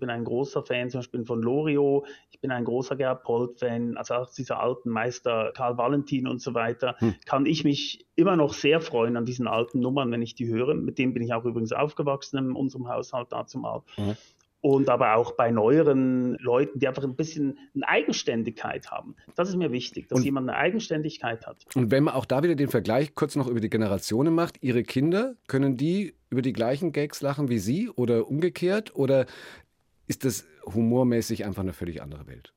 Bin 0.04 0.10
ein 0.10 0.26
großer 0.26 0.64
Fan 0.64 0.90
zum 0.90 1.00
Beispiel 1.00 1.24
von 1.24 1.42
Lorio, 1.42 2.06
ich 2.30 2.42
bin 2.42 2.52
ein 2.52 2.66
großer 2.66 2.98
Gerhard 2.98 3.24
Polt-Fan, 3.24 3.96
also 3.96 4.16
auch 4.16 4.30
dieser 4.34 4.60
alten 4.60 4.90
Meister 4.90 5.54
Karl 5.56 5.78
Valentin 5.78 6.28
und 6.28 6.42
so 6.42 6.54
weiter, 6.54 6.96
hm. 6.98 7.16
kann 7.26 7.46
ich 7.46 7.64
mich 7.64 8.06
immer 8.16 8.36
noch 8.36 8.54
sehr 8.54 8.82
freuen 8.82 9.16
an 9.16 9.26
diesen 9.26 9.48
alten 9.48 9.80
Nummern, 9.80 10.12
wenn 10.12 10.22
ich 10.22 10.36
die 10.36 10.48
höre. 10.48 10.74
Mit 10.74 10.98
dem 10.98 11.14
bin 11.14 11.24
ich 11.24 11.34
auch 11.34 11.46
übrigens 11.46 11.72
aufgewachsen 11.72 12.38
in 12.38 12.52
unserem 12.52 12.90
Haushalt 12.90 13.32
dazu 13.32 13.60
mal. 13.60 13.82
Mhm 13.98 14.18
und 14.64 14.90
aber 14.90 15.16
auch 15.16 15.34
bei 15.34 15.52
neueren 15.52 16.36
Leuten, 16.36 16.80
die 16.80 16.88
einfach 16.88 17.04
ein 17.04 17.18
bisschen 17.18 17.60
eine 17.76 17.86
Eigenständigkeit 17.86 18.92
haben. 18.92 19.14
Das 19.36 19.50
ist 19.50 19.58
mir 19.58 19.74
wichtig, 19.74 20.08
dass 20.08 20.20
und, 20.20 20.24
jemand 20.24 20.50
eine 20.50 20.58
Eigenständigkeit 20.58 21.46
hat. 21.46 21.58
Und 21.76 21.92
wenn 21.92 22.06
man 22.06 22.14
auch 22.14 22.24
da 22.24 22.44
wieder 22.44 22.56
den 22.56 22.70
Vergleich 22.70 23.14
kurz 23.14 23.36
noch 23.36 23.48
über 23.48 23.60
die 23.60 23.70
Generationen 23.70 24.34
macht, 24.34 24.64
Ihre 24.64 24.84
Kinder, 24.84 25.36
können 25.48 25.76
die 25.76 26.16
über 26.30 26.42
die 26.42 26.54
gleichen 26.54 26.94
Gags 26.94 27.22
lachen 27.22 27.50
wie 27.50 27.60
Sie 27.60 27.90
oder 27.90 28.30
umgekehrt? 28.30 28.96
Oder 28.96 29.26
ist 30.08 30.26
das 30.26 30.46
humormäßig 30.66 31.46
einfach 31.46 31.62
eine 31.62 31.74
völlig 31.74 32.02
andere 32.02 32.28
Welt? 32.28 32.54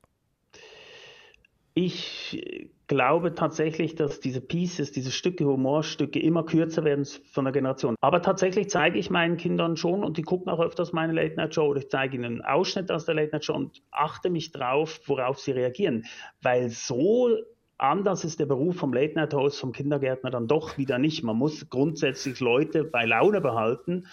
Ich 1.73 2.73
glaube 2.87 3.35
tatsächlich, 3.35 3.93
dass 3.93 4.19
diese 4.19 4.41
Pieces, 4.41 4.91
diese 4.91 5.11
Stücke, 5.11 5.45
Humorstücke 5.45 6.19
immer 6.19 6.43
kürzer 6.43 6.83
werden 6.83 7.05
von 7.05 7.45
der 7.45 7.51
Generation. 7.51 7.95
Aber 8.01 8.23
tatsächlich 8.23 8.69
zeige 8.69 8.97
ich 8.97 9.11
meinen 9.11 9.37
Kindern 9.37 9.77
schon 9.77 10.03
und 10.03 10.17
die 10.17 10.23
gucken 10.23 10.51
auch 10.51 10.59
öfters 10.59 10.91
meine 10.91 11.13
Late 11.13 11.35
Night 11.35 11.53
Show 11.53 11.67
oder 11.67 11.81
ich 11.81 11.89
zeige 11.89 12.15
ihnen 12.15 12.25
einen 12.25 12.41
Ausschnitt 12.41 12.89
aus 12.91 13.05
der 13.05 13.13
Late 13.13 13.31
Night 13.31 13.45
Show 13.45 13.53
und 13.53 13.83
achte 13.91 14.31
mich 14.31 14.51
drauf, 14.51 15.01
worauf 15.05 15.39
sie 15.39 15.51
reagieren. 15.51 16.05
Weil 16.41 16.69
so 16.69 17.37
anders 17.77 18.23
ist 18.23 18.39
der 18.39 18.47
Beruf 18.47 18.77
vom 18.77 18.93
Late 18.93 19.13
Night 19.13 19.33
Host, 19.33 19.59
vom 19.59 19.71
Kindergärtner 19.71 20.31
dann 20.31 20.47
doch 20.47 20.77
wieder 20.77 20.97
nicht. 20.97 21.23
Man 21.23 21.37
muss 21.37 21.69
grundsätzlich 21.69 22.39
Leute 22.39 22.83
bei 22.85 23.05
Laune 23.05 23.41
behalten. 23.41 24.07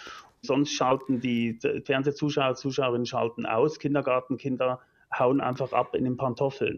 Sonst 0.45 0.71
schalten 0.71 1.19
die 1.19 1.59
Fernsehzuschauer, 1.85 2.55
Zuschauerinnen 2.55 3.05
schalten 3.05 3.45
aus. 3.45 3.79
Kindergartenkinder 3.79 4.79
hauen 5.17 5.41
einfach 5.41 5.73
ab 5.73 5.95
in 5.95 6.03
den 6.03 6.17
Pantoffeln. 6.17 6.77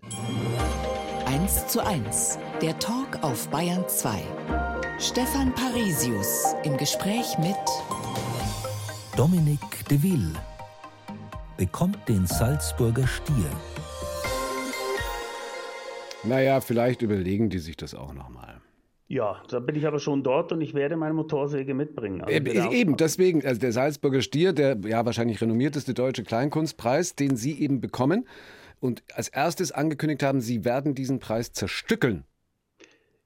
1 1.25 1.67
zu 1.67 1.85
1, 1.85 2.39
der 2.61 2.77
Talk 2.79 3.21
auf 3.21 3.49
Bayern 3.49 3.87
2. 3.87 4.09
Stefan 4.99 5.53
Parisius 5.53 6.55
im 6.63 6.77
Gespräch 6.77 7.37
mit 7.37 7.55
Dominik 9.15 9.59
de 9.89 10.01
Ville 10.01 10.33
bekommt 11.57 12.07
den 12.07 12.25
Salzburger 12.25 13.07
Stier. 13.07 13.49
Naja, 16.23 16.61
vielleicht 16.61 17.01
überlegen 17.01 17.49
die 17.49 17.59
sich 17.59 17.75
das 17.75 17.93
auch 17.93 18.13
nochmal. 18.13 18.56
Ja, 19.09 19.41
da 19.49 19.59
bin 19.59 19.75
ich 19.75 19.87
aber 19.87 19.99
schon 19.99 20.21
dort 20.21 20.51
und 20.51 20.59
ich 20.59 20.73
werde 20.73 20.97
meine 20.97 21.13
Motorsäge 21.13 21.73
mitbringen. 21.73 22.21
Also 22.21 22.33
äh, 22.33 22.75
eben, 22.75 22.97
deswegen, 22.97 23.45
also 23.45 23.59
der 23.59 23.71
Salzburger 23.71 24.21
Stier, 24.21 24.51
der 24.51 24.77
ja 24.85 25.05
wahrscheinlich 25.05 25.41
renommierteste 25.41 25.93
deutsche 25.93 26.23
Kleinkunstpreis, 26.23 27.15
den 27.15 27.37
Sie 27.37 27.59
eben 27.61 27.79
bekommen, 27.79 28.27
und 28.79 29.03
als 29.13 29.29
erstes 29.29 29.71
angekündigt 29.71 30.23
haben, 30.23 30.41
Sie 30.41 30.65
werden 30.65 30.93
diesen 30.93 31.19
Preis 31.19 31.51
zerstückeln. 31.51 32.25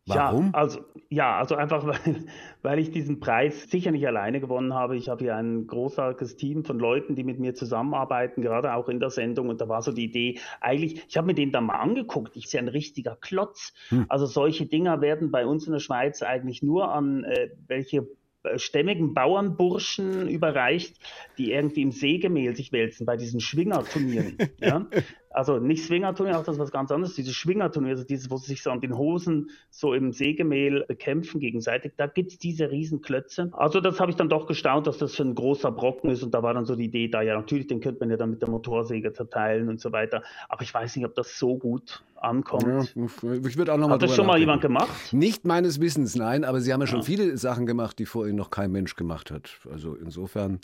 Warum? 0.07 0.47
Ja, 0.47 0.53
also, 0.53 0.79
ja, 1.09 1.37
also 1.37 1.55
einfach, 1.55 1.85
weil, 2.05 2.25
weil 2.61 2.79
ich 2.79 2.91
diesen 2.91 3.19
Preis 3.19 3.69
sicher 3.69 3.91
nicht 3.91 4.05
alleine 4.07 4.39
gewonnen 4.39 4.73
habe. 4.73 4.97
Ich 4.97 5.09
habe 5.09 5.23
hier 5.23 5.35
ein 5.35 5.67
großartiges 5.67 6.37
Team 6.37 6.63
von 6.63 6.79
Leuten, 6.79 7.15
die 7.15 7.23
mit 7.23 7.39
mir 7.39 7.53
zusammenarbeiten, 7.53 8.41
gerade 8.41 8.73
auch 8.73 8.89
in 8.89 8.99
der 8.99 9.09
Sendung. 9.09 9.49
Und 9.49 9.61
da 9.61 9.69
war 9.69 9.81
so 9.81 9.91
die 9.91 10.05
Idee, 10.05 10.39
eigentlich, 10.59 11.05
ich 11.07 11.17
habe 11.17 11.27
mir 11.27 11.35
den 11.35 11.51
da 11.51 11.61
mal 11.61 11.75
angeguckt. 11.75 12.35
Ich 12.35 12.49
sehe 12.49 12.59
ein 12.59 12.67
richtiger 12.67 13.15
Klotz. 13.15 13.73
Hm. 13.89 14.05
Also 14.09 14.25
solche 14.25 14.65
Dinger 14.65 15.01
werden 15.01 15.31
bei 15.31 15.45
uns 15.45 15.67
in 15.67 15.73
der 15.73 15.79
Schweiz 15.79 16.21
eigentlich 16.23 16.63
nur 16.63 16.93
an 16.93 17.23
äh, 17.23 17.49
welche 17.67 18.07
äh, 18.43 18.57
stämmigen 18.57 19.13
Bauernburschen 19.13 20.27
überreicht, 20.27 20.97
die 21.37 21.51
irgendwie 21.51 21.83
im 21.83 21.91
Sägemehl 21.91 22.55
sich 22.55 22.71
wälzen 22.71 23.05
bei 23.05 23.17
diesen 23.17 23.39
Schwingerturnieren. 23.39 24.37
ja? 24.59 24.87
Also 25.33 25.59
nicht 25.59 25.85
Swingerturnier, 25.85 26.37
auch 26.37 26.43
das 26.43 26.55
ist 26.55 26.59
was 26.59 26.71
ganz 26.71 26.91
anderes. 26.91 27.15
Diese 27.15 27.33
Schwingerturnier, 27.33 27.91
also 27.91 28.03
dieses, 28.03 28.29
wo 28.29 28.37
sie 28.37 28.47
sich 28.47 28.63
so 28.63 28.71
an 28.71 28.81
den 28.81 28.97
Hosen 28.97 29.49
so 29.69 29.93
im 29.93 30.11
Sägemehl 30.11 30.85
bekämpfen 30.87 31.39
gegenseitig, 31.39 31.93
da 31.97 32.07
gibt's 32.07 32.37
diese 32.37 32.69
Riesenklötze. 32.69 33.49
Also 33.53 33.79
das 33.79 33.99
habe 33.99 34.11
ich 34.11 34.17
dann 34.17 34.29
doch 34.29 34.47
gestaunt, 34.47 34.87
dass 34.87 34.97
das 34.97 35.15
für 35.15 35.23
ein 35.23 35.35
großer 35.35 35.71
Brocken 35.71 36.09
ist 36.09 36.23
und 36.23 36.33
da 36.33 36.43
war 36.43 36.53
dann 36.53 36.65
so 36.65 36.75
die 36.75 36.85
Idee 36.85 37.07
da, 37.07 37.21
ja 37.21 37.35
natürlich, 37.35 37.67
den 37.67 37.79
könnte 37.79 38.01
man 38.01 38.09
ja 38.09 38.17
dann 38.17 38.31
mit 38.31 38.41
der 38.41 38.49
Motorsäge 38.49 39.13
zerteilen 39.13 39.69
und 39.69 39.79
so 39.79 39.91
weiter. 39.91 40.23
Aber 40.49 40.61
ich 40.63 40.73
weiß 40.73 40.95
nicht, 40.95 41.05
ob 41.05 41.15
das 41.15 41.37
so 41.37 41.57
gut 41.57 42.03
ankommt. 42.21 42.95
Ja, 42.95 43.33
ich 43.33 43.57
würde 43.57 43.73
auch 43.73 43.77
noch 43.77 43.87
mal 43.87 43.95
Hat 43.95 44.03
das 44.03 44.15
schon 44.15 44.27
mal 44.27 44.39
jemand 44.39 44.61
gemacht? 44.61 44.89
Nicht 45.11 45.45
meines 45.45 45.81
Wissens, 45.81 46.15
nein, 46.15 46.43
aber 46.43 46.61
Sie 46.61 46.71
haben 46.71 46.81
ja 46.81 46.87
schon 46.87 46.99
ja. 46.99 47.05
viele 47.05 47.37
Sachen 47.37 47.65
gemacht, 47.65 47.99
die 47.99 48.05
vor 48.05 48.27
Ihnen 48.27 48.37
noch 48.37 48.49
kein 48.49 48.71
Mensch 48.71 48.95
gemacht 48.95 49.31
hat. 49.31 49.49
Also 49.71 49.95
insofern. 49.95 50.59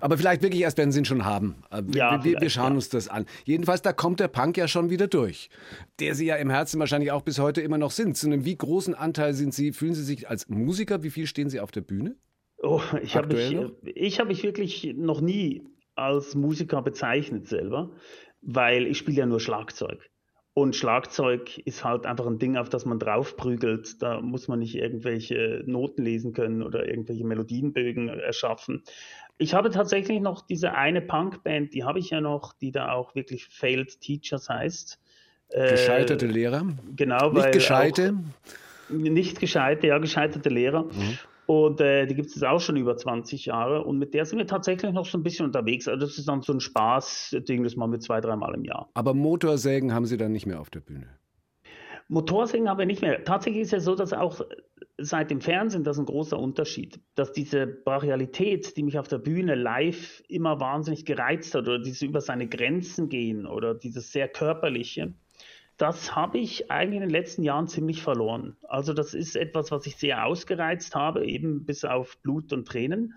Aber 0.00 0.16
vielleicht 0.16 0.42
wirklich 0.42 0.62
erst, 0.62 0.78
wenn 0.78 0.90
Sie 0.90 1.00
ihn 1.00 1.04
schon 1.04 1.24
haben. 1.24 1.56
Äh, 1.70 1.82
ja, 1.94 2.24
wir, 2.24 2.40
wir 2.40 2.50
schauen 2.50 2.74
uns 2.74 2.88
das 2.88 3.08
an. 3.08 3.26
Jedenfalls, 3.44 3.82
da 3.82 3.92
kommt 3.92 4.11
kommt 4.12 4.20
der 4.20 4.28
Punk 4.28 4.58
ja 4.58 4.68
schon 4.68 4.90
wieder 4.90 5.06
durch, 5.06 5.48
der 5.98 6.14
Sie 6.14 6.26
ja 6.26 6.36
im 6.36 6.50
Herzen 6.50 6.78
wahrscheinlich 6.78 7.12
auch 7.12 7.22
bis 7.22 7.38
heute 7.38 7.62
immer 7.62 7.78
noch 7.78 7.90
sind. 7.92 8.14
Zu 8.14 8.26
einem 8.26 8.44
wie 8.44 8.54
großen 8.54 8.94
Anteil 8.94 9.32
sind 9.32 9.54
Sie, 9.54 9.72
fühlen 9.72 9.94
Sie 9.94 10.04
sich 10.04 10.28
als 10.28 10.50
Musiker, 10.50 11.02
wie 11.02 11.08
viel 11.08 11.26
stehen 11.26 11.48
Sie 11.48 11.60
auf 11.60 11.70
der 11.70 11.80
Bühne? 11.80 12.14
Oh, 12.58 12.82
ich 13.02 13.16
habe 13.16 13.34
mich, 13.34 13.56
ich 13.94 14.20
hab 14.20 14.28
mich 14.28 14.42
wirklich 14.42 14.92
noch 14.98 15.22
nie 15.22 15.62
als 15.94 16.34
Musiker 16.34 16.82
bezeichnet 16.82 17.48
selber, 17.48 17.90
weil 18.42 18.86
ich 18.86 18.98
spiele 18.98 19.16
ja 19.16 19.24
nur 19.24 19.40
Schlagzeug. 19.40 20.10
Und 20.52 20.76
Schlagzeug 20.76 21.56
ist 21.64 21.82
halt 21.82 22.04
einfach 22.04 22.26
ein 22.26 22.38
Ding, 22.38 22.58
auf 22.58 22.68
das 22.68 22.84
man 22.84 22.98
draufprügelt. 22.98 24.02
Da 24.02 24.20
muss 24.20 24.48
man 24.48 24.58
nicht 24.58 24.74
irgendwelche 24.74 25.62
Noten 25.64 26.02
lesen 26.02 26.34
können 26.34 26.62
oder 26.62 26.86
irgendwelche 26.86 27.24
Melodienbögen 27.24 28.08
erschaffen. 28.08 28.82
Ich 29.42 29.54
habe 29.54 29.70
tatsächlich 29.70 30.20
noch 30.20 30.46
diese 30.46 30.74
eine 30.74 31.00
Punkband, 31.00 31.74
die 31.74 31.82
habe 31.82 31.98
ich 31.98 32.10
ja 32.10 32.20
noch, 32.20 32.52
die 32.52 32.70
da 32.70 32.92
auch 32.92 33.16
wirklich 33.16 33.46
Failed 33.46 34.00
Teachers 34.00 34.48
heißt. 34.48 35.00
Gescheiterte 35.50 36.26
äh, 36.26 36.30
Lehrer? 36.30 36.66
Genau. 36.94 37.32
Nicht 37.32 37.52
gescheite? 37.52 38.14
nicht 38.88 39.40
gescheite, 39.40 39.88
ja, 39.88 39.98
gescheiterte 39.98 40.48
Lehrer. 40.48 40.84
Mhm. 40.84 41.18
Und 41.46 41.80
äh, 41.80 42.06
die 42.06 42.14
gibt 42.14 42.34
es 42.34 42.42
auch 42.44 42.60
schon 42.60 42.76
über 42.76 42.96
20 42.96 43.46
Jahre. 43.46 43.82
Und 43.84 43.98
mit 43.98 44.14
der 44.14 44.26
sind 44.26 44.38
wir 44.38 44.46
tatsächlich 44.46 44.92
noch 44.92 45.06
so 45.06 45.18
ein 45.18 45.24
bisschen 45.24 45.46
unterwegs. 45.46 45.88
Also 45.88 46.06
das 46.06 46.18
ist 46.18 46.28
dann 46.28 46.42
so 46.42 46.52
ein 46.52 46.60
Spaß-Ding, 46.60 47.64
das 47.64 47.74
machen 47.74 47.90
wir 47.90 48.00
zwei, 48.00 48.20
dreimal 48.20 48.54
im 48.54 48.64
Jahr. 48.64 48.90
Aber 48.94 49.12
Motorsägen 49.12 49.92
haben 49.92 50.06
Sie 50.06 50.16
dann 50.16 50.30
nicht 50.30 50.46
mehr 50.46 50.60
auf 50.60 50.70
der 50.70 50.80
Bühne? 50.80 51.08
Motorsägen 52.08 52.68
haben 52.68 52.78
wir 52.78 52.86
nicht 52.86 53.02
mehr. 53.02 53.24
Tatsächlich 53.24 53.62
ist 53.62 53.72
ja 53.72 53.80
so, 53.80 53.96
dass 53.96 54.12
auch 54.12 54.40
seit 55.04 55.30
dem 55.30 55.40
Fernsehen 55.40 55.84
das 55.84 55.98
ein 55.98 56.06
großer 56.06 56.38
Unterschied, 56.38 57.00
dass 57.14 57.32
diese 57.32 57.66
Brachialität, 57.66 58.76
die 58.76 58.82
mich 58.82 58.98
auf 58.98 59.08
der 59.08 59.18
Bühne 59.18 59.54
live 59.54 60.22
immer 60.28 60.60
wahnsinnig 60.60 61.04
gereizt 61.04 61.54
hat, 61.54 61.62
oder 61.62 61.78
dieses 61.78 62.02
über 62.02 62.20
seine 62.20 62.48
Grenzen 62.48 63.08
gehen 63.08 63.46
oder 63.46 63.74
dieses 63.74 64.12
sehr 64.12 64.28
körperliche, 64.28 65.12
das 65.76 66.14
habe 66.14 66.38
ich 66.38 66.70
eigentlich 66.70 66.96
in 66.96 67.08
den 67.08 67.10
letzten 67.10 67.42
Jahren 67.42 67.66
ziemlich 67.66 68.02
verloren. 68.02 68.56
Also 68.68 68.92
das 68.92 69.14
ist 69.14 69.36
etwas, 69.36 69.70
was 69.70 69.86
ich 69.86 69.96
sehr 69.96 70.24
ausgereizt 70.26 70.94
habe, 70.94 71.26
eben 71.26 71.64
bis 71.64 71.84
auf 71.84 72.18
Blut 72.18 72.52
und 72.52 72.68
Tränen, 72.68 73.14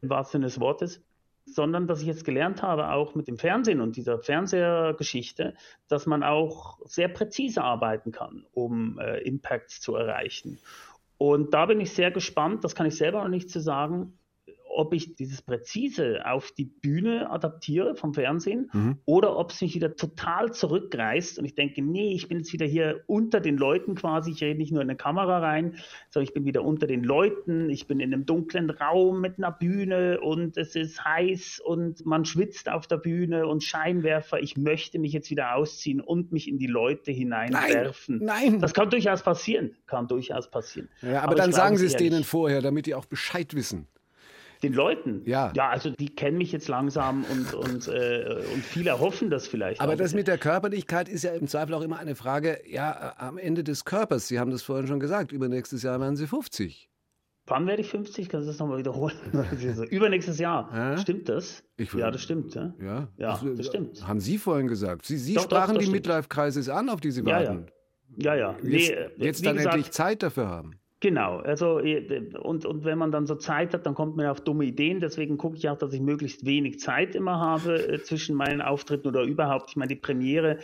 im 0.00 0.10
wahrsten 0.10 0.40
Sinne 0.40 0.46
des 0.46 0.60
Wortes 0.60 1.02
sondern 1.44 1.86
dass 1.86 2.00
ich 2.00 2.06
jetzt 2.06 2.24
gelernt 2.24 2.62
habe, 2.62 2.90
auch 2.90 3.14
mit 3.14 3.28
dem 3.28 3.36
Fernsehen 3.36 3.80
und 3.80 3.96
dieser 3.96 4.18
Fernsehgeschichte, 4.18 5.54
dass 5.88 6.06
man 6.06 6.22
auch 6.22 6.78
sehr 6.84 7.08
präzise 7.08 7.62
arbeiten 7.62 8.12
kann, 8.12 8.46
um 8.52 8.98
äh, 8.98 9.18
Impacts 9.18 9.80
zu 9.80 9.94
erreichen. 9.96 10.58
Und 11.24 11.54
da 11.54 11.66
bin 11.66 11.80
ich 11.80 11.92
sehr 11.92 12.10
gespannt, 12.10 12.64
das 12.64 12.74
kann 12.74 12.84
ich 12.84 12.96
selber 12.96 13.22
noch 13.22 13.28
nicht 13.28 13.48
zu 13.48 13.60
sagen, 13.60 14.18
ob 14.72 14.94
ich 14.94 15.14
dieses 15.14 15.42
Präzise 15.42 16.22
auf 16.24 16.52
die 16.52 16.64
Bühne 16.64 17.30
adaptiere 17.30 17.94
vom 17.94 18.14
Fernsehen 18.14 18.70
mhm. 18.72 18.98
oder 19.04 19.36
ob 19.36 19.50
es 19.50 19.60
mich 19.60 19.74
wieder 19.74 19.96
total 19.96 20.52
zurückreißt 20.52 21.38
und 21.38 21.44
ich 21.44 21.54
denke, 21.54 21.82
nee, 21.82 22.12
ich 22.12 22.28
bin 22.28 22.38
jetzt 22.38 22.52
wieder 22.52 22.66
hier 22.66 23.02
unter 23.06 23.40
den 23.40 23.56
Leuten 23.56 23.94
quasi, 23.94 24.30
ich 24.30 24.42
rede 24.42 24.58
nicht 24.58 24.72
nur 24.72 24.82
in 24.82 24.88
eine 24.88 24.96
Kamera 24.96 25.38
rein, 25.38 25.76
sondern 26.10 26.26
ich 26.26 26.34
bin 26.34 26.44
wieder 26.44 26.64
unter 26.64 26.86
den 26.86 27.04
Leuten, 27.04 27.68
ich 27.70 27.86
bin 27.86 28.00
in 28.00 28.12
einem 28.12 28.26
dunklen 28.26 28.70
Raum 28.70 29.20
mit 29.20 29.38
einer 29.38 29.52
Bühne 29.52 30.20
und 30.20 30.56
es 30.56 30.74
ist 30.74 31.04
heiß 31.04 31.60
und 31.64 32.04
man 32.06 32.24
schwitzt 32.24 32.70
auf 32.70 32.86
der 32.86 32.96
Bühne 32.96 33.46
und 33.46 33.62
Scheinwerfer, 33.62 34.40
ich 34.40 34.56
möchte 34.56 34.98
mich 34.98 35.12
jetzt 35.12 35.30
wieder 35.30 35.54
ausziehen 35.54 36.00
und 36.00 36.32
mich 36.32 36.48
in 36.48 36.58
die 36.58 36.66
Leute 36.66 37.12
hineinwerfen. 37.12 38.20
Nein, 38.22 38.52
nein. 38.52 38.60
Das 38.60 38.72
kann 38.72 38.88
durchaus 38.88 39.22
passieren, 39.22 39.76
kann 39.86 40.08
durchaus 40.08 40.50
passieren. 40.50 40.88
Ja, 41.02 41.20
aber, 41.20 41.32
aber 41.32 41.34
dann 41.34 41.52
sagen 41.52 41.76
Sie 41.76 41.86
es 41.86 41.96
denen 41.96 42.24
vorher, 42.24 42.62
damit 42.62 42.86
die 42.86 42.94
auch 42.94 43.06
Bescheid 43.06 43.54
wissen. 43.54 43.86
Den 44.62 44.74
Leuten? 44.74 45.22
Ja. 45.24 45.52
Ja, 45.56 45.70
also 45.70 45.90
die 45.90 46.14
kennen 46.14 46.38
mich 46.38 46.52
jetzt 46.52 46.68
langsam 46.68 47.24
und, 47.24 47.54
und, 47.54 47.88
äh, 47.88 48.42
und 48.54 48.64
viele 48.64 48.98
hoffen 49.00 49.28
das 49.28 49.48
vielleicht. 49.48 49.80
Aber 49.80 49.96
das 49.96 50.14
mit 50.14 50.28
der 50.28 50.38
Körperlichkeit 50.38 51.08
ist 51.08 51.24
ja 51.24 51.32
im 51.32 51.48
Zweifel 51.48 51.74
auch 51.74 51.82
immer 51.82 51.98
eine 51.98 52.14
Frage, 52.14 52.60
ja, 52.66 53.14
am 53.18 53.38
Ende 53.38 53.64
des 53.64 53.84
Körpers. 53.84 54.28
Sie 54.28 54.38
haben 54.38 54.50
das 54.52 54.62
vorhin 54.62 54.86
schon 54.86 55.00
gesagt, 55.00 55.32
übernächstes 55.32 55.82
Jahr 55.82 55.98
werden 56.00 56.16
Sie 56.16 56.26
50. 56.26 56.88
Wann 57.46 57.66
werde 57.66 57.82
ich 57.82 57.88
50? 57.88 58.28
Kannst 58.28 58.46
du 58.46 58.50
das 58.52 58.60
nochmal 58.60 58.78
wiederholen? 58.78 59.16
Übernächstes 59.90 60.38
Jahr. 60.38 60.70
Ja? 60.72 60.96
Stimmt 60.96 61.28
das? 61.28 61.64
Ich, 61.76 61.92
ja, 61.92 62.10
das 62.10 62.22
stimmt. 62.22 62.54
Ja, 62.54 62.72
ja. 62.80 63.08
ja 63.16 63.30
das, 63.32 63.56
das, 63.56 63.66
stimmt. 63.66 64.06
Haben 64.06 64.20
Sie 64.20 64.38
vorhin 64.38 64.68
gesagt. 64.68 65.04
Sie, 65.06 65.16
Sie 65.16 65.34
doch, 65.34 65.42
sprachen 65.42 65.74
doch, 65.74 65.82
die 65.82 65.90
Midlife-Crisis 65.90 66.68
an, 66.68 66.88
auf 66.88 67.00
die 67.00 67.10
Sie 67.10 67.24
warten. 67.24 67.66
Ja, 68.16 68.36
ja. 68.36 68.52
ja, 68.52 68.56
ja. 68.62 68.68
Jetzt, 68.68 68.90
nee, 68.90 68.94
äh, 68.94 69.10
jetzt 69.16 69.44
dann 69.44 69.56
gesagt, 69.56 69.74
endlich 69.74 69.92
Zeit 69.92 70.22
dafür 70.22 70.48
haben. 70.48 70.78
Genau, 71.02 71.38
also 71.38 71.80
äh, 71.80 72.30
und, 72.40 72.64
und 72.64 72.84
wenn 72.84 72.96
man 72.96 73.10
dann 73.10 73.26
so 73.26 73.34
Zeit 73.34 73.74
hat, 73.74 73.86
dann 73.86 73.94
kommt 73.94 74.16
man 74.16 74.26
auf 74.26 74.40
dumme 74.40 74.64
Ideen. 74.64 75.00
Deswegen 75.00 75.36
gucke 75.36 75.56
ich 75.56 75.68
auch, 75.68 75.76
dass 75.76 75.92
ich 75.92 76.00
möglichst 76.00 76.46
wenig 76.46 76.78
Zeit 76.78 77.16
immer 77.16 77.40
habe 77.40 77.74
äh, 77.88 78.02
zwischen 78.04 78.36
meinen 78.36 78.62
Auftritten 78.62 79.08
oder 79.08 79.24
überhaupt. 79.24 79.70
Ich 79.70 79.76
meine, 79.76 79.88
die 79.88 79.96
Premiere 79.96 80.58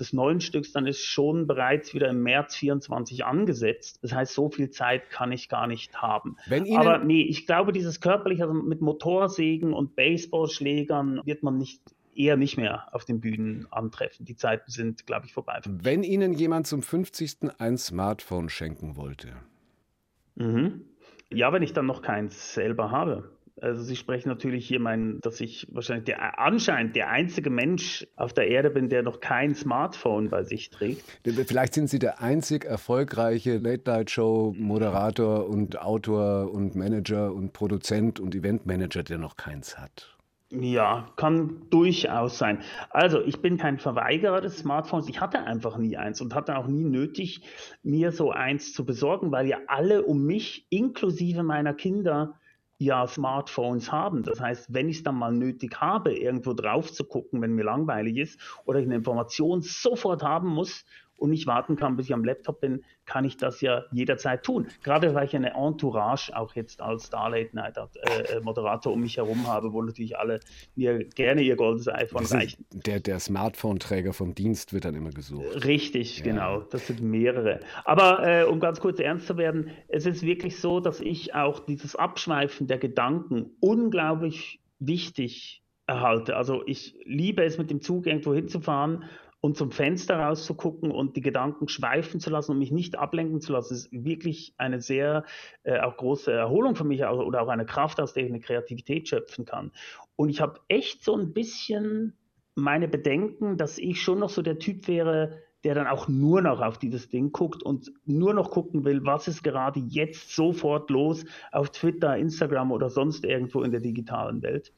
des 0.00 0.14
neuen 0.14 0.40
Stücks 0.40 0.72
dann 0.72 0.86
ist 0.86 1.04
schon 1.04 1.46
bereits 1.46 1.92
wieder 1.92 2.08
im 2.08 2.22
März 2.22 2.56
24 2.56 3.26
angesetzt. 3.26 3.98
Das 4.00 4.14
heißt, 4.14 4.32
so 4.32 4.48
viel 4.48 4.70
Zeit 4.70 5.10
kann 5.10 5.30
ich 5.30 5.50
gar 5.50 5.66
nicht 5.66 6.00
haben. 6.00 6.38
Aber 6.74 6.96
nee, 6.96 7.24
ich 7.24 7.44
glaube, 7.46 7.74
dieses 7.74 8.00
körperliche, 8.00 8.44
also 8.44 8.54
mit 8.54 8.80
Motorsägen 8.80 9.74
und 9.74 9.94
Baseballschlägern 9.94 11.20
wird 11.26 11.42
man 11.42 11.58
nicht 11.58 11.82
eher 12.14 12.38
nicht 12.38 12.56
mehr 12.56 12.88
auf 12.92 13.04
den 13.04 13.20
Bühnen 13.20 13.66
antreffen. 13.70 14.24
Die 14.24 14.36
Zeiten 14.36 14.70
sind, 14.70 15.06
glaube 15.06 15.26
ich, 15.26 15.34
vorbei. 15.34 15.60
Wenn 15.66 16.02
Ihnen 16.02 16.32
jemand 16.32 16.66
zum 16.66 16.82
50. 16.82 17.50
ein 17.58 17.76
Smartphone 17.76 18.48
schenken 18.48 18.96
wollte, 18.96 19.34
Mhm. 20.34 20.84
Ja, 21.32 21.52
wenn 21.52 21.62
ich 21.62 21.72
dann 21.72 21.86
noch 21.86 22.02
keins 22.02 22.54
selber 22.54 22.90
habe. 22.90 23.30
Also 23.60 23.82
Sie 23.82 23.96
sprechen 23.96 24.28
natürlich 24.28 24.66
hier 24.66 24.80
meinen, 24.80 25.20
dass 25.20 25.40
ich 25.40 25.68
wahrscheinlich 25.70 26.06
der 26.06 26.40
anscheinend 26.40 26.96
der 26.96 27.10
einzige 27.10 27.48
Mensch 27.48 28.06
auf 28.16 28.32
der 28.32 28.48
Erde 28.48 28.70
bin, 28.70 28.88
der 28.88 29.02
noch 29.02 29.20
kein 29.20 29.54
Smartphone 29.54 30.30
bei 30.30 30.42
sich 30.42 30.70
trägt. 30.70 31.04
Vielleicht 31.24 31.74
sind 31.74 31.88
Sie 31.88 31.98
der 31.98 32.20
einzig 32.20 32.64
erfolgreiche 32.64 33.58
Late-Night-Show-Moderator 33.58 35.48
und 35.48 35.80
Autor 35.80 36.50
und 36.52 36.74
Manager 36.74 37.32
und 37.32 37.52
Produzent 37.52 38.18
und 38.18 38.34
Eventmanager, 38.34 39.02
der 39.04 39.18
noch 39.18 39.36
keins 39.36 39.78
hat. 39.78 40.16
Ja, 40.54 41.06
kann 41.16 41.62
durchaus 41.70 42.36
sein. 42.36 42.60
Also, 42.90 43.22
ich 43.22 43.40
bin 43.40 43.56
kein 43.56 43.78
Verweigerer 43.78 44.42
des 44.42 44.58
Smartphones. 44.58 45.08
Ich 45.08 45.18
hatte 45.18 45.44
einfach 45.44 45.78
nie 45.78 45.96
eins 45.96 46.20
und 46.20 46.34
hatte 46.34 46.58
auch 46.58 46.66
nie 46.66 46.84
nötig, 46.84 47.40
mir 47.82 48.12
so 48.12 48.32
eins 48.32 48.74
zu 48.74 48.84
besorgen, 48.84 49.32
weil 49.32 49.46
ja 49.46 49.58
alle 49.66 50.02
um 50.02 50.26
mich, 50.26 50.66
inklusive 50.68 51.42
meiner 51.42 51.72
Kinder, 51.72 52.38
ja 52.76 53.06
Smartphones 53.06 53.90
haben. 53.90 54.24
Das 54.24 54.40
heißt, 54.40 54.74
wenn 54.74 54.90
ich 54.90 54.98
es 54.98 55.02
dann 55.04 55.14
mal 55.14 55.32
nötig 55.32 55.80
habe, 55.80 56.14
irgendwo 56.14 56.52
drauf 56.52 56.92
zu 56.92 57.04
gucken, 57.04 57.40
wenn 57.40 57.54
mir 57.54 57.64
langweilig 57.64 58.18
ist 58.18 58.40
oder 58.66 58.80
ich 58.80 58.84
eine 58.84 58.96
Information 58.96 59.62
sofort 59.62 60.22
haben 60.22 60.48
muss, 60.48 60.84
und 61.16 61.30
nicht 61.30 61.46
warten 61.46 61.76
kann, 61.76 61.96
bis 61.96 62.06
ich 62.06 62.14
am 62.14 62.24
Laptop 62.24 62.60
bin, 62.60 62.84
kann 63.04 63.24
ich 63.24 63.36
das 63.36 63.60
ja 63.60 63.84
jederzeit 63.92 64.42
tun. 64.42 64.66
Gerade 64.82 65.14
weil 65.14 65.26
ich 65.26 65.36
eine 65.36 65.54
Entourage 65.54 66.36
auch 66.36 66.54
jetzt 66.54 66.82
als 66.82 67.04
Star 67.04 67.30
Late 67.30 67.54
Night 67.54 67.76
äh, 67.76 68.36
äh, 68.36 68.40
Moderator 68.40 68.92
um 68.92 69.00
mich 69.00 69.16
herum 69.16 69.46
habe, 69.46 69.72
wo 69.72 69.82
natürlich 69.82 70.16
alle 70.18 70.40
mir 70.74 71.04
gerne 71.04 71.42
ihr 71.42 71.56
goldenes 71.56 71.88
iPhone 71.88 72.26
reichen. 72.26 72.64
Der, 72.72 73.00
der 73.00 73.20
Smartphone-Träger 73.20 74.12
vom 74.12 74.34
Dienst 74.34 74.72
wird 74.72 74.84
dann 74.84 74.94
immer 74.94 75.10
gesucht. 75.10 75.64
Richtig, 75.64 76.18
ja. 76.18 76.24
genau. 76.24 76.60
Das 76.62 76.88
sind 76.88 77.00
mehrere. 77.00 77.60
Aber 77.84 78.26
äh, 78.26 78.44
um 78.44 78.58
ganz 78.58 78.80
kurz 78.80 78.98
ernst 78.98 79.26
zu 79.26 79.36
werden, 79.36 79.70
es 79.88 80.06
ist 80.06 80.22
wirklich 80.22 80.58
so, 80.58 80.80
dass 80.80 81.00
ich 81.00 81.34
auch 81.34 81.60
dieses 81.60 81.94
Abschweifen 81.94 82.66
der 82.66 82.78
Gedanken 82.78 83.50
unglaublich 83.60 84.60
wichtig 84.80 85.62
erhalte. 85.86 86.36
Also 86.36 86.62
ich 86.66 86.96
liebe 87.04 87.44
es, 87.44 87.58
mit 87.58 87.70
dem 87.70 87.80
Zug 87.80 88.06
irgendwo 88.06 88.34
hinzufahren 88.34 89.04
und 89.42 89.56
zum 89.56 89.72
Fenster 89.72 90.20
rauszugucken 90.20 90.92
und 90.92 91.16
die 91.16 91.20
Gedanken 91.20 91.66
schweifen 91.66 92.20
zu 92.20 92.30
lassen 92.30 92.52
und 92.52 92.58
mich 92.58 92.70
nicht 92.70 92.96
ablenken 92.96 93.40
zu 93.40 93.52
lassen, 93.52 93.74
ist 93.74 93.88
wirklich 93.90 94.54
eine 94.56 94.80
sehr 94.80 95.24
äh, 95.64 95.80
auch 95.80 95.96
große 95.96 96.32
Erholung 96.32 96.76
für 96.76 96.84
mich 96.84 97.04
oder 97.04 97.42
auch 97.42 97.48
eine 97.48 97.66
Kraft, 97.66 98.00
aus 98.00 98.12
der 98.12 98.22
ich 98.22 98.30
eine 98.30 98.38
Kreativität 98.38 99.08
schöpfen 99.08 99.44
kann. 99.44 99.72
Und 100.14 100.28
ich 100.28 100.40
habe 100.40 100.60
echt 100.68 101.02
so 101.02 101.16
ein 101.16 101.32
bisschen 101.32 102.16
meine 102.54 102.86
Bedenken, 102.86 103.56
dass 103.56 103.78
ich 103.78 104.00
schon 104.00 104.20
noch 104.20 104.30
so 104.30 104.42
der 104.42 104.60
Typ 104.60 104.86
wäre, 104.86 105.40
der 105.64 105.74
dann 105.74 105.88
auch 105.88 106.06
nur 106.06 106.40
noch 106.40 106.60
auf 106.60 106.78
dieses 106.78 107.08
Ding 107.08 107.32
guckt 107.32 107.64
und 107.64 107.92
nur 108.04 108.34
noch 108.34 108.52
gucken 108.52 108.84
will, 108.84 109.04
was 109.04 109.26
ist 109.26 109.42
gerade 109.42 109.80
jetzt 109.80 110.30
sofort 110.36 110.88
los 110.88 111.24
auf 111.50 111.70
Twitter, 111.70 112.16
Instagram 112.16 112.70
oder 112.70 112.90
sonst 112.90 113.24
irgendwo 113.24 113.62
in 113.62 113.72
der 113.72 113.80
digitalen 113.80 114.40
Welt. 114.42 114.72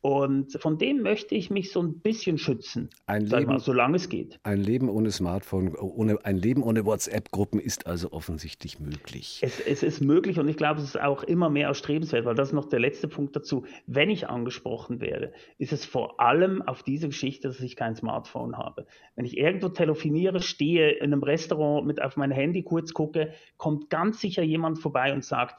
Und 0.00 0.52
von 0.60 0.78
dem 0.78 1.02
möchte 1.02 1.34
ich 1.34 1.50
mich 1.50 1.72
so 1.72 1.82
ein 1.82 1.98
bisschen 1.98 2.38
schützen, 2.38 2.88
ein 3.06 3.22
Leben, 3.22 3.46
mal, 3.46 3.58
solange 3.58 3.96
es 3.96 4.08
geht. 4.08 4.38
Ein 4.44 4.60
Leben 4.60 4.88
ohne 4.88 5.10
Smartphone, 5.10 5.74
ohne, 5.74 6.24
ein 6.24 6.36
Leben 6.36 6.62
ohne 6.62 6.86
WhatsApp-Gruppen 6.86 7.58
ist 7.58 7.88
also 7.88 8.12
offensichtlich 8.12 8.78
möglich. 8.78 9.40
Es, 9.42 9.58
es, 9.58 9.82
ist 9.82 10.00
möglich 10.00 10.38
und 10.38 10.46
ich 10.46 10.56
glaube, 10.56 10.80
es 10.80 10.86
ist 10.86 11.00
auch 11.00 11.24
immer 11.24 11.50
mehr 11.50 11.66
erstrebenswert, 11.66 12.24
weil 12.26 12.36
das 12.36 12.48
ist 12.48 12.54
noch 12.54 12.68
der 12.68 12.78
letzte 12.78 13.08
Punkt 13.08 13.34
dazu. 13.34 13.64
Wenn 13.86 14.08
ich 14.08 14.28
angesprochen 14.28 15.00
werde, 15.00 15.32
ist 15.58 15.72
es 15.72 15.84
vor 15.84 16.20
allem 16.20 16.62
auf 16.62 16.84
diese 16.84 17.08
Geschichte, 17.08 17.48
dass 17.48 17.60
ich 17.60 17.74
kein 17.74 17.96
Smartphone 17.96 18.56
habe. 18.56 18.86
Wenn 19.16 19.24
ich 19.24 19.36
irgendwo 19.36 19.68
telefoniere, 19.68 20.40
stehe 20.40 20.90
in 20.90 21.12
einem 21.12 21.24
Restaurant 21.24 21.84
mit 21.88 22.00
auf 22.00 22.16
mein 22.16 22.30
Handy 22.30 22.62
kurz 22.62 22.94
gucke, 22.94 23.32
kommt 23.56 23.90
ganz 23.90 24.20
sicher 24.20 24.44
jemand 24.44 24.78
vorbei 24.78 25.12
und 25.12 25.24
sagt, 25.24 25.56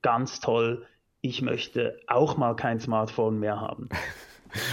ganz 0.00 0.40
toll, 0.40 0.86
ich 1.24 1.40
möchte 1.40 1.98
auch 2.06 2.36
mal 2.36 2.54
kein 2.54 2.80
Smartphone 2.80 3.40
mehr 3.40 3.58
haben. 3.58 3.88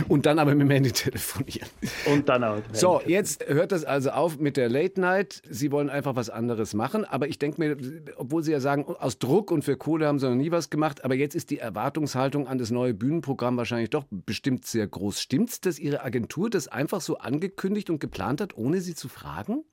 Und 0.10 0.28
dann 0.28 0.38
aber 0.38 0.52
mit 0.54 0.62
dem 0.62 0.70
Handy 0.70 0.91
telefonieren. 0.91 1.68
Und 2.06 2.30
dann 2.30 2.43
auch. 2.43 2.58
So, 2.72 3.02
jetzt 3.08 3.47
hört 3.47 3.72
das 3.72 3.84
also 3.84 4.12
auf 4.12 4.38
mit 4.38 4.56
der 4.58 4.70
Late 4.70 5.02
Night. 5.02 5.41
Sie 5.49 5.72
wollen 5.72 5.89
einfach 5.89 6.16
was 6.16 6.30
anderes 6.30 6.76
machen. 6.76 7.04
Aber 7.04 7.28
ich 7.28 7.39
denke 7.39 7.60
mir, 7.60 7.78
obwohl 8.16 8.43
Sie 8.43 8.52
ja 8.52 8.60
sagen, 8.60 8.86
aus 8.86 9.18
Druck 9.18 9.49
und 9.49 9.64
für 9.64 9.78
Kohle 9.78 10.06
haben 10.06 10.20
Sie 10.20 10.30
noch 10.30 10.36
nie 10.36 10.52
was 10.52 10.70
gemacht. 10.70 11.04
Aber 11.04 11.16
jetzt 11.16 11.34
ist 11.34 11.49
die 11.49 11.58
Erwartungshaltung 11.58 12.47
an 12.47 12.60
das 12.60 12.70
neue 12.70 12.93
Bühnenprogramm 12.93 13.58
wahrscheinlich 13.58 13.89
doch 13.89 14.04
bestimmt 14.12 14.66
sehr 14.66 14.86
groß. 14.86 15.20
Stimmt's, 15.20 15.62
dass 15.62 15.80
Ihre 15.80 16.04
Agentur 16.04 16.49
das 16.52 16.68
einfach 16.68 17.02
so 17.02 17.18
angekündigt 17.18 17.89
und 17.89 17.99
geplant 17.99 18.39
hat, 18.39 18.56
ohne 18.56 18.82
Sie 18.82 18.93
zu 18.93 19.08
fragen? 19.08 19.64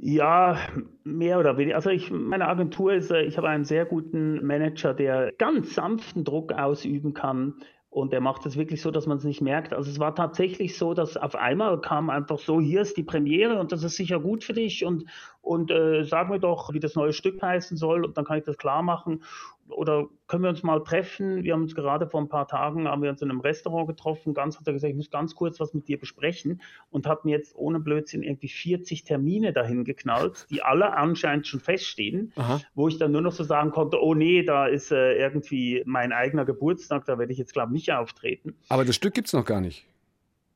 Ja, 0.00 0.58
mehr 1.02 1.40
oder 1.40 1.56
weniger. 1.58 1.76
Also 1.76 1.90
ich, 1.90 2.10
meine 2.10 2.46
Agentur 2.46 2.92
ist, 2.92 3.10
äh, 3.10 3.22
ich 3.22 3.36
habe 3.36 3.48
einen 3.48 3.64
sehr 3.64 3.84
guten 3.84 4.44
Manager, 4.46 4.94
der 4.94 5.32
ganz 5.38 5.74
sanften 5.74 6.24
Druck 6.24 6.52
ausüben 6.52 7.14
kann. 7.14 7.54
Und 7.90 8.12
der 8.12 8.20
macht 8.20 8.46
es 8.46 8.56
wirklich 8.56 8.80
so, 8.82 8.90
dass 8.92 9.06
man 9.06 9.16
es 9.16 9.24
nicht 9.24 9.40
merkt. 9.40 9.72
Also 9.72 9.90
es 9.90 9.98
war 9.98 10.14
tatsächlich 10.14 10.76
so, 10.76 10.94
dass 10.94 11.16
auf 11.16 11.34
einmal 11.34 11.80
kam 11.80 12.10
einfach 12.10 12.38
so, 12.38 12.60
hier 12.60 12.82
ist 12.82 12.96
die 12.96 13.02
Premiere 13.02 13.58
und 13.58 13.72
das 13.72 13.82
ist 13.82 13.96
sicher 13.96 14.20
gut 14.20 14.44
für 14.44 14.52
dich 14.52 14.84
und, 14.84 15.04
und 15.40 15.70
äh, 15.70 16.04
sag 16.04 16.28
mir 16.28 16.38
doch, 16.38 16.72
wie 16.74 16.80
das 16.80 16.94
neue 16.94 17.14
Stück 17.14 17.42
heißen 17.42 17.76
soll 17.78 18.04
und 18.04 18.16
dann 18.16 18.26
kann 18.26 18.38
ich 18.38 18.44
das 18.44 18.58
klar 18.58 18.82
machen 18.82 19.22
oder 19.70 20.08
können 20.26 20.42
wir 20.42 20.50
uns 20.50 20.62
mal 20.62 20.82
treffen? 20.82 21.42
Wir 21.44 21.54
haben 21.54 21.62
uns 21.62 21.74
gerade 21.74 22.08
vor 22.08 22.20
ein 22.20 22.28
paar 22.28 22.46
Tagen, 22.48 22.88
haben 22.88 23.02
wir 23.02 23.10
uns 23.10 23.22
in 23.22 23.30
einem 23.30 23.40
Restaurant 23.40 23.88
getroffen. 23.88 24.34
Ganz 24.34 24.58
hat 24.58 24.66
er 24.66 24.72
gesagt, 24.72 24.90
ich 24.90 24.96
muss 24.96 25.10
ganz 25.10 25.34
kurz 25.34 25.60
was 25.60 25.74
mit 25.74 25.88
dir 25.88 25.98
besprechen 25.98 26.60
und 26.90 27.06
hat 27.06 27.24
mir 27.24 27.32
jetzt 27.32 27.54
ohne 27.56 27.80
Blödsinn 27.80 28.22
irgendwie 28.22 28.48
40 28.48 29.04
Termine 29.04 29.52
dahin 29.52 29.84
geknallt, 29.84 30.46
die 30.50 30.62
alle 30.62 30.94
anscheinend 30.94 31.46
schon 31.46 31.60
feststehen, 31.60 32.32
Aha. 32.36 32.60
wo 32.74 32.88
ich 32.88 32.98
dann 32.98 33.12
nur 33.12 33.22
noch 33.22 33.32
so 33.32 33.44
sagen 33.44 33.70
konnte, 33.70 34.02
oh 34.02 34.14
nee, 34.14 34.42
da 34.42 34.66
ist 34.66 34.92
äh, 34.92 35.14
irgendwie 35.14 35.82
mein 35.86 36.12
eigener 36.12 36.44
Geburtstag, 36.44 37.04
da 37.06 37.18
werde 37.18 37.32
ich 37.32 37.38
jetzt 37.38 37.52
glaube 37.52 37.70
ich 37.70 37.74
nicht 37.74 37.92
auftreten. 37.92 38.54
Aber 38.68 38.84
das 38.84 38.94
Stück 38.94 39.14
gibt 39.14 39.28
es 39.28 39.32
noch 39.32 39.44
gar 39.44 39.60
nicht 39.60 39.86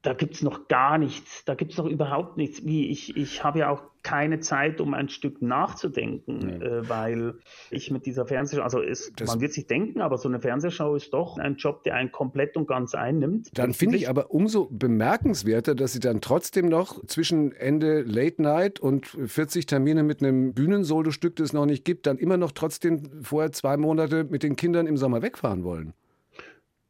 da 0.03 0.15
gibt 0.15 0.35
es 0.35 0.43
noch 0.43 0.69
gar 0.69 0.99
nichts, 0.99 1.45
da 1.45 1.55
gibt 1.55 1.73
es 1.73 1.79
noch 1.79 1.87
überhaupt 1.87 2.37
nichts. 2.37 2.65
Wie 2.65 2.89
ich, 2.89 3.17
ich 3.17 3.45
habe 3.45 3.61
ja 3.61 3.71
auch 3.71 3.83
keine 4.03 4.41
Zeit, 4.41 4.81
um 4.81 4.95
ein 4.95 5.09
Stück 5.09 5.43
nachzudenken, 5.43 6.39
mhm. 6.39 6.63
äh, 6.63 6.89
weil 6.89 7.35
ich 7.71 7.93
mit 7.93 8.05
dieser 8.05 8.27
Fernsehshow, 8.27 8.63
also 8.63 8.81
ist, 8.81 9.13
man 9.25 9.41
wird 9.41 9.53
sich 9.53 9.69
denken, 9.69 10.01
aber 10.01 10.19
so 10.19 10.29
eine 10.29 10.41
Fernsehshow 10.41 10.97
ist 10.97 11.15
doch 11.15 11.39
ein 11.39 11.55
Job, 11.55 11.85
der 11.85 11.95
einen 11.95 12.11
komplett 12.11 12.57
und 12.57 12.67
ganz 12.67 12.97
einnimmt. 12.97 13.51
Dann 13.55 13.73
finde 13.73 13.97
ich 13.97 14.09
aber 14.09 14.33
umso 14.33 14.69
bemerkenswerter, 14.71 15.77
dass 15.77 15.93
Sie 15.93 16.01
dann 16.01 16.21
trotzdem 16.21 16.69
noch 16.69 17.05
zwischen 17.07 17.53
Ende 17.53 18.03
Late 18.03 18.43
Night 18.43 18.81
und 18.81 19.07
40 19.07 19.67
Termine 19.67 20.03
mit 20.03 20.21
einem 20.21 20.53
Bühnensolo-Stück, 20.53 21.37
das 21.37 21.51
es 21.51 21.53
noch 21.53 21.67
nicht 21.67 21.85
gibt, 21.85 22.07
dann 22.07 22.19
immer 22.19 22.37
noch 22.37 22.53
trotzdem 22.53 23.03
vorher 23.23 23.53
zwei 23.53 23.77
Monate 23.77 24.25
mit 24.25 24.43
den 24.43 24.57
Kindern 24.57 24.87
im 24.87 24.97
Sommer 24.97 25.23
wegfahren 25.23 25.63
wollen. 25.63 25.95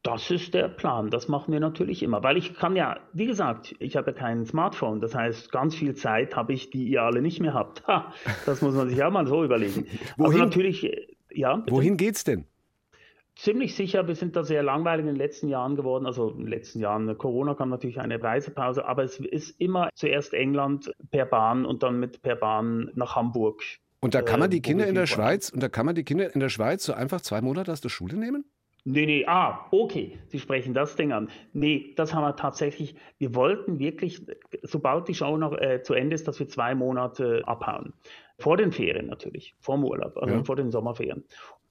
Das 0.03 0.33
ist 0.33 0.53
der 0.53 0.69
Plan. 0.69 1.11
Das 1.11 1.29
machen 1.29 1.53
wir 1.53 1.61
natürlich 1.61 2.03
immer. 2.03 2.25
Weil 2.25 2.37
ich 2.37 2.55
kann 2.55 2.75
ja, 2.75 2.99
wie 3.13 3.27
gesagt, 3.27 3.77
ich 3.79 3.97
habe 3.97 4.11
ja 4.11 4.17
kein 4.17 4.45
Smartphone. 4.45 5.01
Das 5.01 5.15
heißt, 5.15 5.53
ganz 5.53 5.77
viel 5.77 5.95
Zeit 5.95 6.35
habe 6.35 6.53
ich, 6.53 6.71
die 6.71 6.89
ihr 6.89 7.03
alle 7.03 7.23
nicht 7.23 7.41
mehr 7.41 7.55
habt. 7.55 7.87
Ha, 7.87 8.13
das 8.45 8.63
muss 8.63 8.75
man 8.75 8.89
sich 8.89 9.03
auch 9.03 9.13
mal 9.13 9.27
so 9.29 9.45
überlegen. 9.45 9.87
Wohin, 10.17 10.27
also 10.27 10.39
natürlich, 10.39 10.91
ja. 11.31 11.57
Bitte? 11.57 11.73
Wohin 11.73 11.97
geht's 11.97 12.25
denn? 12.25 12.47
Ziemlich 13.37 13.77
sicher, 13.77 14.07
wir 14.09 14.15
sind 14.15 14.37
da 14.37 14.43
sehr 14.43 14.63
langweilig 14.63 15.05
in 15.05 15.13
den 15.13 15.17
letzten 15.17 15.49
Jahren 15.49 15.77
geworden. 15.77 16.05
Also 16.05 16.31
in 16.31 16.39
den 16.41 16.49
letzten 16.49 16.81
Jahren, 16.81 17.17
Corona 17.17 17.55
kam 17.55 17.71
natürlich 17.71 18.01
eine 18.01 18.21
Reisepause, 18.21 18.85
aber 18.85 19.05
es 19.05 19.21
ist 19.21 19.59
immer 19.61 19.89
zuerst 19.95 20.35
England 20.35 20.93
per 21.13 21.27
Bahn 21.27 21.65
und 21.65 21.83
dann 21.85 22.01
mit 22.01 22.23
per 22.23 22.37
Bahn 22.37 22.91
nach 22.95 23.15
Hamburg. 23.15 23.63
Und 24.01 24.15
da 24.15 24.23
kann 24.23 24.41
man 24.41 24.51
die 24.51 24.59
äh, 24.59 24.61
Kinder 24.61 24.87
in 24.87 24.97
der 24.97 25.07
Schweiz, 25.07 25.49
und 25.51 25.63
da 25.63 25.69
kann 25.69 25.87
man 25.87 25.95
die 25.95 26.03
Kinder 26.03 26.35
in 26.35 26.41
der 26.41 26.49
Schweiz 26.49 26.85
so 26.85 26.93
einfach 26.93 27.21
zwei 27.21 27.41
Monate 27.41 27.71
aus 27.71 27.81
der 27.81 27.89
Schule 27.89 28.17
nehmen? 28.17 28.45
Nee, 28.85 29.07
nee, 29.07 29.25
ah, 29.27 29.67
okay, 29.71 30.19
Sie 30.27 30.41
sprechen 30.41 30.75
das 30.75 30.97
Ding 30.97 31.13
an. 31.13 31.29
Nee, 31.53 31.93
das 31.97 32.13
haben 32.13 32.25
wir 32.25 32.35
tatsächlich, 32.35 32.97
wir 33.19 33.35
wollten 33.35 33.79
wirklich, 33.79 34.27
sobald 34.63 35.07
die 35.07 35.15
Show 35.15 35.37
noch 35.37 35.57
äh, 35.57 35.83
zu 35.83 35.95
Ende 35.95 36.15
ist, 36.15 36.27
dass 36.27 36.41
wir 36.41 36.49
zwei 36.49 36.75
Monate 36.75 37.43
abhauen. 37.47 37.93
Vor 38.39 38.57
den 38.57 38.73
Ferien 38.73 39.07
natürlich, 39.07 39.55
vor 39.61 39.77
dem 39.77 39.85
Urlaub, 39.85 40.17
also 40.17 40.35
ja. 40.35 40.45
vor 40.45 40.57
den 40.57 40.73
Sommerferien. 40.73 41.25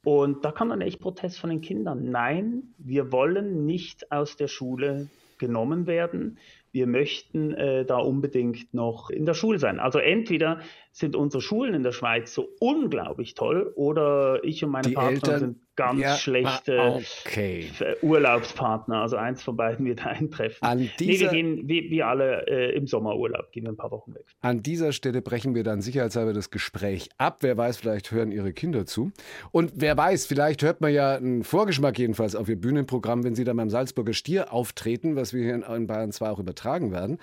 Und 0.06 0.46
da 0.46 0.52
kam 0.52 0.70
dann 0.70 0.82
echt 0.82 1.02
Protest 1.02 1.40
von 1.40 1.50
den 1.50 1.62
Kindern. 1.62 2.10
Nein, 2.10 2.74
wir 2.78 3.12
wollen 3.12 3.66
nicht 3.66 4.12
aus 4.12 4.38
der 4.38 4.48
Schule 4.48 5.10
genommen 5.38 5.88
werden 5.88 6.38
wir 6.72 6.88
möchten 6.88 7.54
äh, 7.54 7.86
da 7.86 7.98
unbedingt 7.98 8.74
noch 8.74 9.10
in 9.10 9.26
der 9.26 9.34
Schule 9.34 9.60
sein. 9.60 9.80
Also 9.80 10.00
entweder 10.00 10.60
sind 10.92 11.16
unsere 11.16 11.42
Schulen 11.42 11.74
in 11.74 11.84
der 11.84 11.92
Schweiz 11.92 12.34
so 12.34 12.50
unglaublich 12.60 13.34
toll 13.34 13.72
oder 13.76 14.44
ich 14.44 14.64
und 14.64 14.72
meine 14.72 14.88
Die 14.90 14.94
Partner 14.94 15.14
Eltern, 15.14 15.40
sind 15.40 15.58
ganz 15.76 16.00
ja, 16.00 16.16
schlechte 16.16 17.02
okay. 17.26 17.70
Urlaubspartner. 18.02 19.02
Also 19.02 19.18
eins 19.18 19.42
von 19.42 19.56
beiden 19.56 19.86
wird 19.86 20.06
eintreffen. 20.06 20.58
An 20.62 20.90
dieser, 21.00 21.06
nee, 21.06 21.20
wir 21.20 21.30
gehen 21.30 21.68
wie, 21.68 21.90
wie 21.90 22.04
alle 22.04 22.48
äh, 22.48 22.76
im 22.76 22.88
Sommerurlaub, 22.88 23.52
gehen 23.52 23.64
wir 23.64 23.72
ein 23.72 23.78
paar 23.78 23.92
Wochen 23.92 24.14
weg. 24.14 24.26
An 24.42 24.62
dieser 24.62 24.92
Stelle 24.92 25.22
brechen 25.22 25.56
wir 25.56 25.64
dann 25.64 25.82
sicherheitshalber 25.82 26.34
das 26.34 26.52
Gespräch 26.52 27.10
ab. 27.18 27.38
Wer 27.42 27.58
weiß, 27.58 27.78
vielleicht 27.78 28.12
hören 28.12 28.32
Ihre 28.32 28.54
Kinder 28.54 28.86
zu. 28.86 29.12
Und 29.52 29.74
wer 29.76 29.96
weiß, 29.96 30.26
vielleicht 30.26 30.62
hört 30.64 30.82
man 30.82 30.94
ja 30.94 31.16
einen 31.16 31.44
Vorgeschmack 31.44 31.98
jedenfalls 31.98 32.36
auf 32.36 32.50
Ihr 32.50 32.60
Bühnenprogramm, 32.60 33.24
wenn 33.24 33.36
Sie 33.36 33.44
dann 33.44 33.58
beim 33.58 33.70
Salzburger 33.70 34.14
Stier 34.14 34.54
auftreten, 34.54 35.16
was 35.16 35.34
wir 35.34 35.44
hier 35.44 35.66
in 35.68 35.88
Bayern 35.88 36.12
2 36.12 36.30
auch 36.30 36.40
übertragen 36.40 36.92
werden. 36.92 37.18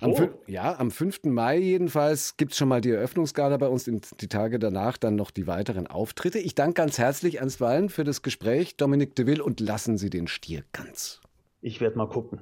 Am 0.00 0.12
oh. 0.12 0.28
Ja, 0.46 0.78
am 0.78 0.90
5. 0.90 1.24
Mai 1.24 1.58
jedenfalls 1.58 2.36
gibt 2.36 2.52
es 2.52 2.58
schon 2.58 2.68
mal 2.68 2.80
die 2.80 2.90
Eröffnungsgala 2.90 3.56
bei 3.56 3.68
uns, 3.68 3.84
die 3.84 4.28
Tage 4.28 4.58
danach 4.58 4.98
dann 4.98 5.16
noch 5.16 5.30
die 5.30 5.46
weiteren 5.46 5.86
Auftritte. 5.86 6.38
Ich 6.38 6.54
danke 6.54 6.74
ganz 6.74 6.98
herzlich 6.98 7.40
einstweilen 7.40 7.88
für 7.94 8.04
das 8.04 8.22
Gespräch, 8.22 8.76
Dominik 8.76 9.14
de 9.14 9.26
Will, 9.26 9.40
und 9.40 9.60
lassen 9.60 9.96
Sie 9.96 10.10
den 10.10 10.26
Stier 10.26 10.64
ganz. 10.72 11.20
Ich 11.60 11.80
werde 11.80 11.96
mal 11.96 12.08
gucken. 12.08 12.40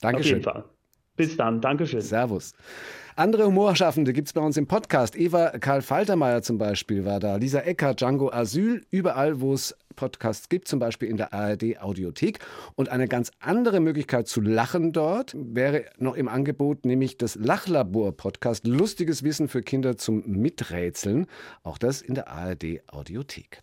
Dankeschön. 0.00 0.38
Auf 0.38 0.44
jeden 0.44 0.44
Fall. 0.44 0.64
Bis 1.14 1.36
dann, 1.36 1.60
Dankeschön. 1.60 2.00
Servus. 2.00 2.54
Andere 3.16 3.44
Humorschaffende 3.44 4.14
gibt 4.14 4.28
es 4.28 4.32
bei 4.32 4.40
uns 4.40 4.56
im 4.56 4.66
Podcast. 4.66 5.14
Eva 5.14 5.50
Karl 5.58 5.82
Faltermeier 5.82 6.40
zum 6.40 6.56
Beispiel 6.56 7.04
war 7.04 7.20
da. 7.20 7.36
Lisa 7.36 7.60
Ecker, 7.60 7.92
Django 7.92 8.32
Asyl, 8.32 8.86
überall, 8.90 9.42
wo 9.42 9.52
es 9.52 9.76
Podcasts 9.94 10.48
gibt, 10.48 10.68
zum 10.68 10.78
Beispiel 10.78 11.08
in 11.08 11.18
der 11.18 11.34
ARD 11.34 11.78
Audiothek. 11.82 12.38
Und 12.76 12.88
eine 12.88 13.08
ganz 13.08 13.30
andere 13.40 13.80
Möglichkeit 13.80 14.26
zu 14.26 14.40
lachen 14.40 14.92
dort 14.92 15.36
wäre 15.36 15.84
noch 15.98 16.14
im 16.14 16.28
Angebot, 16.28 16.86
nämlich 16.86 17.18
das 17.18 17.34
Lachlabor-Podcast. 17.34 18.66
Lustiges 18.66 19.22
Wissen 19.22 19.48
für 19.48 19.60
Kinder 19.60 19.98
zum 19.98 20.22
Miträtseln. 20.26 21.26
Auch 21.62 21.76
das 21.76 22.00
in 22.00 22.14
der 22.14 22.28
ARD 22.28 22.80
Audiothek. 22.86 23.60